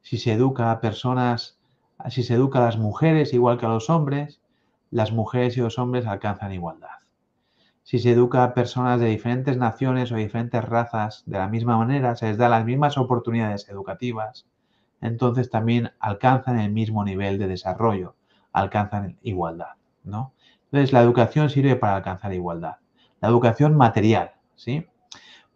si 0.00 0.16
se 0.16 0.32
educa 0.32 0.70
a 0.70 0.80
personas, 0.80 1.58
si 2.08 2.22
se 2.22 2.32
educa 2.32 2.60
a 2.60 2.64
las 2.64 2.78
mujeres 2.78 3.34
igual 3.34 3.58
que 3.58 3.66
a 3.66 3.68
los 3.68 3.90
hombres, 3.90 4.40
las 4.90 5.12
mujeres 5.12 5.58
y 5.58 5.60
los 5.60 5.78
hombres 5.78 6.06
alcanzan 6.06 6.54
igualdad 6.54 6.98
si 7.88 7.98
se 7.98 8.10
educa 8.10 8.44
a 8.44 8.52
personas 8.52 9.00
de 9.00 9.06
diferentes 9.06 9.56
naciones 9.56 10.12
o 10.12 10.16
diferentes 10.16 10.62
razas 10.62 11.22
de 11.24 11.38
la 11.38 11.48
misma 11.48 11.78
manera, 11.78 12.16
se 12.16 12.26
les 12.26 12.36
da 12.36 12.50
las 12.50 12.66
mismas 12.66 12.98
oportunidades 12.98 13.66
educativas, 13.70 14.46
entonces 15.00 15.48
también 15.48 15.92
alcanzan 15.98 16.58
el 16.58 16.70
mismo 16.70 17.02
nivel 17.02 17.38
de 17.38 17.48
desarrollo, 17.48 18.14
alcanzan 18.52 19.16
igualdad, 19.22 19.76
¿no? 20.04 20.34
Entonces 20.64 20.92
la 20.92 21.00
educación 21.00 21.48
sirve 21.48 21.76
para 21.76 21.96
alcanzar 21.96 22.34
igualdad. 22.34 22.76
La 23.22 23.28
educación 23.28 23.74
material, 23.74 24.32
¿sí? 24.54 24.86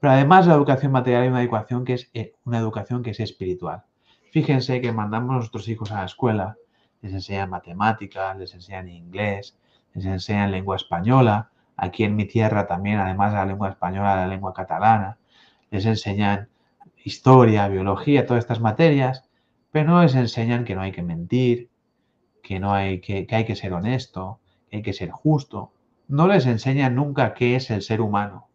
Pero 0.03 0.15
además 0.15 0.49
la 0.49 0.55
educación 0.55 0.91
material 0.91 1.23
hay 1.23 1.29
una 1.29 1.43
educación 1.43 1.85
que 1.85 1.93
es 1.93 2.11
eh, 2.13 2.35
una 2.45 2.59
educación 2.59 3.05
que 3.05 3.11
es 3.11 3.21
espiritual. 3.21 3.85
Fíjense 4.33 4.81
que 4.81 4.91
mandamos 4.91 5.31
a 5.31 5.35
nuestros 5.35 5.69
hijos 5.69 5.93
a 5.93 6.01
la 6.01 6.07
escuela, 6.07 6.57
les 7.03 7.13
enseñan 7.13 7.51
matemáticas, 7.51 8.37
les 8.37 8.53
enseñan 8.53 8.89
inglés, 8.89 9.57
les 9.95 10.05
enseñan 10.05 10.51
lengua 10.51 10.75
española, 10.75 11.53
Aquí 11.77 12.03
en 12.05 12.17
mi 12.17 12.27
tierra 12.27 12.67
también, 12.67 12.99
además 12.99 13.33
de 13.33 13.39
la 13.39 13.47
lengua 13.47 13.71
española, 13.71 14.17
la 14.17 14.27
lengua 14.27 14.53
catalana, 14.53 15.19
les 15.71 15.87
enseñan 15.87 16.49
historia, 17.05 17.69
biología, 17.69 18.27
todas 18.27 18.45
estas 18.45 18.61
materias, 18.61 19.25
pero 19.71 19.91
no 19.91 20.03
les 20.03 20.17
enseñan 20.17 20.65
que 20.65 20.75
no 20.75 20.83
hay 20.83 20.93
que 20.93 21.03
mentir, 21.03 21.71
que, 22.43 22.59
no 22.61 22.75
hay 22.75 23.01
que, 23.01 23.27
hay 23.31 23.45
que 23.45 23.57
ser 23.57 23.73
honesto, 23.73 24.41
que 24.69 24.79
hay 24.79 24.83
que 24.83 24.93
ser 24.93 25.11
justo. 25.11 25.73
No 26.09 26.27
les 26.29 26.47
enseñan 26.47 26.95
nunca 26.97 27.33
qué 27.33 27.57
es 27.57 27.71
el 27.71 27.83
ser 27.83 28.01
humano, 28.01 28.49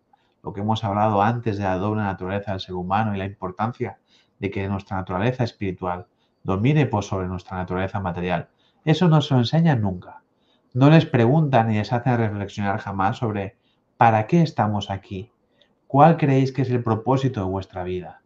lo 0.48 0.54
que 0.54 0.62
hemos 0.62 0.84
hablado 0.84 1.22
antes 1.22 1.58
de 1.58 1.64
la 1.64 1.78
doble 1.78 2.02
naturaleza 2.02 2.52
del 2.52 2.60
ser 2.60 2.76
humano 2.76 3.14
y 3.14 3.18
la 3.18 3.26
importancia 3.26 4.00
de 4.39 4.50
que 4.50 4.68
nuestra 4.68 4.98
naturaleza 4.98 5.43
espiritual 5.43 6.08
domine 6.43 6.86
por 6.86 7.04
sobre 7.04 7.28
nuestra 7.28 7.58
naturaleza 7.58 8.00
material. 8.00 8.50
Eso 8.86 9.08
no 9.08 9.22
se 9.22 9.34
lo 9.34 9.41
enseñan 9.41 9.82
nunca 9.82 10.22
no 10.78 10.91
les 10.91 11.08
preguntan 11.08 11.70
ni 11.70 11.76
les 11.76 11.91
hacen 11.91 12.18
reflexionar 12.18 12.78
jamás 12.78 13.18
sobre 13.18 13.56
¿para 13.98 14.28
qué 14.28 14.43
estamos 14.43 14.91
aquí? 14.91 15.32
¿Cuál 15.88 16.18
creéis 16.18 16.52
que 16.52 16.62
es 16.62 16.70
el 16.70 16.84
propósito 16.84 17.39
de 17.39 17.48
vuestra 17.48 17.84
vida? 17.84 18.22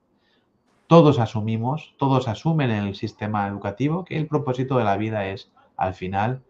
Todos 0.87 1.19
asumimos, 1.19 1.95
todos 1.97 2.27
asumen 2.27 2.71
en 2.71 2.87
el 2.87 2.95
sistema 2.95 3.47
educativo 3.47 4.03
que 4.03 4.17
el 4.17 4.27
propósito 4.27 4.77
de 4.77 4.83
la 4.83 4.97
vida 4.97 5.27
es, 5.27 5.49
al 5.77 5.93
final, 5.93 6.43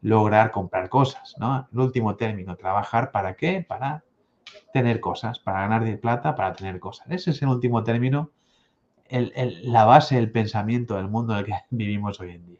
lograr 0.00 0.50
comprar 0.50 0.88
cosas, 0.88 1.34
¿no? 1.38 1.68
El 1.72 1.78
último 1.78 2.16
término, 2.16 2.56
trabajar 2.56 3.10
para 3.10 3.34
qué? 3.34 3.62
Para 3.68 4.04
tener 4.72 5.00
cosas, 5.00 5.38
para 5.38 5.60
ganar 5.60 6.00
plata, 6.00 6.34
para 6.34 6.52
tener 6.54 6.78
cosas. 6.80 7.06
Ese 7.10 7.30
es 7.30 7.42
el 7.42 7.48
último 7.48 7.84
término, 7.84 8.30
la 9.10 9.84
base 9.84 10.16
del 10.16 10.30
pensamiento 10.30 10.96
del 10.96 11.08
mundo 11.08 11.32
en 11.32 11.40
el 11.40 11.44
que 11.46 11.54
vivimos 11.70 12.20
hoy 12.20 12.32
en 12.32 12.46
día. 12.46 12.58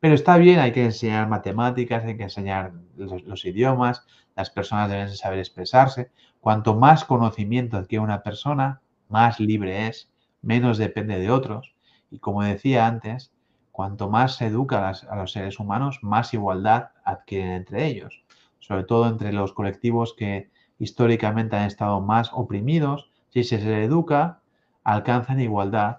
Pero 0.00 0.14
está 0.14 0.36
bien, 0.36 0.58
hay 0.60 0.72
que 0.72 0.84
enseñar 0.84 1.28
matemáticas, 1.28 2.04
hay 2.04 2.16
que 2.16 2.24
enseñar 2.24 2.72
los, 2.96 3.44
idiomas, 3.44 4.06
las 4.34 4.50
personas 4.50 4.90
deben 4.90 5.08
saber 5.16 5.38
expresarse. 5.38 6.10
Cuanto 6.40 6.76
más 6.76 7.04
conocimiento 7.04 7.76
adquiere 7.76 8.04
una 8.04 8.22
persona, 8.22 8.82
más 9.08 9.40
libre 9.40 9.88
es, 9.88 10.10
menos 10.42 10.78
depende 10.78 11.18
de 11.18 11.30
otros. 11.30 11.74
Y 12.10 12.18
como 12.18 12.42
decía 12.42 12.86
antes, 12.86 13.32
cuanto 13.72 14.08
más 14.10 14.36
se 14.36 14.46
educa 14.46 14.90
a, 14.90 15.16
los 15.16 15.32
seres 15.32 15.58
humanos, 15.58 15.98
más 16.02 16.34
igualdad 16.34 16.90
adquieren 17.04 17.52
entre 17.52 17.86
ellos, 17.86 18.22
sobre 18.58 18.84
todo 18.84 19.08
entre 19.08 19.32
los 19.32 19.52
colectivos 19.54 20.14
que 20.16 20.50
históricamente 20.78 21.56
han 21.56 21.66
estado 21.66 22.00
más 22.00 22.30
oprimidos. 22.32 23.10
Si 23.30 23.44
se 23.44 23.84
educa, 23.84 24.40
alcanzan 24.84 25.40
igualdad 25.40 25.98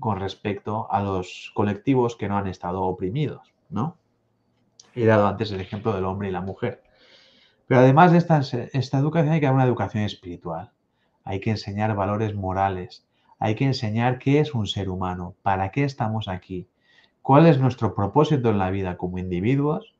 con 0.00 0.20
respecto 0.20 0.90
a 0.90 1.02
los 1.02 1.50
colectivos 1.54 2.16
que 2.16 2.28
no 2.28 2.36
han 2.36 2.46
estado 2.46 2.82
oprimidos, 2.82 3.52
¿no? 3.68 3.96
He 4.94 5.04
dado 5.04 5.26
antes 5.26 5.50
el 5.50 5.60
ejemplo 5.60 5.92
del 5.92 6.04
hombre 6.04 6.28
y 6.28 6.32
la 6.32 6.40
mujer. 6.40 6.82
Pero 7.66 7.80
además 7.80 8.12
de 8.12 8.18
esta, 8.18 8.40
esta 8.40 8.98
educación 8.98 9.32
hay 9.32 9.40
que 9.40 9.46
dar 9.46 9.54
una 9.54 9.64
educación 9.64 10.04
espiritual. 10.04 10.70
Hay 11.24 11.40
que 11.40 11.50
enseñar 11.50 11.94
valores 11.94 12.34
morales. 12.34 13.04
Hay 13.38 13.54
que 13.56 13.64
enseñar 13.64 14.18
qué 14.18 14.40
es 14.40 14.54
un 14.54 14.66
ser 14.66 14.88
humano, 14.88 15.34
para 15.42 15.70
qué 15.70 15.84
estamos 15.84 16.28
aquí, 16.28 16.68
cuál 17.20 17.46
es 17.46 17.58
nuestro 17.58 17.94
propósito 17.94 18.50
en 18.50 18.58
la 18.58 18.70
vida 18.70 18.96
como 18.96 19.18
individuos 19.18 19.94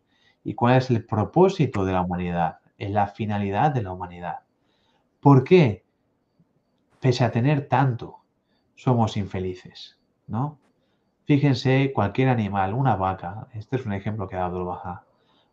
y 0.45 0.55
cuál 0.55 0.77
es 0.77 0.91
el 0.91 1.05
propósito 1.05 1.85
de 1.85 1.93
la 1.93 2.03
humanidad, 2.03 2.59
en 2.85 2.95
la 2.95 3.09
finalidad 3.09 3.73
de 3.73 3.83
la 3.83 3.93
humanidad. 3.93 4.41
¿Por 5.21 5.43
qué? 5.45 5.85
Pese 7.01 7.25
a 7.25 7.31
tener 7.31 7.69
tanto, 7.69 8.21
somos 8.75 9.17
infelices, 9.17 9.99
¿no? 10.27 10.59
Fíjense, 11.25 11.93
cualquier 11.95 12.29
animal, 12.29 12.75
una 12.75 12.97
vaca, 12.97 13.49
este 13.55 13.77
es 13.77 13.87
un 13.87 13.95
ejemplo 13.95 14.29
que 14.29 14.37
ha 14.37 14.41
dado 14.41 14.59
el 14.59 14.67
Baja, 14.67 15.05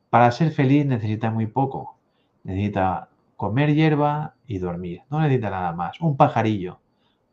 para 0.09 0.32
ser 0.32 0.51
feliz 0.51 0.86
necesita 0.86 1.32
muy 1.32 1.47
poco. 1.47 1.97
Necesita 2.43 3.07
comer 3.38 3.73
hierba 3.73 4.36
y 4.45 4.57
dormir, 4.57 5.03
no 5.09 5.21
necesita 5.21 5.49
nada 5.49 5.71
más. 5.71 6.01
Un 6.01 6.17
pajarillo, 6.17 6.79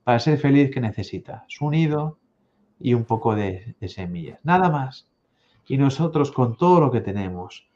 para 0.04 0.20
ser 0.20 0.38
feliz, 0.38 0.70
¿qué 0.72 0.80
necesita? 0.80 1.44
Su 1.48 1.70
nido 1.70 2.18
y 2.78 2.94
un 2.94 3.04
poco 3.04 3.34
de 3.34 3.74
semillas, 3.88 4.38
nada 4.44 4.70
más. 4.70 5.08
Y 5.66 5.76
nosotros 5.76 6.30
con 6.30 6.56
todo 6.56 6.80
lo 6.80 6.92
que 6.92 7.00
tenemos, 7.00 7.68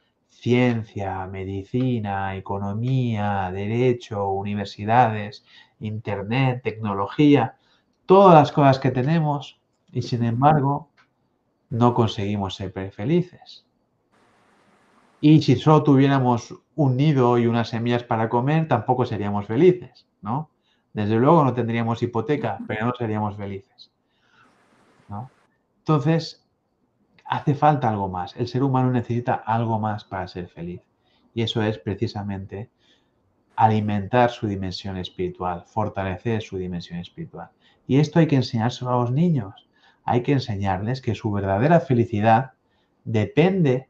ciencia, 0.42 1.24
medicina, 1.28 2.34
economía, 2.34 3.48
derecho, 3.52 4.28
universidades, 4.30 5.44
internet, 5.78 6.62
tecnología, 6.64 7.58
todas 8.06 8.34
las 8.34 8.50
cosas 8.50 8.80
que 8.80 8.90
tenemos 8.90 9.60
y 9.92 10.02
sin 10.02 10.24
embargo 10.24 10.88
no 11.70 11.94
conseguimos 11.94 12.56
ser 12.56 12.72
felices. 12.90 13.64
Y 15.20 15.42
si 15.42 15.54
solo 15.54 15.84
tuviéramos 15.84 16.52
un 16.74 16.96
nido 16.96 17.38
y 17.38 17.46
unas 17.46 17.68
semillas 17.68 18.02
para 18.02 18.28
comer, 18.28 18.66
tampoco 18.66 19.06
seríamos 19.06 19.46
felices, 19.46 20.08
¿no? 20.22 20.50
Desde 20.92 21.20
luego 21.20 21.44
no 21.44 21.54
tendríamos 21.54 22.02
hipoteca, 22.02 22.58
pero 22.66 22.86
no 22.86 22.94
seríamos 22.98 23.36
felices. 23.36 23.92
Entonces, 25.78 26.41
hace 27.32 27.54
falta 27.54 27.88
algo 27.88 28.10
más. 28.10 28.36
El 28.36 28.46
ser 28.46 28.62
humano 28.62 28.90
necesita 28.90 29.34
algo 29.34 29.78
más 29.78 30.04
para 30.04 30.28
ser 30.28 30.48
feliz. 30.48 30.82
Y 31.34 31.40
eso 31.40 31.62
es 31.62 31.78
precisamente 31.78 32.68
alimentar 33.56 34.30
su 34.30 34.46
dimensión 34.46 34.98
espiritual, 34.98 35.64
fortalecer 35.66 36.42
su 36.42 36.58
dimensión 36.58 36.98
espiritual. 36.98 37.48
Y 37.86 38.00
esto 38.00 38.18
hay 38.18 38.26
que 38.26 38.36
enseñárselo 38.36 38.90
a 38.90 39.00
los 39.00 39.12
niños. 39.12 39.66
Hay 40.04 40.22
que 40.22 40.32
enseñarles 40.32 41.00
que 41.00 41.14
su 41.14 41.32
verdadera 41.32 41.80
felicidad 41.80 42.52
depende 43.04 43.88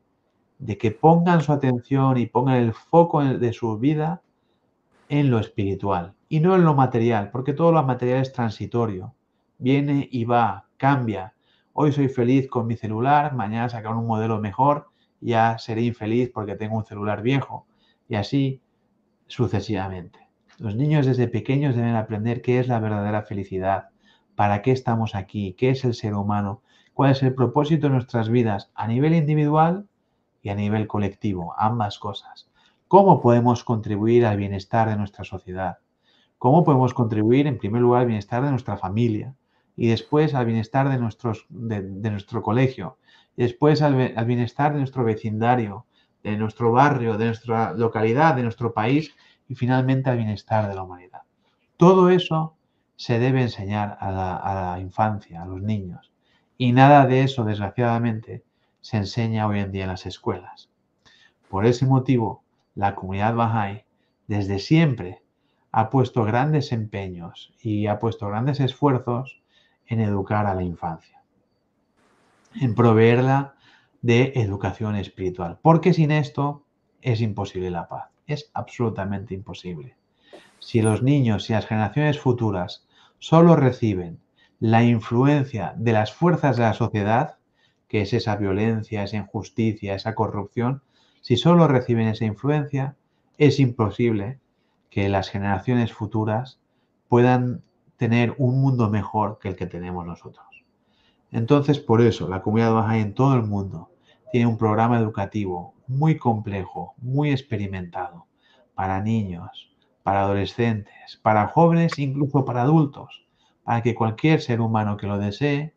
de 0.60 0.78
que 0.78 0.92
pongan 0.92 1.40
su 1.40 1.52
atención 1.52 2.18
y 2.18 2.26
pongan 2.26 2.56
el 2.58 2.72
foco 2.72 3.24
de 3.24 3.52
su 3.52 3.76
vida 3.76 4.22
en 5.08 5.32
lo 5.32 5.40
espiritual 5.40 6.14
y 6.28 6.38
no 6.38 6.54
en 6.54 6.64
lo 6.64 6.74
material, 6.74 7.30
porque 7.32 7.54
todo 7.54 7.72
lo 7.72 7.82
material 7.82 8.22
es 8.22 8.32
transitorio, 8.32 9.14
viene 9.58 10.08
y 10.12 10.24
va, 10.26 10.68
cambia. 10.76 11.34
Hoy 11.74 11.90
soy 11.90 12.08
feliz 12.08 12.50
con 12.50 12.66
mi 12.66 12.76
celular, 12.76 13.34
mañana 13.34 13.70
sacar 13.70 13.94
un 13.94 14.06
modelo 14.06 14.38
mejor, 14.38 14.90
ya 15.22 15.56
seré 15.56 15.80
infeliz 15.80 16.30
porque 16.30 16.54
tengo 16.54 16.76
un 16.76 16.84
celular 16.84 17.22
viejo 17.22 17.66
y 18.10 18.16
así 18.16 18.60
sucesivamente. 19.26 20.28
Los 20.58 20.76
niños 20.76 21.06
desde 21.06 21.28
pequeños 21.28 21.74
deben 21.74 21.94
aprender 21.94 22.42
qué 22.42 22.58
es 22.58 22.68
la 22.68 22.78
verdadera 22.78 23.22
felicidad, 23.22 23.88
para 24.34 24.60
qué 24.60 24.70
estamos 24.70 25.14
aquí, 25.14 25.54
qué 25.54 25.70
es 25.70 25.82
el 25.86 25.94
ser 25.94 26.12
humano, 26.12 26.60
cuál 26.92 27.12
es 27.12 27.22
el 27.22 27.34
propósito 27.34 27.86
de 27.86 27.94
nuestras 27.94 28.28
vidas 28.28 28.70
a 28.74 28.86
nivel 28.86 29.14
individual 29.14 29.86
y 30.42 30.50
a 30.50 30.54
nivel 30.54 30.86
colectivo, 30.86 31.54
ambas 31.56 31.98
cosas. 31.98 32.50
¿Cómo 32.86 33.22
podemos 33.22 33.64
contribuir 33.64 34.26
al 34.26 34.36
bienestar 34.36 34.90
de 34.90 34.96
nuestra 34.96 35.24
sociedad? 35.24 35.78
¿Cómo 36.36 36.64
podemos 36.64 36.92
contribuir, 36.92 37.46
en 37.46 37.56
primer 37.56 37.80
lugar, 37.80 38.02
al 38.02 38.08
bienestar 38.08 38.44
de 38.44 38.50
nuestra 38.50 38.76
familia 38.76 39.34
y 39.76 39.88
después 39.88 40.34
al 40.34 40.46
bienestar 40.46 40.88
de, 40.88 40.98
nuestros, 40.98 41.46
de, 41.48 42.10
nuestro 42.10 42.42
colegio 42.42 42.98
después 43.36 43.82
al, 43.82 44.12
al 44.16 44.24
bienestar 44.26 44.72
de 44.72 44.78
nuestro 44.78 45.04
vecindario, 45.04 45.86
de 46.22 46.36
nuestro 46.36 46.72
barrio, 46.72 47.16
de 47.16 47.26
nuestra 47.26 47.72
localidad, 47.72 48.34
de 48.34 48.42
nuestro 48.42 48.72
país 48.72 49.14
y 49.48 49.54
finalmente 49.54 50.10
al 50.10 50.18
bienestar 50.18 50.68
de 50.68 50.74
la 50.74 50.82
humanidad? 50.82 51.22
Todo 51.76 52.10
eso 52.10 52.54
se 52.96 53.18
debe 53.18 53.42
enseñar 53.42 53.98
a 54.00 54.10
la, 54.12 54.78
infancia, 54.80 55.42
a 55.42 55.46
los 55.46 55.60
niños. 55.60 56.12
Y 56.56 56.72
nada 56.72 57.06
de 57.06 57.22
eso, 57.22 57.44
desgraciadamente, 57.44 58.44
se 58.80 58.98
enseña 58.98 59.46
hoy 59.48 59.58
en 59.58 59.72
día 59.72 59.84
en 59.84 59.90
las 59.90 60.06
escuelas. 60.06 60.70
Por 61.48 61.66
ese 61.66 61.86
motivo, 61.86 62.44
la 62.74 62.94
comunidad 62.94 63.34
Bahá'í 63.34 63.84
desde 64.28 64.58
siempre 64.60 65.22
ha 65.72 65.90
puesto 65.90 66.24
grandes 66.24 66.70
empeños 66.70 67.52
y 67.60 67.88
ha 67.88 67.98
puesto 67.98 68.28
grandes 68.28 68.60
esfuerzos 68.60 69.41
en 69.92 70.00
educar 70.00 70.46
a 70.46 70.54
la 70.54 70.62
infancia, 70.62 71.22
en 72.54 72.74
proveerla 72.74 73.54
de 74.00 74.32
educación 74.36 74.96
espiritual, 74.96 75.58
porque 75.60 75.92
sin 75.92 76.10
esto 76.10 76.64
es 77.02 77.20
imposible 77.20 77.70
la 77.70 77.88
paz, 77.88 78.08
es 78.26 78.50
absolutamente 78.54 79.34
imposible. 79.34 79.96
Si 80.60 80.80
los 80.80 81.02
niños 81.02 81.50
y 81.50 81.52
las 81.52 81.66
generaciones 81.66 82.18
futuras 82.18 82.88
solo 83.18 83.54
reciben 83.54 84.18
la 84.60 84.82
influencia 84.82 85.74
de 85.76 85.92
las 85.92 86.14
fuerzas 86.14 86.56
de 86.56 86.62
la 86.62 86.72
sociedad, 86.72 87.36
que 87.86 88.00
es 88.00 88.14
esa 88.14 88.36
violencia, 88.36 89.02
esa 89.02 89.18
injusticia, 89.18 89.94
esa 89.94 90.14
corrupción, 90.14 90.82
si 91.20 91.36
solo 91.36 91.68
reciben 91.68 92.08
esa 92.08 92.24
influencia, 92.24 92.96
es 93.36 93.60
imposible 93.60 94.40
que 94.88 95.10
las 95.10 95.28
generaciones 95.28 95.92
futuras 95.92 96.60
puedan 97.08 97.62
tener 98.02 98.34
un 98.38 98.60
mundo 98.60 98.90
mejor 98.90 99.38
que 99.38 99.50
el 99.50 99.54
que 99.54 99.68
tenemos 99.68 100.04
nosotros. 100.04 100.44
Entonces, 101.30 101.78
por 101.78 102.00
eso, 102.00 102.28
la 102.28 102.42
comunidad 102.42 102.74
baja 102.74 102.98
en 102.98 103.14
todo 103.14 103.36
el 103.36 103.44
mundo 103.44 103.92
tiene 104.32 104.48
un 104.48 104.58
programa 104.58 104.98
educativo 104.98 105.76
muy 105.86 106.16
complejo, 106.16 106.94
muy 106.98 107.30
experimentado, 107.30 108.26
para 108.74 109.00
niños, 109.00 109.72
para 110.02 110.22
adolescentes, 110.22 111.20
para 111.22 111.46
jóvenes, 111.46 111.96
incluso 111.96 112.44
para 112.44 112.62
adultos, 112.62 113.24
para 113.62 113.82
que 113.82 113.94
cualquier 113.94 114.40
ser 114.40 114.60
humano 114.60 114.96
que 114.96 115.06
lo 115.06 115.18
desee 115.18 115.72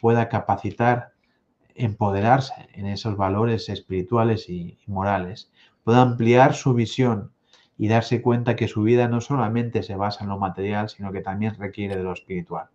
pueda 0.00 0.28
capacitar, 0.28 1.14
empoderarse 1.74 2.68
en 2.74 2.86
esos 2.86 3.16
valores 3.16 3.68
espirituales 3.68 4.48
y, 4.48 4.78
morales, 4.86 5.50
pueda 5.82 6.02
ampliar 6.02 6.54
su 6.54 6.72
visión 6.72 7.32
y 7.76 7.88
darse 7.88 8.22
cuenta 8.22 8.56
que 8.56 8.68
su 8.68 8.82
vida 8.82 9.08
no 9.08 9.20
solamente 9.20 9.82
se 9.82 9.96
basa 9.96 10.24
en 10.24 10.30
lo 10.30 10.38
material, 10.38 10.88
sino 10.88 11.12
que 11.12 11.20
también 11.20 11.54
requiere 11.56 11.96
de 11.96 12.02
lo 12.02 12.12
espiritual. 12.12 12.68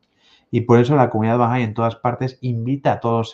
Y 0.51 0.61
por 0.61 0.79
eso 0.79 0.95
la 0.95 1.09
comunidad 1.09 1.37
Bahá'í 1.37 1.63
en 1.63 1.73
todas 1.73 1.95
partes 1.95 2.37
invita 2.41 2.93
a 2.93 2.99
todos, 2.99 3.33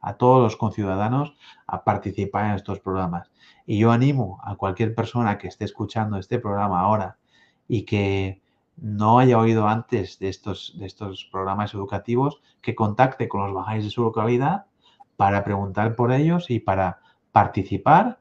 a 0.00 0.14
todos 0.14 0.42
los 0.42 0.56
conciudadanos 0.56 1.36
a 1.66 1.84
participar 1.84 2.46
en 2.46 2.52
estos 2.52 2.80
programas. 2.80 3.30
Y 3.66 3.78
yo 3.78 3.92
animo 3.92 4.40
a 4.44 4.56
cualquier 4.56 4.94
persona 4.94 5.38
que 5.38 5.48
esté 5.48 5.64
escuchando 5.64 6.18
este 6.18 6.38
programa 6.38 6.80
ahora 6.80 7.18
y 7.68 7.84
que 7.84 8.40
no 8.76 9.18
haya 9.18 9.38
oído 9.38 9.68
antes 9.68 10.18
de 10.18 10.28
estos, 10.28 10.74
de 10.78 10.86
estos 10.86 11.28
programas 11.30 11.74
educativos, 11.74 12.40
que 12.62 12.74
contacte 12.74 13.28
con 13.28 13.42
los 13.42 13.52
bajáis 13.52 13.84
de 13.84 13.90
su 13.90 14.02
localidad 14.02 14.66
para 15.16 15.44
preguntar 15.44 15.96
por 15.96 16.12
ellos 16.12 16.50
y 16.50 16.60
para 16.60 17.00
participar 17.30 18.20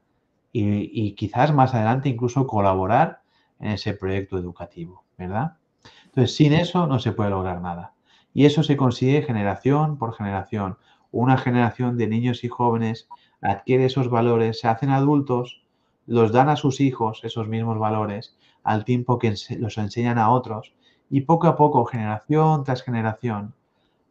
y, 0.52 1.14
quizás 1.14 1.54
más 1.54 1.74
adelante 1.74 2.10
incluso 2.10 2.47
colaborar 2.47 3.22
en 3.60 3.72
ese 3.72 3.93
proyecto 3.93 4.38
educativo, 4.38 5.04
¿verdad? 5.18 5.58
Entonces, 6.06 6.36
sin 6.36 6.54
eso 6.54 6.88
no 6.88 7.00
se 7.00 7.12
puede 7.12 7.30
lograr 7.30 7.62
nada. 7.62 7.93
Y 8.34 8.45
eso 8.45 8.64
se 8.64 8.78
consigue 8.78 9.22
generación 9.22 9.97
por 9.97 10.14
generación. 10.14 10.78
Una 11.12 11.38
generación 11.38 11.97
de 11.97 12.08
niños 12.08 12.43
y 12.43 12.47
jóvenes 12.47 13.08
adquiere 13.41 13.86
esos 13.86 14.10
valores, 14.10 14.60
se 14.60 14.68
hacen 14.68 14.89
adultos, 14.89 15.64
los 16.06 16.32
dan 16.32 16.50
a 16.50 16.56
sus 16.56 16.82
hijos 16.82 17.22
esos 17.24 17.47
mismos 17.47 17.78
valores, 17.78 18.38
al 18.64 18.86
tiempo 18.86 19.20
que 19.20 19.36
los 19.58 19.78
enseñan 19.78 20.18
a 20.18 20.30
otros, 20.30 20.74
y 21.10 21.22
poco 21.22 21.47
a 21.47 21.56
poco, 21.56 21.86
generación 21.86 22.64
tras 22.64 22.84
generación, 22.84 23.54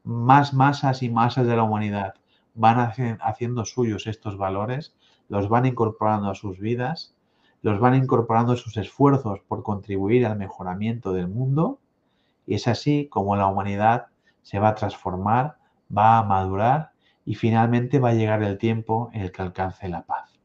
más 0.05 0.55
masas 0.55 1.03
y 1.03 1.11
masas 1.11 1.47
de 1.47 1.57
la 1.57 1.65
humanidad 1.65 2.15
van 2.59 2.93
haciendo 3.21 3.65
suyos 3.65 4.09
estos 4.09 4.37
valores, 4.37 4.97
los 5.29 5.49
van 5.49 5.67
incorporando 5.67 6.31
a 6.31 6.35
sus 6.35 6.59
vidas, 6.59 7.15
los 7.63 7.81
van 7.81 7.95
incorporando 7.95 8.53
a 8.53 8.57
sus 8.57 8.77
esfuerzos 8.77 9.41
por 9.41 9.63
contribuir 9.63 10.27
al 10.27 10.39
mejoramiento 10.39 11.13
del 11.13 11.29
mundo, 11.29 11.81
y 12.47 12.55
es 12.55 12.69
así 12.69 13.09
como 13.11 13.37
la 13.37 13.47
humanidad 13.47 14.07
se 14.43 14.59
va 14.59 14.69
a 14.69 14.75
transformar, 14.75 15.59
va 15.95 16.19
a 16.19 16.23
madurar 16.23 16.93
y 17.25 17.35
finalmente 17.35 17.99
va 17.99 18.11
a 18.11 18.15
llegar 18.15 18.43
el 18.43 18.57
tiempo 18.57 19.11
en 19.13 19.23
el 19.23 19.33
que 19.33 19.43
alcance 19.43 19.89
la 19.89 20.03
paz. 20.03 20.39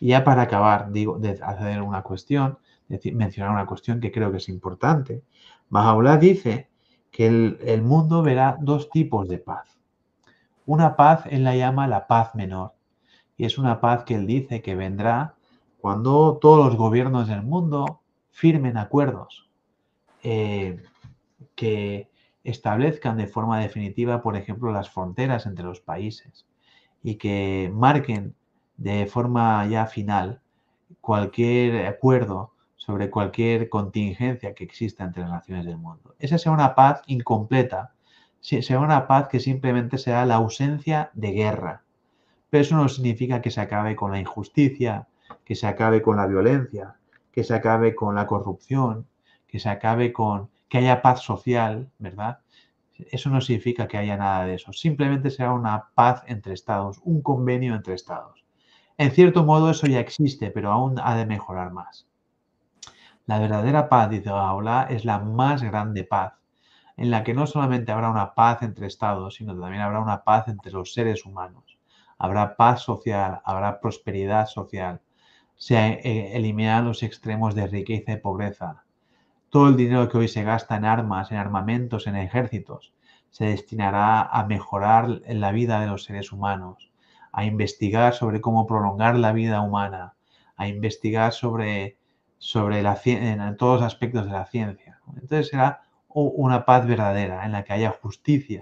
Y 0.00 0.08
ya 0.08 0.24
para 0.24 0.42
acabar, 0.42 0.90
digo, 0.90 1.18
de 1.18 1.38
hacer 1.42 1.82
una 1.82 2.02
cuestión, 2.02 2.58
mencionar 2.88 3.52
una 3.52 3.66
cuestión 3.66 4.00
que 4.00 4.10
creo 4.10 4.30
que 4.30 4.38
es 4.38 4.48
importante. 4.48 5.22
Bahá'u'lláh 5.70 6.18
dice 6.18 6.70
que 7.10 7.26
el, 7.26 7.58
el 7.62 7.82
mundo 7.82 8.22
verá 8.22 8.56
dos 8.60 8.88
tipos 8.88 9.28
de 9.28 9.38
paz. 9.38 9.78
Una 10.64 10.96
paz 10.96 11.24
él 11.26 11.44
la 11.44 11.56
llama 11.56 11.86
la 11.88 12.06
paz 12.06 12.34
menor, 12.34 12.72
y 13.38 13.46
es 13.46 13.56
una 13.56 13.80
paz 13.80 14.04
que 14.04 14.16
él 14.16 14.26
dice 14.26 14.60
que 14.60 14.74
vendrá 14.74 15.36
cuando 15.80 16.38
todos 16.38 16.66
los 16.66 16.76
gobiernos 16.76 17.28
del 17.28 17.42
mundo 17.42 18.00
firmen 18.30 18.76
acuerdos 18.76 19.48
eh, 20.22 20.82
que 21.54 22.10
establezcan 22.42 23.16
de 23.16 23.28
forma 23.28 23.60
definitiva, 23.60 24.22
por 24.22 24.36
ejemplo, 24.36 24.72
las 24.72 24.90
fronteras 24.90 25.46
entre 25.46 25.64
los 25.64 25.80
países 25.80 26.46
y 27.02 27.14
que 27.14 27.70
marquen 27.72 28.34
de 28.76 29.06
forma 29.06 29.64
ya 29.66 29.86
final 29.86 30.40
cualquier 31.00 31.86
acuerdo 31.86 32.52
sobre 32.76 33.10
cualquier 33.10 33.68
contingencia 33.68 34.54
que 34.54 34.64
exista 34.64 35.04
entre 35.04 35.22
las 35.22 35.30
naciones 35.30 35.64
del 35.66 35.76
mundo. 35.76 36.16
Esa 36.18 36.38
será 36.38 36.54
una 36.54 36.74
paz 36.74 37.02
incompleta, 37.06 37.94
será 38.40 38.80
una 38.80 39.06
paz 39.06 39.28
que 39.28 39.40
simplemente 39.40 39.98
será 39.98 40.26
la 40.26 40.36
ausencia 40.36 41.10
de 41.14 41.32
guerra. 41.32 41.84
Pero 42.50 42.62
eso 42.62 42.76
no 42.76 42.88
significa 42.88 43.40
que 43.40 43.50
se 43.50 43.60
acabe 43.60 43.94
con 43.96 44.10
la 44.10 44.20
injusticia, 44.20 45.08
que 45.44 45.54
se 45.54 45.66
acabe 45.66 46.02
con 46.02 46.16
la 46.16 46.26
violencia, 46.26 46.96
que 47.32 47.44
se 47.44 47.54
acabe 47.54 47.94
con 47.94 48.14
la 48.14 48.26
corrupción, 48.26 49.06
que 49.46 49.58
se 49.58 49.68
acabe 49.68 50.12
con 50.12 50.50
que 50.68 50.78
haya 50.78 51.02
paz 51.02 51.20
social, 51.20 51.90
¿verdad? 51.98 52.40
Eso 53.10 53.30
no 53.30 53.40
significa 53.40 53.86
que 53.86 53.96
haya 53.96 54.16
nada 54.16 54.44
de 54.44 54.54
eso. 54.54 54.72
Simplemente 54.72 55.30
será 55.30 55.52
una 55.52 55.90
paz 55.94 56.22
entre 56.26 56.54
estados, 56.54 57.00
un 57.04 57.22
convenio 57.22 57.74
entre 57.74 57.94
estados. 57.94 58.44
En 58.96 59.12
cierto 59.12 59.44
modo 59.44 59.70
eso 59.70 59.86
ya 59.86 60.00
existe, 60.00 60.50
pero 60.50 60.72
aún 60.72 60.98
ha 61.02 61.16
de 61.16 61.26
mejorar 61.26 61.72
más. 61.72 62.08
La 63.26 63.38
verdadera 63.38 63.88
paz, 63.88 64.10
dice 64.10 64.30
Gaula, 64.30 64.86
es 64.90 65.04
la 65.04 65.18
más 65.18 65.62
grande 65.62 66.02
paz, 66.02 66.32
en 66.96 67.10
la 67.10 67.22
que 67.22 67.34
no 67.34 67.46
solamente 67.46 67.92
habrá 67.92 68.10
una 68.10 68.34
paz 68.34 68.62
entre 68.62 68.86
estados, 68.86 69.36
sino 69.36 69.58
también 69.58 69.82
habrá 69.82 70.00
una 70.00 70.24
paz 70.24 70.48
entre 70.48 70.72
los 70.72 70.92
seres 70.92 71.24
humanos. 71.24 71.67
Habrá 72.18 72.56
paz 72.56 72.82
social, 72.82 73.40
habrá 73.44 73.80
prosperidad 73.80 74.46
social. 74.46 75.00
Se 75.56 75.76
eh, 75.76 76.36
eliminarán 76.36 76.86
los 76.86 77.02
extremos 77.02 77.54
de 77.54 77.66
riqueza 77.66 78.12
y 78.12 78.16
pobreza, 78.16 78.84
todo 79.50 79.68
el 79.68 79.76
dinero 79.76 80.08
que 80.08 80.18
hoy 80.18 80.28
se 80.28 80.42
gasta 80.42 80.76
en 80.76 80.84
armas, 80.84 81.30
en 81.32 81.38
armamentos, 81.38 82.06
en 82.06 82.16
ejércitos, 82.16 82.92
se 83.30 83.46
destinará 83.46 84.22
a 84.22 84.44
mejorar 84.44 85.08
la 85.26 85.52
vida 85.52 85.80
de 85.80 85.86
los 85.86 86.04
seres 86.04 86.32
humanos, 86.32 86.90
a 87.32 87.44
investigar 87.44 88.14
sobre 88.14 88.40
cómo 88.40 88.66
prolongar 88.66 89.16
la 89.16 89.32
vida 89.32 89.60
humana, 89.62 90.14
a 90.56 90.68
investigar 90.68 91.32
sobre, 91.32 91.96
sobre 92.36 92.82
la, 92.82 93.00
en 93.04 93.56
todos 93.56 93.80
los 93.80 93.86
aspectos 93.86 94.26
de 94.26 94.32
la 94.32 94.44
ciencia. 94.46 95.00
Entonces 95.14 95.48
será 95.48 95.82
una 96.08 96.64
paz 96.64 96.86
verdadera, 96.86 97.44
en 97.46 97.52
la 97.52 97.64
que 97.64 97.72
haya 97.72 97.90
justicia, 97.90 98.60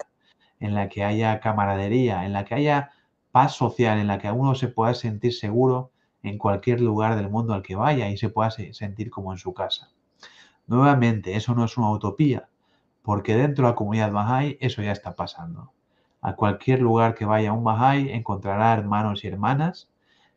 en 0.61 0.75
la 0.75 0.89
que 0.89 1.05
haya 1.05 1.41
camaradería, 1.41 2.25
en 2.27 2.33
la 2.33 2.45
que 2.45 2.55
haya 2.55 2.91
paz 3.37 3.53
social, 3.53 3.99
en 3.99 4.07
la 4.07 4.17
que 4.17 4.33
uno 4.33 4.55
se 4.55 4.69
pueda 4.69 4.95
sentir 4.95 5.35
seguro 5.35 5.91
en 6.23 6.39
cualquier 6.39 6.81
lugar 6.81 7.17
del 7.17 7.29
mundo 7.29 7.53
al 7.53 7.61
que 7.61 7.77
vaya 7.77 8.09
y 8.09 8.17
se 8.17 8.31
pueda 8.31 8.51
sentir 8.51 9.11
como 9.11 9.31
en 9.31 9.37
su 9.37 9.53
casa. 9.53 9.91
Nuevamente, 10.67 11.37
eso 11.37 11.55
no 11.55 11.67
es 11.67 11.77
una 11.77 11.91
utopía, 11.91 12.49
porque 13.03 13.37
dentro 13.37 13.67
de 13.67 13.73
la 13.73 13.77
comunidad 13.77 14.11
Bahá'í 14.11 14.57
eso 14.59 14.81
ya 14.81 14.93
está 14.93 15.17
pasando. 15.17 15.71
A 16.23 16.35
cualquier 16.35 16.81
lugar 16.81 17.15
que 17.15 17.27
vaya 17.27 17.53
un 17.53 17.63
Bahá'í 17.63 18.09
encontrará 18.11 18.73
hermanos 18.73 19.23
y 19.23 19.29
hermanas 19.29 19.91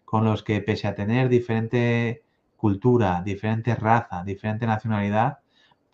con 0.04 0.26
los 0.26 0.43
que 0.43 0.60
pese 0.60 0.89
a 0.89 0.95
tener 0.95 1.30
diferente 1.30 2.22
cultura, 2.58 3.22
diferente 3.24 3.76
raza, 3.76 4.26
diferente 4.26 4.68
nacionalidad, 4.68 5.39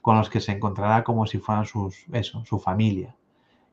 con 0.02 0.18
los 0.18 0.28
que 0.28 0.42
se 0.42 0.54
encontrará 0.54 1.04
como 1.04 1.28
si 1.28 1.38
fueran 1.38 1.66
sus, 1.66 2.08
su 2.46 2.58
familia. 2.58 3.16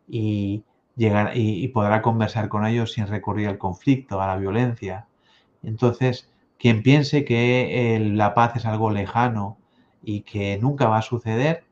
Y, 0.07 0.64
llegar, 0.97 1.32
y, 1.36 1.66
podrá 1.68 2.03
conversar 2.03 2.49
con 2.49 2.66
ellos 2.66 2.93
sin 2.93 3.07
recurrir 3.07 3.49
al 3.49 3.59
conflicto, 3.59 4.20
a 4.20 4.26
la 4.26 4.36
violencia. 4.36 5.07
Entonces, 5.62 6.30
quien 6.59 6.82
piense 6.82 7.24
que 7.24 8.01
la 8.14 8.34
paz 8.34 8.57
es 8.57 8.66
algo 8.66 8.90
lejano 8.90 9.59
y 10.03 10.22
que 10.22 10.59
nunca 10.61 10.88
va 10.88 10.99
a 10.99 11.03
suceder, 11.03 11.64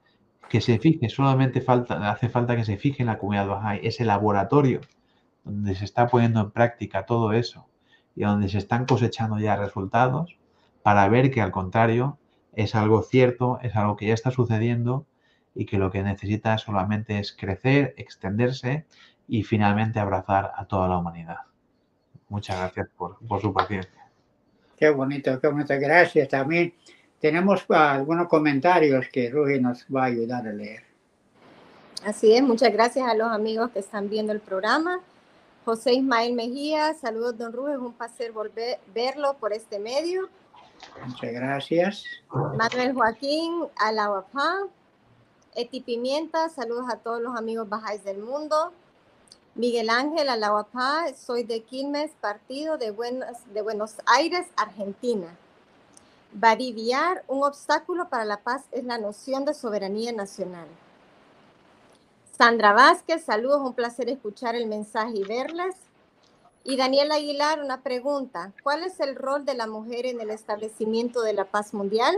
que 0.49 0.61
se 0.61 0.79
fije, 0.79 1.09
solamente 1.09 1.61
falta, 1.61 2.11
hace 2.11 2.29
falta 2.29 2.57
que 2.57 2.65
se 2.65 2.77
fije 2.77 3.03
en 3.03 3.07
la 3.07 3.19
comunidad 3.19 3.49
Bahá'í, 3.49 3.81
ese 3.85 4.05
laboratorio 4.05 4.81
donde 5.45 5.75
se 5.75 5.85
está 5.85 6.09
poniendo 6.09 6.41
en 6.41 6.51
práctica 6.51 7.07
todo 7.07 7.33
eso 7.33 7.67
y 8.17 8.23
donde 8.23 8.49
se 8.49 8.59
están 8.59 8.85
cosechando 8.87 9.39
ya 9.39 9.57
resultados 9.57 10.37
para 10.83 11.09
ver 11.09 11.31
que 11.31 11.41
al 11.41 11.53
contrario 11.53 12.19
es 12.53 12.75
algo 12.75 13.03
cierto, 13.03 13.59
es 13.63 13.77
algo 13.77 13.97
que 13.97 14.07
ya 14.07 14.15
está 14.15 14.31
sucediendo 14.31 15.07
y 15.55 15.67
que 15.67 15.79
lo 15.79 15.91
que 15.91 16.03
necesita 16.03 16.59
solamente 16.59 17.19
es 17.19 17.33
crecer, 17.33 17.95
extenderse 17.97 18.87
y 19.31 19.45
finalmente 19.45 20.01
abrazar 20.01 20.53
a 20.57 20.65
toda 20.67 20.89
la 20.89 20.99
humanidad. 20.99 21.37
Muchas 22.29 22.59
gracias 22.59 22.89
por, 22.97 23.17
su 23.41 23.53
paciencia. 23.53 24.11
Qué 24.77 24.91
bonito, 24.91 25.41
qué 25.41 25.47
bonito. 25.47 25.73
Gracias 25.79 26.29
también. 26.29 26.75
Tenemos 27.21 27.65
algunos 27.71 28.27
comentarios 28.27 29.07
que 29.13 29.31
Rugi 29.31 29.61
nos 29.61 29.87
va 29.87 30.03
a 30.03 30.07
ayudar 30.07 30.49
a 30.49 30.53
leer. 30.53 30.83
Así 32.05 32.35
es, 32.35 32.43
muchas 32.43 32.73
gracias 32.73 33.07
a 33.07 33.15
los 33.15 33.29
amigos 33.29 33.71
que 33.71 33.79
están 33.79 34.09
viendo 34.09 34.33
el 34.33 34.41
programa. 34.41 35.01
José 35.65 35.93
Ismael 35.93 36.33
Mejía, 36.33 36.95
saludos 36.95 37.39
don 37.39 37.53
Ruge, 37.53 37.75
es 37.75 37.79
un 37.79 37.93
placer 37.93 38.33
volver 38.33 38.81
verlo 38.93 39.37
por 39.39 39.53
este 39.53 39.79
medio. 39.79 40.29
Muchas 41.07 41.33
gracias. 41.33 42.05
Manuel 42.57 42.95
Joaquín 42.95 43.67
Alawapá, 43.77 44.67
Eti 45.55 45.83
Pimienta, 45.83 46.49
saludos 46.49 46.87
a 46.91 46.97
todos 46.97 47.21
los 47.21 47.37
amigos 47.37 47.69
bajáis 47.69 48.03
del 48.03 48.19
mundo. 48.19 48.73
Miguel 49.61 49.91
Ángel 49.91 50.31
Alawapá, 50.31 51.13
soy 51.15 51.43
de 51.43 51.63
Quilmes, 51.63 52.13
partido 52.19 52.79
de 52.79 52.93
Buenos, 52.93 53.37
de 53.53 53.61
Buenos 53.61 53.97
Aires, 54.07 54.47
Argentina. 54.57 55.37
Bariviar, 56.33 57.25
un 57.29 57.45
obstáculo 57.45 58.09
para 58.09 58.25
la 58.25 58.39
paz 58.39 58.65
es 58.73 58.85
la 58.85 58.97
noción 58.97 59.45
de 59.45 59.53
soberanía 59.53 60.13
nacional. 60.13 60.67
Sandra 62.39 62.73
Vázquez, 62.73 63.23
saludos, 63.23 63.61
un 63.61 63.75
placer 63.75 64.09
escuchar 64.09 64.55
el 64.55 64.67
mensaje 64.67 65.19
y 65.19 65.25
verlas. 65.25 65.75
Y 66.65 66.79
Daniel 66.79 67.13
Aguilar, 67.13 67.63
una 67.63 67.83
pregunta. 67.83 68.55
¿Cuál 68.63 68.83
es 68.83 68.99
el 68.99 69.15
rol 69.15 69.45
de 69.45 69.53
la 69.53 69.67
mujer 69.67 70.07
en 70.07 70.23
el 70.23 70.31
establecimiento 70.31 71.21
de 71.21 71.35
la 71.35 71.45
paz 71.45 71.75
mundial? 71.75 72.17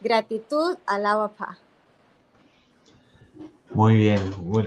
Gratitud 0.00 0.76
a 0.86 0.98
la 0.98 1.18
Muy 3.74 3.96
bien, 3.96 4.20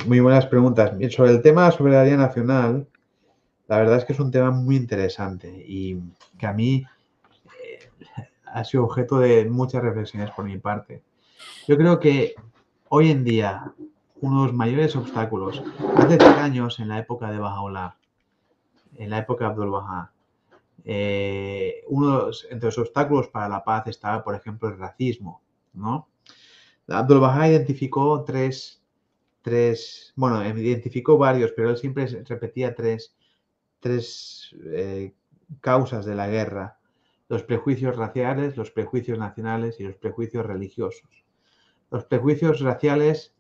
muy, 0.06 0.20
buenas 0.20 0.48
preguntas. 0.48 0.92
Sobre 1.16 1.32
el 1.32 1.42
tema 1.42 1.62
de 1.62 1.70
la 1.70 1.78
soberanía 1.78 2.18
nacional, 2.18 2.90
la 3.70 3.78
verdad 3.78 4.00
es 4.00 4.04
que 4.06 4.12
es 4.12 4.20
un 4.20 4.32
tema 4.32 4.52
muy 4.52 4.76
interesante 4.76 5.64
y 5.66 5.98
que 6.38 6.46
a 6.46 6.52
mí 6.52 6.86
eh, 7.64 7.90
ha 8.44 8.66
sido 8.66 8.84
objeto 8.84 9.20
de 9.20 9.46
muchas 9.46 9.82
reflexiones 9.82 10.32
por 10.32 10.44
mi 10.44 10.58
parte. 10.58 11.04
Yo 11.70 11.78
creo 11.78 12.02
que 12.02 12.36
hoy 12.90 13.10
en 13.10 13.24
día 13.24 13.74
uno 14.20 14.42
de 14.42 14.48
los 14.48 14.56
mayores 14.56 14.94
obstáculos, 14.98 15.64
hace 15.96 16.18
100 16.18 16.34
años 16.34 16.80
en 16.80 16.90
la 16.90 17.00
época 17.00 17.32
de 17.32 17.40
Bajaola, 17.40 17.98
en 18.98 19.10
la 19.10 19.20
época 19.20 19.46
de 19.46 19.52
Abdul 19.52 19.72
Baha, 19.72 20.12
eh, 20.84 21.82
uno 21.88 22.28
entre 22.50 22.68
los 22.68 22.78
obstáculos 22.78 23.30
para 23.30 23.48
la 23.48 23.64
paz 23.64 23.88
estaba, 23.88 24.22
por 24.22 24.36
ejemplo, 24.36 24.68
el 24.68 24.78
racismo, 24.78 25.42
¿no? 25.74 26.10
Abdul 26.90 27.22
Baha 27.22 27.48
identificó 27.48 28.26
tres, 28.26 28.82
tres, 29.48 30.12
bueno, 30.18 30.46
identificó 30.46 31.18
varios, 31.18 31.54
pero 31.54 31.70
él 31.70 31.78
siempre 31.78 32.06
repetía 32.06 32.76
tres, 32.76 33.16
tres 33.80 34.54
eh, 34.66 35.14
causas 35.62 36.06
de 36.06 36.16
la 36.16 36.28
guerra, 36.28 36.80
los 37.30 37.44
prejuicios 37.44 37.96
raciales, 37.96 38.58
los 38.58 38.72
prejuicios 38.72 39.18
nacionales 39.18 39.80
y 39.80 39.84
los 39.84 39.96
prejuicios 39.96 40.46
religiosos. 40.46 41.24
Los 41.90 42.04
prejuicios 42.04 42.60
raciales 42.60 43.38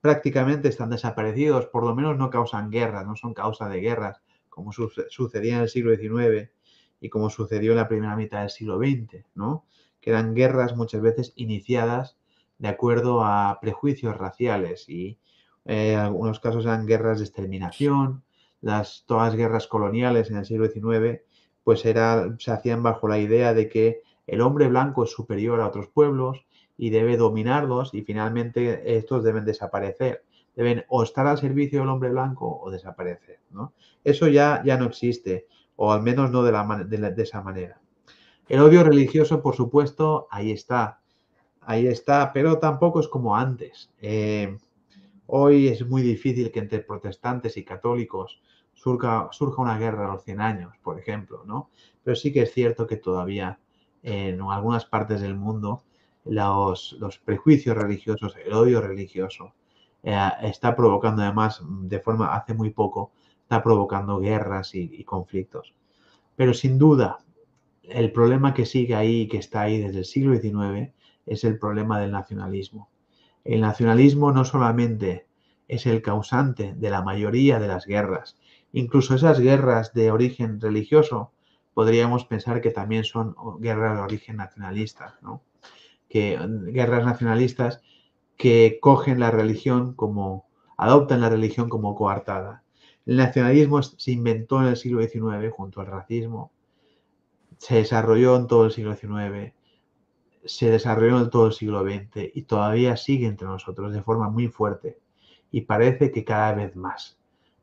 prácticamente 0.00 0.68
están 0.68 0.88
desaparecidos, 0.88 1.66
por 1.66 1.84
lo 1.84 1.94
menos 1.94 2.16
no 2.16 2.30
causan 2.30 2.70
guerras, 2.70 3.06
no 3.06 3.14
son 3.14 3.34
causa 3.34 3.68
de 3.68 3.80
guerras, 3.80 4.22
como 4.48 4.72
sucedía 4.72 5.56
en 5.56 5.60
el 5.60 5.68
siglo 5.68 5.94
XIX 5.94 6.52
y 7.00 7.10
como 7.10 7.28
sucedió 7.28 7.72
en 7.72 7.76
la 7.76 7.88
primera 7.88 8.16
mitad 8.16 8.40
del 8.40 8.48
siglo 8.48 8.78
XX, 8.78 9.26
¿no? 9.34 9.66
que 10.00 10.08
eran 10.08 10.34
guerras 10.34 10.74
muchas 10.74 11.02
veces 11.02 11.34
iniciadas 11.36 12.16
de 12.56 12.68
acuerdo 12.68 13.22
a 13.22 13.58
prejuicios 13.60 14.16
raciales 14.16 14.88
y 14.88 15.18
eh, 15.64 15.96
algunos 15.96 16.40
casos 16.40 16.64
eran 16.64 16.86
guerras 16.86 17.18
de 17.18 17.24
exterminación, 17.24 18.22
las, 18.60 19.04
todas 19.06 19.28
las 19.28 19.36
guerras 19.36 19.66
coloniales 19.66 20.30
en 20.30 20.36
el 20.36 20.44
siglo 20.44 20.68
XIX 20.68 21.20
pues 21.64 21.84
era, 21.86 22.36
se 22.38 22.52
hacían 22.52 22.82
bajo 22.82 23.08
la 23.08 23.18
idea 23.18 23.54
de 23.54 23.68
que 23.68 24.02
el 24.26 24.42
hombre 24.42 24.68
blanco 24.68 25.04
es 25.04 25.10
superior 25.10 25.60
a 25.60 25.66
otros 25.66 25.88
pueblos 25.88 26.44
y 26.76 26.90
debe 26.90 27.16
dominarlos 27.16 27.92
y 27.94 28.02
finalmente 28.02 28.96
estos 28.96 29.24
deben 29.24 29.44
desaparecer. 29.44 30.24
Deben 30.54 30.84
o 30.88 31.02
estar 31.02 31.26
al 31.26 31.38
servicio 31.38 31.80
del 31.80 31.88
hombre 31.88 32.10
blanco 32.10 32.60
o 32.60 32.70
desaparecer. 32.70 33.40
Eso 34.04 34.28
ya, 34.28 34.62
ya 34.64 34.76
no 34.76 34.84
existe, 34.84 35.46
o 35.74 35.90
al 35.90 36.02
menos 36.02 36.30
no 36.30 36.44
de, 36.44 36.52
la, 36.52 36.84
de, 36.84 37.22
esa 37.22 37.42
manera. 37.42 37.80
El 38.48 38.60
odio 38.60 38.84
religioso, 38.84 39.42
por 39.42 39.56
supuesto, 39.56 40.28
ahí 40.30 40.52
está. 40.52 41.00
Ahí 41.60 41.86
está, 41.86 42.32
pero 42.32 42.58
tampoco 42.58 43.00
es 43.00 43.08
como 43.08 43.36
antes. 43.36 43.90
Eh, 44.00 44.56
hoy 45.26 45.68
es 45.68 45.86
muy 45.86 46.02
difícil 46.02 46.50
que 46.50 46.60
entre 46.60 46.80
protestantes 46.80 47.56
y 47.56 47.64
católicos 47.64 48.40
surja, 48.74 49.28
surja, 49.32 49.62
una 49.62 49.78
guerra 49.78 50.06
a 50.06 50.14
los 50.14 50.24
100 50.24 50.40
años, 50.40 50.74
por 50.82 50.98
ejemplo, 50.98 51.44
¿no? 51.44 51.70
Pero 52.02 52.16
sí 52.16 52.32
que 52.32 52.42
es 52.42 52.52
cierto 52.52 52.86
que 52.86 52.96
todavía 52.96 53.58
en 54.02 54.40
algunas 54.42 54.84
partes 54.84 55.20
del 55.20 55.34
mundo 55.34 55.82
los, 56.24 56.96
prejuicios 57.24 57.76
religiosos, 57.76 58.34
el 58.44 58.52
odio 58.52 58.80
religioso, 58.80 59.54
eh, 60.02 60.16
está 60.42 60.76
provocando 60.76 61.22
además 61.22 61.62
de 61.64 62.00
forma 62.00 62.34
hace 62.34 62.54
muy 62.54 62.70
poco, 62.70 63.12
está 63.42 63.62
provocando 63.62 64.18
guerras 64.20 64.74
y, 64.74 65.04
conflictos. 65.04 65.74
Pero 66.36 66.54
sin 66.54 66.78
duda, 66.78 67.18
el 67.82 68.12
problema 68.12 68.54
que 68.54 68.66
sigue 68.66 68.94
ahí, 68.94 69.28
que 69.28 69.38
está 69.38 69.62
ahí 69.62 69.80
desde 69.80 69.98
el 69.98 70.04
siglo 70.04 70.36
XIX, 70.36 70.92
es 71.26 71.44
el 71.44 71.58
problema 71.58 72.00
del 72.00 72.10
nacionalismo. 72.10 72.88
El 73.44 73.60
nacionalismo 73.60 74.32
no 74.32 74.44
solamente 74.44 75.26
es 75.68 75.86
el 75.86 76.02
causante 76.02 76.74
de 76.74 76.90
la 76.90 77.02
mayoría 77.02 77.58
de 77.58 77.68
las 77.68 77.86
guerras, 77.86 78.38
incluso 78.72 79.14
esas 79.14 79.38
guerras 79.38 79.92
de 79.92 80.10
origen 80.10 80.60
religioso, 80.60 81.32
podríamos 81.74 82.24
pensar 82.24 82.60
que 82.60 82.70
también 82.70 83.04
son 83.04 83.36
guerras 83.60 83.96
de 83.96 84.02
origen 84.02 84.36
nacionalista, 84.36 85.18
¿no? 85.22 85.42
que 86.08 86.38
guerras 86.66 87.04
nacionalistas 87.04 87.82
que 88.36 88.78
cogen 88.80 89.20
la 89.20 89.30
religión 89.30 89.94
como, 89.94 90.46
adoptan 90.76 91.20
la 91.20 91.28
religión 91.28 91.68
como 91.68 91.94
coartada. 91.94 92.62
El 93.06 93.16
nacionalismo 93.16 93.82
se 93.82 94.12
inventó 94.12 94.62
en 94.62 94.68
el 94.68 94.76
siglo 94.76 95.02
XIX 95.02 95.52
junto 95.52 95.80
al 95.80 95.88
racismo, 95.88 96.52
se 97.58 97.76
desarrolló 97.76 98.36
en 98.36 98.46
todo 98.46 98.66
el 98.66 98.72
siglo 98.72 98.94
XIX, 98.94 99.54
se 100.44 100.70
desarrolló 100.70 101.20
en 101.20 101.30
todo 101.30 101.46
el 101.46 101.52
siglo 101.52 101.82
XX 101.82 102.30
y 102.34 102.42
todavía 102.42 102.96
sigue 102.96 103.26
entre 103.26 103.46
nosotros 103.46 103.92
de 103.92 104.02
forma 104.02 104.28
muy 104.28 104.48
fuerte 104.48 104.98
y 105.50 105.62
parece 105.62 106.10
que 106.10 106.24
cada 106.24 106.52
vez 106.52 106.76
más. 106.76 107.18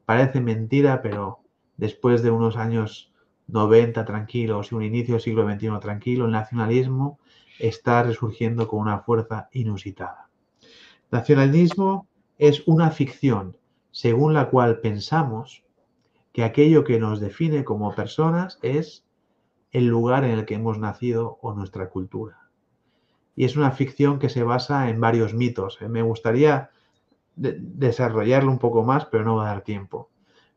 Parece 0.05 0.41
mentira, 0.41 1.01
pero 1.01 1.39
después 1.77 2.23
de 2.23 2.31
unos 2.31 2.57
años 2.57 3.11
90 3.47 4.05
tranquilos 4.05 4.71
y 4.71 4.75
un 4.75 4.83
inicio 4.83 5.15
del 5.15 5.21
siglo 5.21 5.49
XXI 5.49 5.79
tranquilo, 5.79 6.25
el 6.25 6.31
nacionalismo 6.31 7.19
está 7.59 8.03
resurgiendo 8.03 8.67
con 8.67 8.79
una 8.79 8.99
fuerza 8.99 9.49
inusitada. 9.51 10.29
Nacionalismo 11.11 12.07
es 12.37 12.63
una 12.65 12.91
ficción 12.91 13.57
según 13.91 14.33
la 14.33 14.49
cual 14.49 14.79
pensamos 14.79 15.63
que 16.31 16.43
aquello 16.43 16.83
que 16.83 16.97
nos 16.97 17.19
define 17.19 17.65
como 17.65 17.93
personas 17.93 18.57
es 18.61 19.03
el 19.71 19.87
lugar 19.87 20.23
en 20.23 20.31
el 20.31 20.45
que 20.45 20.55
hemos 20.55 20.79
nacido 20.79 21.39
o 21.41 21.53
nuestra 21.53 21.89
cultura. 21.89 22.40
Y 23.35 23.45
es 23.45 23.55
una 23.55 23.71
ficción 23.71 24.19
que 24.19 24.29
se 24.29 24.43
basa 24.43 24.89
en 24.89 24.99
varios 24.99 25.33
mitos. 25.33 25.77
¿eh? 25.81 25.87
Me 25.87 26.01
gustaría 26.01 26.69
desarrollarlo 27.35 28.51
un 28.51 28.59
poco 28.59 28.83
más, 28.83 29.05
pero 29.05 29.23
no 29.23 29.37
va 29.37 29.45
a 29.45 29.53
dar 29.53 29.63
tiempo. 29.63 30.09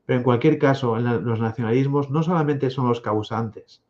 Pero 0.07 0.19
en 0.19 0.25
cualquier 0.25 0.59
caso, 0.59 0.99
los 0.99 1.41
nacionalismos 1.41 2.11
no 2.11 2.23
solamente 2.23 2.71
son 2.71 2.89
los 2.89 3.01
causantes 3.01 3.83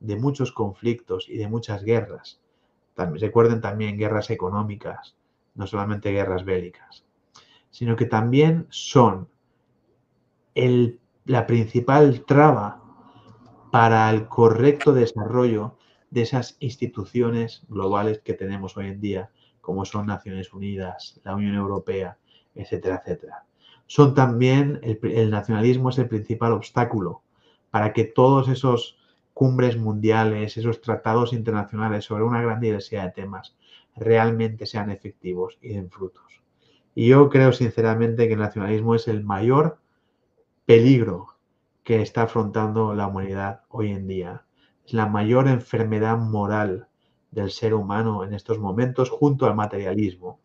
de 0.00 0.16
muchos 0.16 0.52
conflictos 0.52 1.28
y 1.28 1.38
de 1.38 1.48
muchas 1.48 1.82
guerras. 1.84 2.40
También, 2.94 3.22
recuerden 3.22 3.60
también 3.60 3.96
guerras 3.96 4.30
económicas, 4.30 5.16
no 5.54 5.66
solamente 5.66 6.12
guerras 6.12 6.44
bélicas, 6.44 7.04
sino 7.70 7.96
que 7.96 8.06
también 8.06 8.66
son 8.68 9.28
la 11.24 11.46
principal 11.46 12.24
traba 12.26 12.82
para 13.70 14.10
el 14.10 14.28
correcto 14.28 14.92
desarrollo 14.92 15.76
de 16.12 16.22
esas 16.22 16.56
instituciones 16.60 17.64
globales 17.68 18.20
que 18.20 18.34
tenemos 18.34 18.76
hoy 18.76 18.86
en 18.88 19.00
día, 19.00 19.30
como 19.60 19.84
son 19.84 20.06
Naciones 20.06 20.52
Unidas, 20.52 21.20
la 21.24 21.34
Unión 21.34 21.54
Europea, 21.54 22.18
etcétera, 22.54 23.00
etcétera. 23.02 23.44
Son 23.86 24.14
también, 24.14 24.78
el, 24.82 24.98
el 25.02 25.30
nacionalismo 25.30 25.90
es 25.90 25.98
el 25.98 26.08
principal 26.08 26.52
obstáculo 26.52 27.22
para 27.70 27.92
que 27.92 28.04
todos 28.04 28.48
esos 28.48 28.98
cumbres 29.32 29.78
mundiales, 29.78 30.58
esos 30.58 30.82
tratados 30.82 31.32
internacionales 31.32 32.04
sobre 32.04 32.24
una 32.24 32.42
gran 32.42 32.60
diversidad 32.60 33.04
de 33.04 33.22
temas 33.22 33.56
realmente 33.96 34.66
sean 34.66 34.90
efectivos 34.90 35.58
y 35.62 35.70
den 35.70 35.90
frutos. 35.90 36.42
Y 36.94 37.08
yo 37.08 37.30
creo 37.30 37.52
sinceramente 37.52 38.28
que 38.28 38.34
el 38.34 38.40
nacionalismo 38.40 38.94
es 38.94 39.08
el 39.08 39.24
mayor 39.24 39.78
peligro 40.66 41.28
que 41.84 42.02
está 42.02 42.22
afrontando 42.22 42.94
la 42.94 43.06
humanidad 43.06 43.62
hoy 43.68 43.90
en 43.90 44.06
día. 44.06 44.44
La 44.88 45.06
mayor 45.06 45.46
enfermedad 45.46 46.18
moral 46.18 46.88
del 47.30 47.50
ser 47.50 47.72
humano 47.72 48.24
en 48.24 48.34
estos 48.34 48.58
momentos 48.58 49.10
junto 49.10 49.46
al 49.46 49.54
materialismo. 49.54 50.40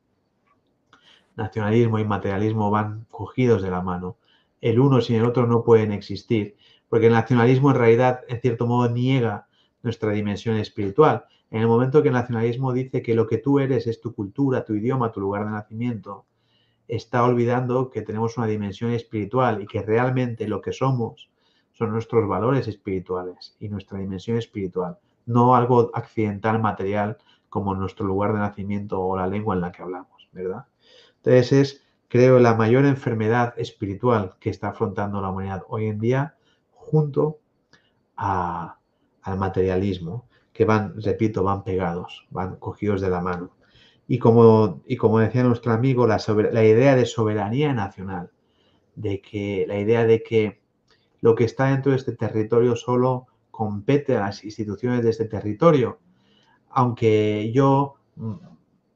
Nacionalismo 1.36 1.98
y 2.00 2.06
materialismo 2.06 2.70
van 2.70 3.08
cogidos 3.10 3.62
de 3.64 3.72
la 3.72 3.82
mano. 3.82 4.18
El 4.62 4.80
uno 4.80 5.02
sin 5.02 5.18
el 5.18 5.26
otro 5.26 5.48
no 5.48 5.64
pueden 5.64 5.92
existir, 5.92 6.56
porque 6.88 7.08
el 7.08 7.14
nacionalismo 7.14 7.72
en 7.72 7.78
realidad, 7.78 8.22
en 8.28 8.40
cierto 8.40 8.68
modo, 8.68 8.90
niega 8.90 9.48
nuestra 9.82 10.12
dimensión 10.12 10.56
espiritual. 10.58 11.26
En 11.50 11.62
el 11.62 11.68
momento 11.68 12.04
que 12.04 12.10
el 12.10 12.14
nacionalismo 12.14 12.74
dice 12.74 13.02
que 13.02 13.16
lo 13.16 13.28
que 13.28 13.40
tú 13.40 13.60
eres 13.60 13.88
es 13.88 14.00
tu 14.00 14.14
cultura, 14.14 14.66
tu 14.66 14.76
idioma, 14.76 15.12
tu 15.12 15.20
lugar 15.20 15.46
de 15.46 15.52
nacimiento, 15.52 16.26
está 16.88 17.24
olvidando 17.24 17.90
que 17.90 18.04
tenemos 18.04 18.38
una 18.38 18.48
dimensión 18.48 18.92
espiritual 18.92 19.62
y 19.62 19.66
que 19.66 19.82
realmente 19.82 20.48
lo 20.48 20.62
que 20.62 20.74
somos 20.74 21.30
son 21.78 21.92
nuestros 21.92 22.28
valores 22.28 22.68
espirituales 22.68 23.56
y 23.60 23.70
nuestra 23.70 24.00
dimensión 24.00 24.38
espiritual, 24.38 24.98
no 25.28 25.56
algo 25.56 25.92
accidental, 25.94 26.60
material, 26.60 27.18
como 27.50 27.76
nuestro 27.76 28.06
lugar 28.08 28.34
de 28.34 28.40
nacimiento 28.40 29.00
o 29.00 29.16
la 29.16 29.28
lengua 29.28 29.54
en 29.54 29.62
la 29.62 29.72
que 29.72 29.84
hablamos, 29.84 30.28
¿verdad? 30.32 30.66
Entonces 31.18 31.52
es, 31.52 31.88
creo, 32.08 32.40
la 32.40 32.56
mayor 32.56 32.86
enfermedad 32.86 33.54
espiritual 33.58 34.36
que 34.40 34.50
está 34.50 34.70
afrontando 34.70 35.22
la 35.22 35.30
humanidad 35.30 35.64
hoy 35.68 35.86
en 35.86 36.00
día 36.00 36.36
junto 36.72 37.40
a, 38.16 38.80
al 39.22 39.38
materialismo, 39.38 40.28
que 40.54 40.66
van, 40.66 41.00
repito, 41.00 41.44
van 41.44 41.64
pegados, 41.64 42.26
van 42.32 42.56
cogidos 42.56 43.02
de 43.02 43.10
la 43.12 43.22
mano. 43.22 43.52
Y 44.08 44.18
como, 44.18 44.82
y 44.88 44.96
como 44.96 45.20
decía 45.20 45.44
nuestro 45.44 45.74
amigo, 45.74 46.08
la, 46.08 46.18
la 46.52 46.64
idea 46.66 46.96
de 46.96 47.06
soberanía 47.06 47.74
nacional, 47.74 48.32
de 48.96 49.22
que 49.22 49.66
la 49.68 49.78
idea 49.78 50.06
de 50.06 50.24
que 50.24 50.62
lo 51.22 51.36
que 51.36 51.46
está 51.46 51.68
dentro 51.68 51.92
de 51.92 51.98
este 51.98 52.16
territorio 52.16 52.76
solo 52.76 53.28
compete 53.52 54.16
a 54.16 54.22
las 54.22 54.44
instituciones 54.44 55.04
de 55.04 55.10
este 55.10 55.26
territorio, 55.26 56.00
aunque 56.70 57.52
yo 57.54 57.96
mm, 58.16 58.36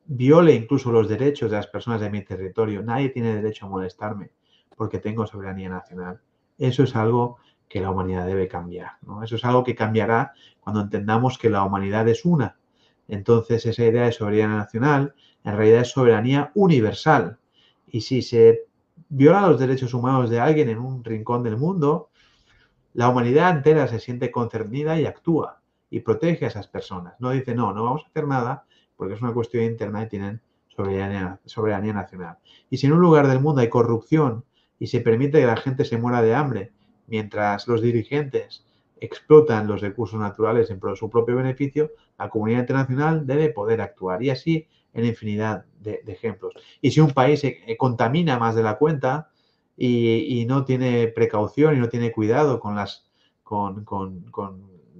viole 0.05 0.53
incluso 0.53 0.91
los 0.91 1.09
derechos 1.09 1.49
de 1.51 1.57
las 1.57 1.67
personas 1.67 2.01
de 2.01 2.09
mi 2.09 2.24
territorio, 2.24 2.84
nadie 2.84 3.09
tiene 3.09 3.36
derecho 3.36 3.65
a 3.65 3.69
molestarme 3.69 4.32
porque 4.76 4.99
tengo 4.99 5.28
soberanía 5.28 5.69
nacional. 5.69 6.22
Eso 6.57 6.84
es 6.84 6.95
algo 6.95 7.38
que 7.67 7.82
la 7.82 7.91
humanidad 7.91 8.26
debe 8.26 8.47
cambiar. 8.47 8.93
Eso 9.24 9.36
es 9.36 9.45
algo 9.45 9.63
que 9.63 9.76
cambiará 9.76 10.34
cuando 10.59 10.82
entendamos 10.82 11.38
que 11.38 11.49
la 11.49 11.63
humanidad 11.63 12.07
es 12.07 12.26
una 12.26 12.57
entonces, 13.11 13.65
esa 13.65 13.84
idea 13.84 14.05
de 14.05 14.13
soberanía 14.13 14.47
nacional 14.47 15.13
en 15.43 15.57
realidad 15.57 15.82
es 15.82 15.89
soberanía 15.89 16.51
universal. 16.55 17.39
Y 17.86 18.01
si 18.01 18.22
se 18.22 18.61
viola 19.09 19.47
los 19.47 19.59
derechos 19.59 19.93
humanos 19.93 20.30
de 20.30 20.39
alguien 20.39 20.69
en 20.69 20.80
un 20.80 21.03
rincón 21.03 21.43
del 21.43 21.57
mundo, 21.57 22.09
la 22.94 23.10
humanidad 23.10 23.52
entera 23.52 23.88
se 23.88 24.00
siente 24.00 24.32
concernida 24.32 25.00
y 25.00 25.06
actúa 25.06 25.62
y 25.89 26.02
protege 26.02 26.46
a 26.46 26.48
esas 26.50 26.68
personas. 26.68 27.14
No 27.20 27.32
dice, 27.32 27.56
no, 27.56 27.74
no 27.74 27.84
vamos 27.84 28.04
a 28.04 28.08
hacer 28.08 28.28
nada 28.28 28.66
porque 28.96 29.16
es 29.16 29.22
una 29.22 29.34
cuestión 29.34 29.64
interna 29.64 30.04
y 30.04 30.10
tienen 30.10 30.42
soberanía, 30.68 31.39
soberanía 31.46 31.94
nacional. 31.94 32.38
Y 32.70 32.78
si 32.78 32.88
en 32.88 32.94
un 32.94 33.02
lugar 33.02 33.28
del 33.28 33.39
mundo 33.39 33.62
hay 33.62 33.70
corrupción 33.70 34.46
y 34.80 34.88
se 34.88 35.02
permite 35.02 35.39
que 35.39 35.46
la 35.46 35.58
gente 35.58 35.86
se 35.86 35.98
muera 35.98 36.22
de 36.22 36.36
hambre 36.36 36.72
mientras 37.08 37.68
los 37.68 37.82
dirigentes 37.82 38.66
explotan 39.00 39.68
los 39.68 39.82
recursos 39.82 40.20
naturales 40.20 40.70
en 40.70 40.80
su 40.96 41.10
propio 41.10 41.36
beneficio, 41.36 41.92
la 42.18 42.30
comunidad 42.30 42.60
internacional 42.60 43.26
debe 43.26 43.50
poder 43.50 43.82
actuar. 43.82 44.22
Y 44.22 44.30
así 44.30 44.68
en 44.94 45.06
infinidad 45.06 45.66
de, 45.80 46.04
ejemplos. 46.08 46.54
Y 46.82 46.92
si 46.92 47.00
un 47.00 47.12
país 47.12 47.44
contamina 47.78 48.38
más 48.38 48.56
de 48.56 48.64
la 48.64 48.78
cuenta 48.78 49.31
y, 49.84 50.46
no 50.46 50.64
tiene 50.64 51.08
precaución 51.08 51.76
y 51.76 51.80
no 51.80 51.90
tiene 51.90 52.12
cuidado 52.12 52.60
con, 52.60 52.76
las, 52.76 53.10
con, 53.44 53.84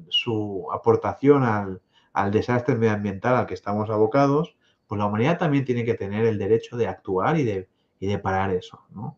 su 0.10 0.68
aportación 0.74 1.44
al, 1.44 2.32
desastre 2.32 2.76
medioambiental 2.76 3.36
al 3.36 3.46
que 3.46 3.54
estamos 3.54 3.90
abocados, 3.92 4.56
pues 4.88 4.98
la 4.98 5.06
humanidad 5.06 5.38
también 5.38 5.66
tiene 5.66 5.86
que 5.86 5.94
tener 5.94 6.26
el 6.26 6.40
derecho 6.40 6.78
de 6.78 6.88
actuar 6.88 7.38
y 7.38 7.44
de, 7.44 7.70
y 8.00 8.08
de 8.08 8.18
parar 8.18 8.50
eso. 8.52 8.82
¿no? 8.90 9.18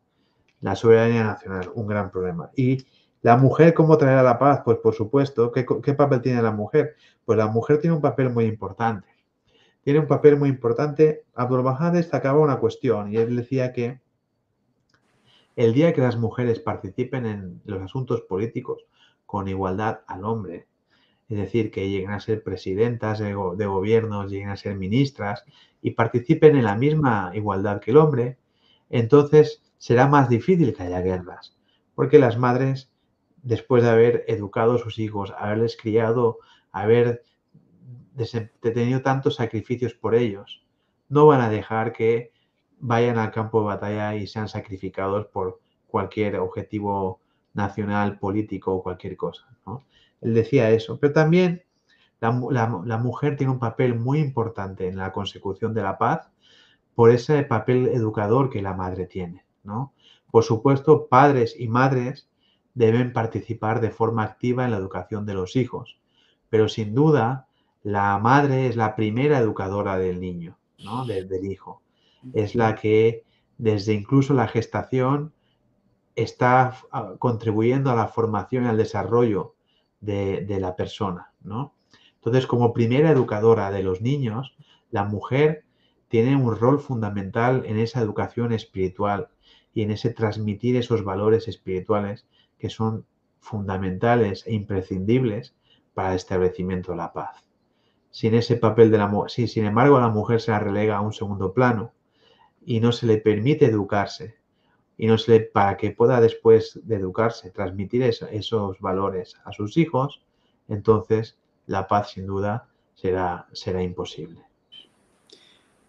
La 0.60 0.76
soberanía 0.76 1.24
nacional, 1.24 1.72
un 1.74 1.88
gran 1.88 2.12
problema. 2.12 2.52
Y 2.56 2.86
la 3.22 3.38
mujer, 3.38 3.74
¿cómo 3.74 3.98
traerá 3.98 4.22
la 4.22 4.38
paz? 4.38 4.62
Pues 4.66 4.80
por 4.80 4.94
supuesto, 4.94 5.52
¿qué, 5.54 5.94
papel 5.94 6.22
tiene 6.22 6.42
la 6.42 6.52
mujer? 6.52 6.96
Pues 7.24 7.38
la 7.38 7.48
mujer 7.48 7.80
tiene 7.80 7.96
un 7.96 8.02
papel 8.02 8.30
muy 8.30 8.46
importante. 8.46 9.08
Tiene 9.82 10.00
un 10.00 10.08
papel 10.08 10.36
muy 10.36 10.50
importante. 10.50 11.24
Abdul 11.34 11.64
Bahá 11.64 11.90
destacaba 11.90 12.40
una 12.40 12.58
cuestión 12.58 13.14
y 13.14 13.18
él 13.18 13.36
decía 13.38 13.72
que 13.72 14.03
el 15.56 15.74
día 15.74 15.94
que 15.94 16.02
las 16.02 16.18
mujeres 16.18 16.60
participen 16.60 17.26
en 17.26 17.62
los 17.66 17.82
asuntos 17.82 18.22
políticos 18.22 18.86
con 19.26 19.48
igualdad 19.48 20.02
al 20.08 20.26
hombre, 20.26 20.68
es 21.30 21.38
decir, 21.38 21.72
que 21.72 21.90
lleguen 21.90 22.12
a 22.12 22.20
ser 22.20 22.44
presidentas 22.44 23.20
de, 23.20 23.34
gobiernos, 23.34 24.30
lleguen 24.30 24.50
a 24.50 24.58
ser 24.58 24.76
ministras 24.76 25.44
y 25.82 25.92
participen 25.92 26.56
en 26.56 26.66
la 26.66 26.76
misma 26.76 27.32
igualdad 27.34 27.80
que 27.80 27.92
el 27.92 27.98
hombre, 27.98 28.38
entonces 28.90 29.64
será 29.78 30.08
más 30.08 30.30
difícil 30.30 30.74
que 30.74 30.84
haya 30.84 31.02
guerras, 31.02 31.58
porque 31.96 32.20
las 32.20 32.38
madres 32.38 32.92
después 33.44 33.84
de 33.84 33.90
haber 33.90 34.26
educado 34.28 34.74
a 34.76 34.80
sus 34.80 34.98
hijos, 35.00 35.34
haberles 35.38 35.78
criado, 35.78 36.40
haber 36.72 37.24
tenido 38.62 39.02
tantos 39.02 39.36
sacrificios 39.36 39.94
por 39.94 40.16
ellos, 40.16 40.66
no 41.10 41.28
van 41.28 41.42
a 41.42 41.50
dejar 41.50 41.94
que 41.94 42.32
vayan 42.86 43.18
al 43.18 43.32
campo 43.32 43.62
de 43.62 43.68
batalla 43.68 44.16
y 44.16 44.28
sean 44.28 44.50
sacrificados 44.50 45.28
por 45.28 45.62
cualquier 45.88 46.36
objetivo 46.36 47.22
nacional, 47.54 48.20
político 48.20 48.74
o 48.74 48.84
cualquier 48.84 49.16
cosa. 49.16 49.48
Él 50.20 50.34
decía 50.34 50.70
eso, 50.70 51.00
pero 51.00 51.14
también 51.14 51.64
la, 52.20 52.98
mujer 52.98 53.38
tiene 53.38 53.54
un 53.54 53.60
papel 53.60 53.96
muy 53.96 54.20
importante 54.20 54.88
en 54.88 54.98
la 54.98 55.14
consecución 55.14 55.74
de 55.74 55.84
la 55.84 55.98
paz 55.98 56.30
por 56.94 57.10
ese 57.10 57.44
papel 57.44 57.88
educador 57.88 58.50
que 58.50 58.62
la 58.62 58.74
madre 58.74 59.06
tiene. 59.06 59.46
¿no? 59.64 59.94
Por 60.30 60.44
supuesto, 60.44 61.08
padres 61.08 61.56
y 61.58 61.70
madres 61.70 62.28
deben 62.74 63.14
participar 63.14 63.80
de 63.80 63.92
forma 63.92 64.24
activa 64.24 64.66
en 64.66 64.72
la 64.72 64.78
educación 64.78 65.26
de 65.26 65.36
los 65.36 65.56
hijos. 65.56 66.00
Pero 66.50 66.68
sin 66.68 66.94
duda, 66.94 67.48
la 67.82 68.18
madre 68.20 68.68
es 68.68 68.76
la 68.76 68.96
primera 68.96 69.40
educadora 69.40 69.98
del 69.98 70.20
niño, 70.20 70.58
¿no? 70.80 71.06
del 71.06 71.46
hijo. 71.46 71.83
Es 72.34 72.56
la 72.56 72.76
que 72.76 73.24
desde 73.58 73.94
incluso 73.94 74.34
la 74.34 74.48
gestación 74.48 75.34
está 76.16 76.76
ah, 76.92 77.14
contribuyendo 77.20 77.92
a 77.92 77.96
la 77.96 78.08
formación 78.08 78.66
y 78.66 78.68
al 78.68 78.78
desarrollo 78.78 79.56
de, 80.00 80.46
la 80.60 80.76
persona, 80.76 81.32
¿no? 81.42 81.74
Entonces, 82.16 82.46
como 82.46 82.74
primera 82.74 83.10
educadora 83.10 83.72
de 83.72 83.84
los 83.84 84.02
niños, 84.02 84.56
la 84.92 85.06
mujer 85.06 85.66
tiene 86.08 86.36
un 86.36 86.56
rol 86.56 86.80
fundamental 86.80 87.64
en 87.66 87.78
esa 87.78 88.02
educación 88.02 88.54
espiritual 88.54 89.30
y 89.74 89.82
en 89.82 89.92
ese 89.92 90.12
transmitir 90.12 90.76
esos 90.76 91.04
valores 91.04 91.48
espirituales 91.48 92.28
que 92.60 92.70
son 92.70 93.06
fundamentales 93.40 94.46
e 94.46 94.54
imprescindibles 94.54 95.56
para 95.94 96.12
el 96.12 96.16
establecimiento 96.16 96.92
de 96.92 96.98
la 96.98 97.14
paz. 97.14 97.44
Sin 98.12 98.36
ese 98.36 98.58
papel 98.58 98.92
de 98.92 98.98
la 99.00 99.08
mujer, 99.08 99.32
si 99.32 99.48
sin 99.48 99.66
embargo 99.66 100.00
la 100.00 100.10
mujer 100.10 100.40
se 100.40 100.52
la 100.52 100.60
relega 100.60 100.98
a 100.98 101.02
un 101.02 101.14
segundo 101.14 101.54
plano 101.54 101.94
y 102.66 102.80
no 102.80 102.92
se 102.92 103.06
le 103.06 103.18
permite 103.18 103.66
educarse 103.66 104.36
y 104.98 105.08
no 105.08 105.18
se 105.18 105.32
le, 105.32 105.40
para 105.42 105.78
que 105.78 105.92
pueda 105.92 106.22
después 106.22 106.80
de 106.84 106.96
educarse 106.96 107.50
transmitir 107.52 108.04
esos 108.04 108.80
valores 108.80 109.36
a 109.44 109.52
sus 109.52 109.78
hijos, 109.78 110.22
entonces 110.68 111.38
la 111.66 111.88
paz 111.88 112.12
sin 112.12 112.28
duda 112.28 112.68
será, 112.96 113.48
será 113.54 113.82
imposible. 113.82 114.42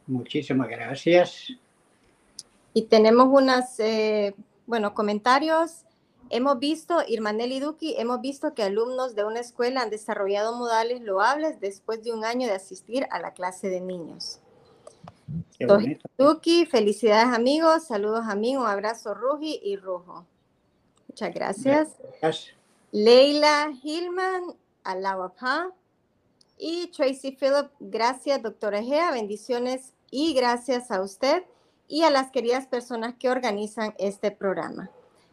Muchísimas 0.07 0.68
gracias. 0.68 1.49
Y 2.72 2.83
tenemos 2.83 3.29
unos, 3.31 3.79
eh, 3.79 4.35
bueno, 4.66 4.95
comentarios 4.95 5.85
Hemos 6.31 6.59
visto, 6.59 7.03
Irmaneli 7.07 7.61
Duki, 7.61 7.95
hemos 7.99 8.20
visto 8.20 8.55
que 8.55 8.62
alumnos 8.62 9.14
de 9.14 9.25
una 9.25 9.41
escuela 9.41 9.83
han 9.83 9.91
desarrollado 9.91 10.57
modales 10.57 11.03
loables 11.03 11.61
después 11.61 12.03
de 12.03 12.12
un 12.12 12.25
año 12.25 12.49
de 12.49 12.55
asistir 12.55 13.07
a 13.11 13.20
la 13.20 13.35
clase 13.35 13.68
de 13.68 13.81
niños. 13.81 14.41
Duki, 16.18 16.66
felicidades 16.66 17.35
amigos, 17.35 17.85
saludos 17.85 18.24
amigos, 18.28 18.66
abrazo 18.68 19.14
Rugi 19.14 19.61
y 19.62 19.76
Rujo. 19.76 20.26
Muchas 21.09 21.35
gracias. 21.35 21.89
Leila 22.93 23.72
Hillman, 23.82 24.55
Alawapa. 24.82 25.70
Y 26.57 26.87
Tracy 26.89 27.32
Phillip, 27.32 27.70
gracias 27.80 28.41
doctora 28.41 28.82
Gea, 28.82 29.11
bendiciones 29.11 29.93
y 30.11 30.35
gracias 30.35 30.91
a 30.91 31.03
usted 31.03 31.43
y 31.89 32.03
a 32.03 32.11
las 32.11 32.30
queridas 32.30 32.66
personas 32.66 33.14
que 33.18 33.28
organizan 33.28 33.95
este 33.99 34.30
programa. 34.30 34.91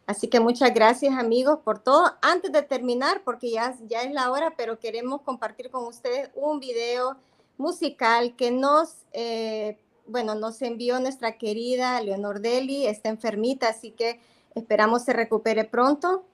Así 0.07 0.27
que 0.27 0.39
muchas 0.39 0.73
gracias 0.73 1.15
amigos 1.17 1.59
por 1.63 1.79
todo. 1.79 2.17
Antes 2.21 2.51
de 2.51 2.63
terminar, 2.63 3.21
porque 3.23 3.51
ya, 3.51 3.77
ya 3.87 4.01
es 4.01 4.11
la 4.11 4.31
hora, 4.31 4.53
pero 4.57 4.79
queremos 4.79 5.21
compartir 5.21 5.69
con 5.69 5.85
ustedes 5.85 6.29
un 6.35 6.59
video 6.59 7.15
musical 7.57 8.35
que 8.35 8.51
nos, 8.51 8.95
eh, 9.13 9.77
bueno, 10.11 10.35
nos 10.35 10.61
envió 10.61 10.99
nuestra 10.99 11.37
querida 11.37 11.99
Leonor 12.01 12.41
Deli, 12.41 12.85
está 12.85 13.09
enfermita, 13.09 13.69
así 13.69 13.91
que 13.91 14.19
esperamos 14.55 15.03
se 15.03 15.13
recupere 15.13 15.65
pronto. 15.65 16.25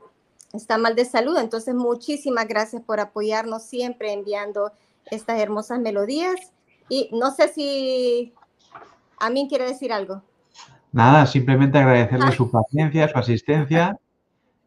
Está 0.53 0.78
mal 0.78 0.95
de 0.95 1.05
salud, 1.05 1.38
entonces 1.38 1.75
muchísimas 1.75 2.47
gracias 2.47 2.82
por 2.82 2.99
apoyarnos 2.99 3.63
siempre 3.63 4.13
enviando 4.13 4.71
estas 5.11 5.39
hermosas 5.39 5.80
melodías. 5.80 6.53
Y 6.89 7.09
no 7.11 7.32
sé 7.32 7.49
si 7.49 8.34
a 9.19 9.30
mí 9.30 9.47
quiere 9.49 9.65
decir 9.65 9.91
algo. 9.91 10.23
Nada, 10.91 11.25
simplemente 11.25 11.78
agradecerle 11.78 12.32
su 12.32 12.49
paciencia, 12.49 13.07
su 13.09 13.17
asistencia 13.17 13.99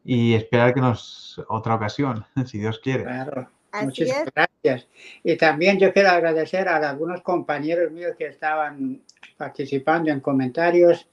y 0.04 0.34
esperar 0.34 0.74
que 0.74 0.80
nos 0.80 1.42
otra 1.48 1.74
ocasión, 1.74 2.24
si 2.46 2.58
Dios 2.58 2.78
quiere. 2.78 3.04
Claro. 3.04 3.48
Muchas 3.82 4.24
gracias. 4.34 4.88
Y 5.22 5.36
también 5.36 5.78
yo 5.78 5.92
quiero 5.92 6.10
agradecer 6.10 6.68
a 6.68 6.76
algunos 6.88 7.22
compañeros 7.22 7.90
míos 7.92 8.14
que 8.18 8.26
estaban 8.26 9.02
participando 9.36 10.10
en 10.10 10.20
comentarios. 10.20 11.08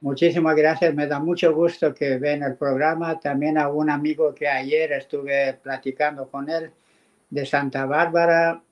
Muchísimas 0.00 0.56
gracias, 0.56 0.94
me 0.94 1.06
da 1.06 1.20
mucho 1.20 1.54
gusto 1.54 1.94
que 1.94 2.18
ven 2.18 2.42
el 2.42 2.56
programa. 2.56 3.20
También 3.20 3.58
a 3.58 3.68
un 3.68 3.90
amigo 3.90 4.34
que 4.34 4.48
ayer 4.48 4.92
estuve 4.92 5.54
platicando 5.62 6.28
con 6.28 6.48
él 6.50 6.70
de 7.30 7.46
Santa 7.46 7.86
Bárbara. 7.86 8.62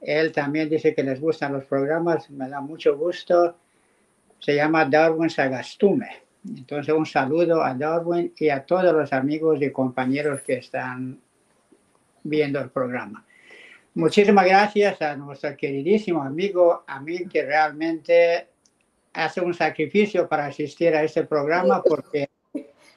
Él 0.00 0.32
también 0.32 0.68
dice 0.68 0.94
que 0.94 1.02
les 1.02 1.20
gustan 1.20 1.52
los 1.52 1.64
programas, 1.64 2.30
me 2.30 2.48
da 2.48 2.60
mucho 2.60 2.96
gusto 2.96 3.56
se 4.40 4.54
llama 4.56 4.86
Darwin 4.86 5.30
Sagastume. 5.30 6.08
Entonces 6.44 6.94
un 6.94 7.06
saludo 7.06 7.62
a 7.62 7.74
Darwin 7.74 8.32
y 8.36 8.48
a 8.48 8.64
todos 8.64 8.92
los 8.94 9.12
amigos 9.12 9.60
y 9.60 9.70
compañeros 9.70 10.40
que 10.40 10.54
están 10.54 11.20
viendo 12.22 12.60
el 12.60 12.70
programa. 12.70 13.24
Muchísimas 13.94 14.46
gracias 14.46 15.02
a 15.02 15.16
nuestro 15.16 15.56
queridísimo 15.56 16.22
amigo, 16.22 16.84
a 16.86 17.00
mí 17.00 17.26
que 17.26 17.44
realmente 17.44 18.48
hace 19.12 19.40
un 19.40 19.52
sacrificio 19.52 20.28
para 20.28 20.46
asistir 20.46 20.94
a 20.94 21.02
este 21.02 21.24
programa 21.24 21.82
porque 21.82 22.30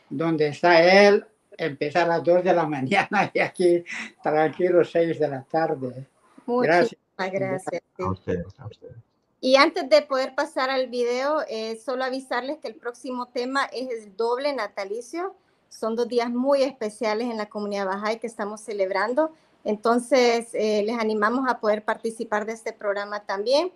donde 0.09 0.47
está 0.47 0.83
él 0.83 1.25
empieza 1.57 2.03
a 2.03 2.07
las 2.07 2.23
2 2.23 2.43
de 2.43 2.53
la 2.53 2.65
mañana 2.67 3.31
y 3.33 3.39
aquí 3.39 3.83
tranquilo 4.21 4.83
6 4.83 5.19
de 5.19 5.27
la 5.27 5.43
tarde. 5.43 6.05
Muchísimas 6.45 6.95
gracias. 7.17 7.31
gracias. 7.31 7.81
A 7.99 8.11
ustedes, 8.11 8.59
a 8.59 8.65
ustedes. 8.67 8.95
Y 9.41 9.57
antes 9.57 9.89
de 9.89 10.01
poder 10.03 10.35
pasar 10.35 10.69
al 10.69 10.87
video, 10.87 11.41
eh, 11.49 11.75
solo 11.75 12.05
avisarles 12.05 12.59
que 12.59 12.69
el 12.69 12.75
próximo 12.75 13.27
tema 13.27 13.65
es 13.73 13.89
el 13.89 14.15
doble 14.15 14.53
natalicio. 14.53 15.35
Son 15.79 15.95
dos 15.95 16.07
días 16.07 16.29
muy 16.29 16.63
especiales 16.63 17.29
en 17.29 17.37
la 17.37 17.47
comunidad 17.47 17.87
Bahá'í 17.87 18.19
que 18.19 18.27
estamos 18.27 18.61
celebrando. 18.61 19.31
Entonces, 19.63 20.49
eh, 20.53 20.83
les 20.83 20.99
animamos 20.99 21.49
a 21.49 21.59
poder 21.59 21.83
participar 21.83 22.45
de 22.45 22.53
este 22.53 22.73
programa 22.73 23.21
también. 23.21 23.71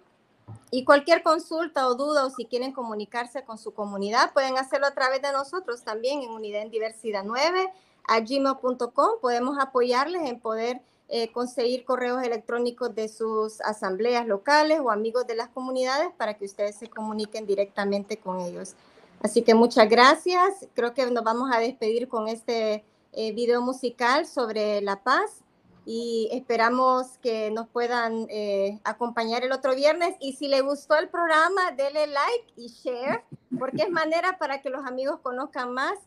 Y 0.71 0.85
cualquier 0.85 1.23
consulta 1.23 1.87
o 1.87 1.95
duda 1.95 2.25
o 2.25 2.29
si 2.29 2.45
quieren 2.45 2.71
comunicarse 2.71 3.43
con 3.43 3.57
su 3.57 3.73
comunidad, 3.73 4.31
pueden 4.33 4.57
hacerlo 4.57 4.87
a 4.87 4.93
través 4.93 5.21
de 5.21 5.31
nosotros 5.31 5.81
también 5.83 6.21
en 6.21 6.29
Unidad 6.29 6.61
en 6.61 6.71
Diversidad 6.71 7.23
9 7.25 7.71
a 8.07 8.19
gmail.com. 8.19 9.19
Podemos 9.21 9.57
apoyarles 9.59 10.29
en 10.29 10.39
poder 10.39 10.81
eh, 11.09 11.31
conseguir 11.31 11.83
correos 11.83 12.21
electrónicos 12.23 12.93
de 12.93 13.07
sus 13.07 13.59
asambleas 13.61 14.27
locales 14.27 14.79
o 14.81 14.91
amigos 14.91 15.25
de 15.25 15.35
las 15.35 15.49
comunidades 15.49 16.09
para 16.17 16.35
que 16.35 16.45
ustedes 16.45 16.75
se 16.75 16.89
comuniquen 16.89 17.45
directamente 17.45 18.17
con 18.17 18.39
ellos. 18.39 18.75
Así 19.21 19.41
que 19.41 19.55
muchas 19.55 19.89
gracias. 19.89 20.67
Creo 20.73 20.93
que 20.93 21.09
nos 21.09 21.23
vamos 21.23 21.49
a 21.53 21.59
despedir 21.59 22.07
con 22.07 22.27
este 22.27 22.83
eh, 23.13 23.31
video 23.31 23.61
musical 23.61 24.25
sobre 24.25 24.81
la 24.81 25.03
paz 25.03 25.43
y 25.85 26.29
esperamos 26.31 27.17
que 27.19 27.49
nos 27.49 27.67
puedan 27.67 28.27
eh, 28.29 28.79
acompañar 28.83 29.43
el 29.43 29.51
otro 29.51 29.75
viernes. 29.75 30.15
Y 30.19 30.33
si 30.33 30.47
le 30.47 30.61
gustó 30.61 30.95
el 30.95 31.09
programa, 31.09 31.71
denle 31.71 32.07
like 32.07 32.53
y 32.55 32.67
share, 32.67 33.23
porque 33.57 33.83
es 33.83 33.89
manera 33.89 34.37
para 34.37 34.61
que 34.61 34.69
los 34.69 34.85
amigos 34.85 35.19
conozcan 35.21 35.73
más 35.73 35.97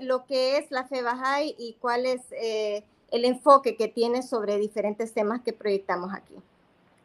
lo 0.00 0.24
que 0.24 0.56
es 0.56 0.70
la 0.70 0.84
fe 0.84 1.02
Bahá'í 1.02 1.54
y 1.58 1.74
cuál 1.74 2.06
es 2.06 2.22
el 3.10 3.24
enfoque 3.24 3.76
que 3.76 3.88
tiene 3.88 4.22
sobre 4.22 4.56
diferentes 4.56 5.12
temas 5.12 5.42
que 5.42 5.52
proyectamos 5.52 6.14
aquí. 6.14 6.34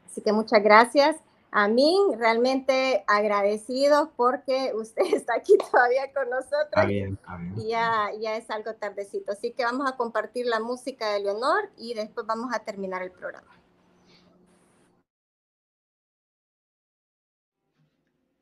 Así 0.10 0.22
que 0.22 0.32
muchas 0.32 0.64
gracias. 0.64 1.18
A 1.52 1.68
mí 1.68 1.98
realmente 2.18 3.04
agradecido 3.08 4.14
porque 4.16 4.72
usted 4.74 5.04
está 5.14 5.36
aquí 5.36 5.58
todavía 5.72 6.12
con 6.14 6.30
nosotros. 6.30 6.88
bien, 6.88 7.20
Y 7.58 7.70
ya, 7.70 8.10
ya 8.20 8.38
es 8.38 8.50
algo 8.50 8.74
tardecito. 8.76 9.34
Así 9.34 9.52
que 9.52 9.64
vamos 9.64 9.90
a 9.90 9.98
compartir 9.98 10.46
la 10.46 10.60
música 10.60 11.12
de 11.12 11.20
Leonor 11.20 11.72
y 11.78 11.94
después 11.94 12.26
vamos 12.26 12.54
a 12.54 12.60
terminar 12.60 13.02
el 13.04 13.12
programa. 13.12 13.54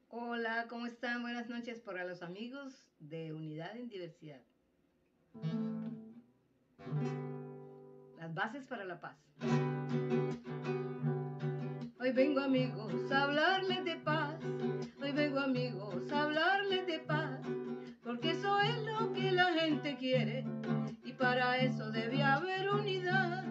Hola, 0.10 0.68
¿cómo 0.70 0.86
están? 0.86 1.22
Buenas 1.22 1.50
noches 1.50 1.80
para 1.80 2.04
los 2.04 2.22
amigos 2.22 2.88
de 3.00 3.34
Unidad 3.34 3.76
en 3.76 3.90
Diversidad 3.90 4.42
las 8.20 8.34
bases 8.34 8.68
para 8.68 8.84
la 8.84 9.00
paz. 9.00 9.18
Hoy 12.02 12.14
vengo 12.14 12.40
amigos 12.40 13.12
a 13.12 13.24
hablarles 13.24 13.84
de 13.84 13.98
paz, 13.98 14.36
hoy 15.02 15.12
vengo 15.12 15.38
amigos 15.38 16.10
a 16.14 16.24
hablarles 16.24 16.88
de 16.88 17.00
paz, 17.00 17.42
porque 18.06 18.32
eso 18.32 18.58
es 18.62 18.78
lo 18.84 19.12
que 19.12 19.34
la 19.34 19.52
gente 19.52 19.98
quiere. 19.98 20.46
Y 21.04 21.12
para 21.12 21.58
eso 21.58 21.92
debe 21.92 22.24
haber 22.24 22.70
unidad. 22.70 23.44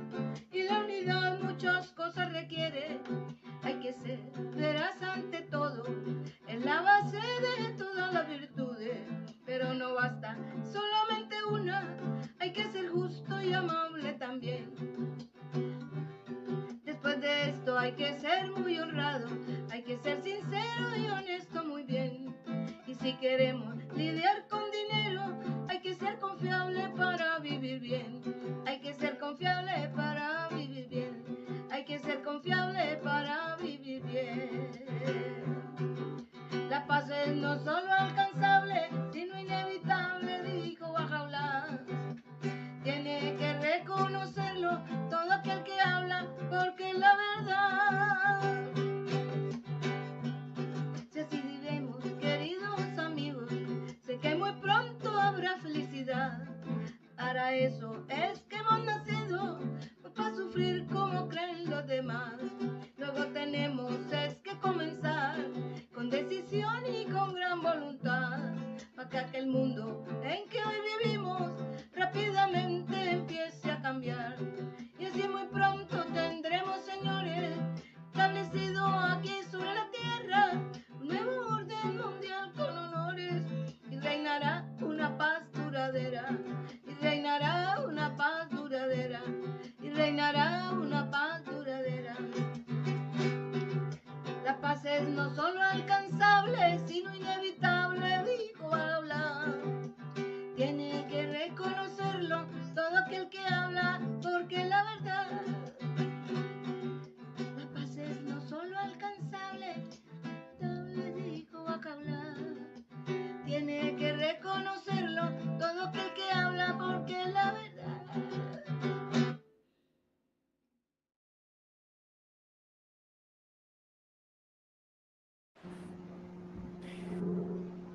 Y 0.51 0.62
la 0.62 0.78
unidad 0.78 1.38
muchas 1.42 1.92
cosas 1.92 2.32
requiere. 2.32 3.03
Hay 3.64 3.80
que 3.80 3.92
ser 3.92 4.18
veraz 4.57 5.03
ante 5.03 5.42
todo, 5.42 5.84
es 6.46 6.64
la 6.64 6.80
base 6.80 7.18
de 7.18 7.74
todas 7.76 8.14
las 8.14 8.26
virtudes, 8.28 8.99
pero 9.44 9.74
no 9.74 9.92
basta 9.92 10.38
solamente 10.62 11.36
una, 11.44 11.99
hay 12.38 12.55
que 12.55 12.64
ser 12.64 12.88
justo 12.88 13.42
y 13.42 13.53
amable 13.53 14.14
también. 14.14 14.72
De 17.20 17.50
esto 17.50 17.76
hay 17.76 17.92
que 17.92 18.16
ser 18.20 18.48
muy 18.52 18.78
honrado, 18.78 19.26
hay 19.72 19.82
que 19.82 19.96
ser 19.98 20.22
sincero 20.22 20.96
y 20.96 21.08
honesto 21.08 21.64
muy 21.64 21.82
bien. 21.82 22.36
Y 22.86 22.94
si 22.94 23.14
queremos 23.14 23.74
lidiar 23.96 24.46
con 24.48 24.70
dinero, 24.70 25.36
hay 25.68 25.80
que 25.80 25.94
ser 25.94 26.20
confiable 26.20 26.88
para 26.96 27.40
vivir 27.40 27.80
bien. 27.80 28.22
Hay 28.66 28.80
que 28.80 28.94
ser 28.94 29.18
confiable 29.18 29.90
para 29.96 30.48
vivir 30.50 30.88
bien. 30.88 31.24
Hay 31.72 31.84
que 31.84 31.98
ser 31.98 32.22
confiable 32.22 33.00
para 33.02 33.56
vivir 33.56 34.00
bien. 34.04 34.70
La 36.70 36.86
paz 36.86 37.10
es 37.10 37.34
no 37.34 37.58
solo 37.64 37.92
alcanzable, 37.98 38.90
sino 39.12 39.40
inevitable, 39.40 40.42
dijo 40.44 40.92
Bajaula. 40.92 41.80
Tiene 42.84 43.34
que 43.36 43.54
reconocerlo 43.54 45.07
aquel 45.39 45.62
que 45.62 45.80
habla, 45.80 46.26
porque 46.51 46.91
es 46.91 46.99
la 46.99 47.16
verdad. 47.16 48.41
Si 51.12 51.20
así 51.20 51.41
vivimos, 51.41 52.05
queridos 52.20 52.80
amigos, 52.99 53.51
sé 54.05 54.18
que 54.18 54.34
muy 54.34 54.53
pronto 54.55 55.11
habrá 55.18 55.57
felicidad. 55.59 56.49
Para 57.16 57.55
eso 57.55 58.05
es 58.09 58.41
que 58.43 58.57
hemos 58.57 58.84
nacido, 58.84 59.59
para 60.16 60.34
sufrir 60.34 60.86
como 60.86 61.28
creen 61.28 61.70
los 61.70 61.86
demás. 61.86 62.47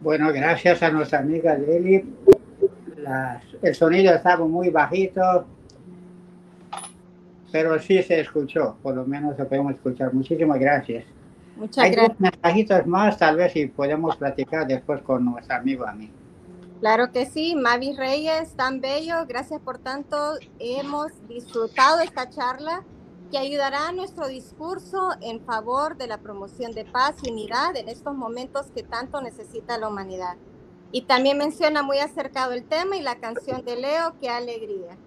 Bueno, 0.04 0.32
gracias 0.34 0.84
a 0.84 0.92
nuestra 0.92 1.20
amiga 1.20 1.56
Lili. 1.56 2.04
Las- 2.98 3.42
el 3.62 3.74
sonido 3.74 4.14
estaba 4.14 4.46
muy 4.46 4.70
bajito, 4.70 5.46
pero 7.52 7.80
sí 7.80 8.02
se 8.04 8.20
escuchó, 8.20 8.76
por 8.84 8.96
lo 8.96 9.06
menos 9.06 9.38
lo 9.40 9.48
podemos 9.48 9.74
escuchar. 9.74 10.14
Muchísimas 10.14 10.60
gracias. 10.60 11.06
Muchas 11.56 11.86
Hay 11.86 11.92
gracias. 11.92 12.20
mensajitos 12.20 12.86
más, 12.86 13.18
tal 13.18 13.38
vez 13.38 13.54
si 13.54 13.68
podemos 13.68 14.16
platicar 14.18 14.68
después 14.68 15.02
con 15.04 15.24
nuestro 15.24 15.56
amigo 15.56 15.86
a 15.88 15.94
mí. 15.94 16.10
Claro 16.82 17.12
que 17.14 17.26
sí, 17.26 17.56
Mavi 17.56 17.96
Reyes, 17.96 18.56
tan 18.58 18.82
bello, 18.82 19.26
gracias 19.26 19.62
por 19.62 19.78
tanto. 19.78 20.18
Hemos 20.60 21.12
disfrutado 21.30 22.02
esta 22.02 22.30
charla 22.30 22.84
que 23.34 23.40
ayudará 23.40 23.88
a 23.88 23.92
nuestro 23.92 24.28
discurso 24.28 25.10
en 25.20 25.44
favor 25.44 25.98
de 25.98 26.06
la 26.06 26.20
promoción 26.20 26.72
de 26.72 26.86
paz 26.86 27.16
y 27.24 27.32
unidad 27.32 27.76
en 27.76 27.90
estos 27.90 28.14
momentos 28.14 28.68
que 28.76 28.84
tanto 28.84 29.20
necesita 29.22 29.80
la 29.80 29.88
humanidad. 29.88 30.38
Y 30.92 31.06
también 31.06 31.40
menciona 31.40 31.82
muy 31.82 31.98
acercado 31.98 32.52
el 32.52 32.64
tema 32.64 32.96
y 32.96 33.02
la 33.02 33.16
canción 33.16 33.66
de 33.66 33.76
Leo, 33.76 34.14
qué 34.22 34.30
alegría. 34.30 35.00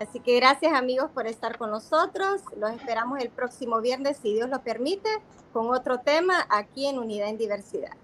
Así 0.00 0.18
que 0.18 0.34
gracias 0.34 0.74
amigos 0.74 1.12
por 1.12 1.28
estar 1.28 1.56
con 1.56 1.70
nosotros. 1.70 2.42
Los 2.56 2.72
esperamos 2.72 3.20
el 3.20 3.30
próximo 3.30 3.80
viernes, 3.80 4.16
si 4.16 4.34
Dios 4.34 4.50
lo 4.50 4.60
permite, 4.64 5.08
con 5.52 5.70
otro 5.70 6.00
tema 6.00 6.48
aquí 6.50 6.88
en 6.88 6.98
Unidad 6.98 7.28
en 7.28 7.38
Diversidad. 7.38 7.96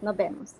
Nos 0.00 0.16
vemos. 0.16 0.54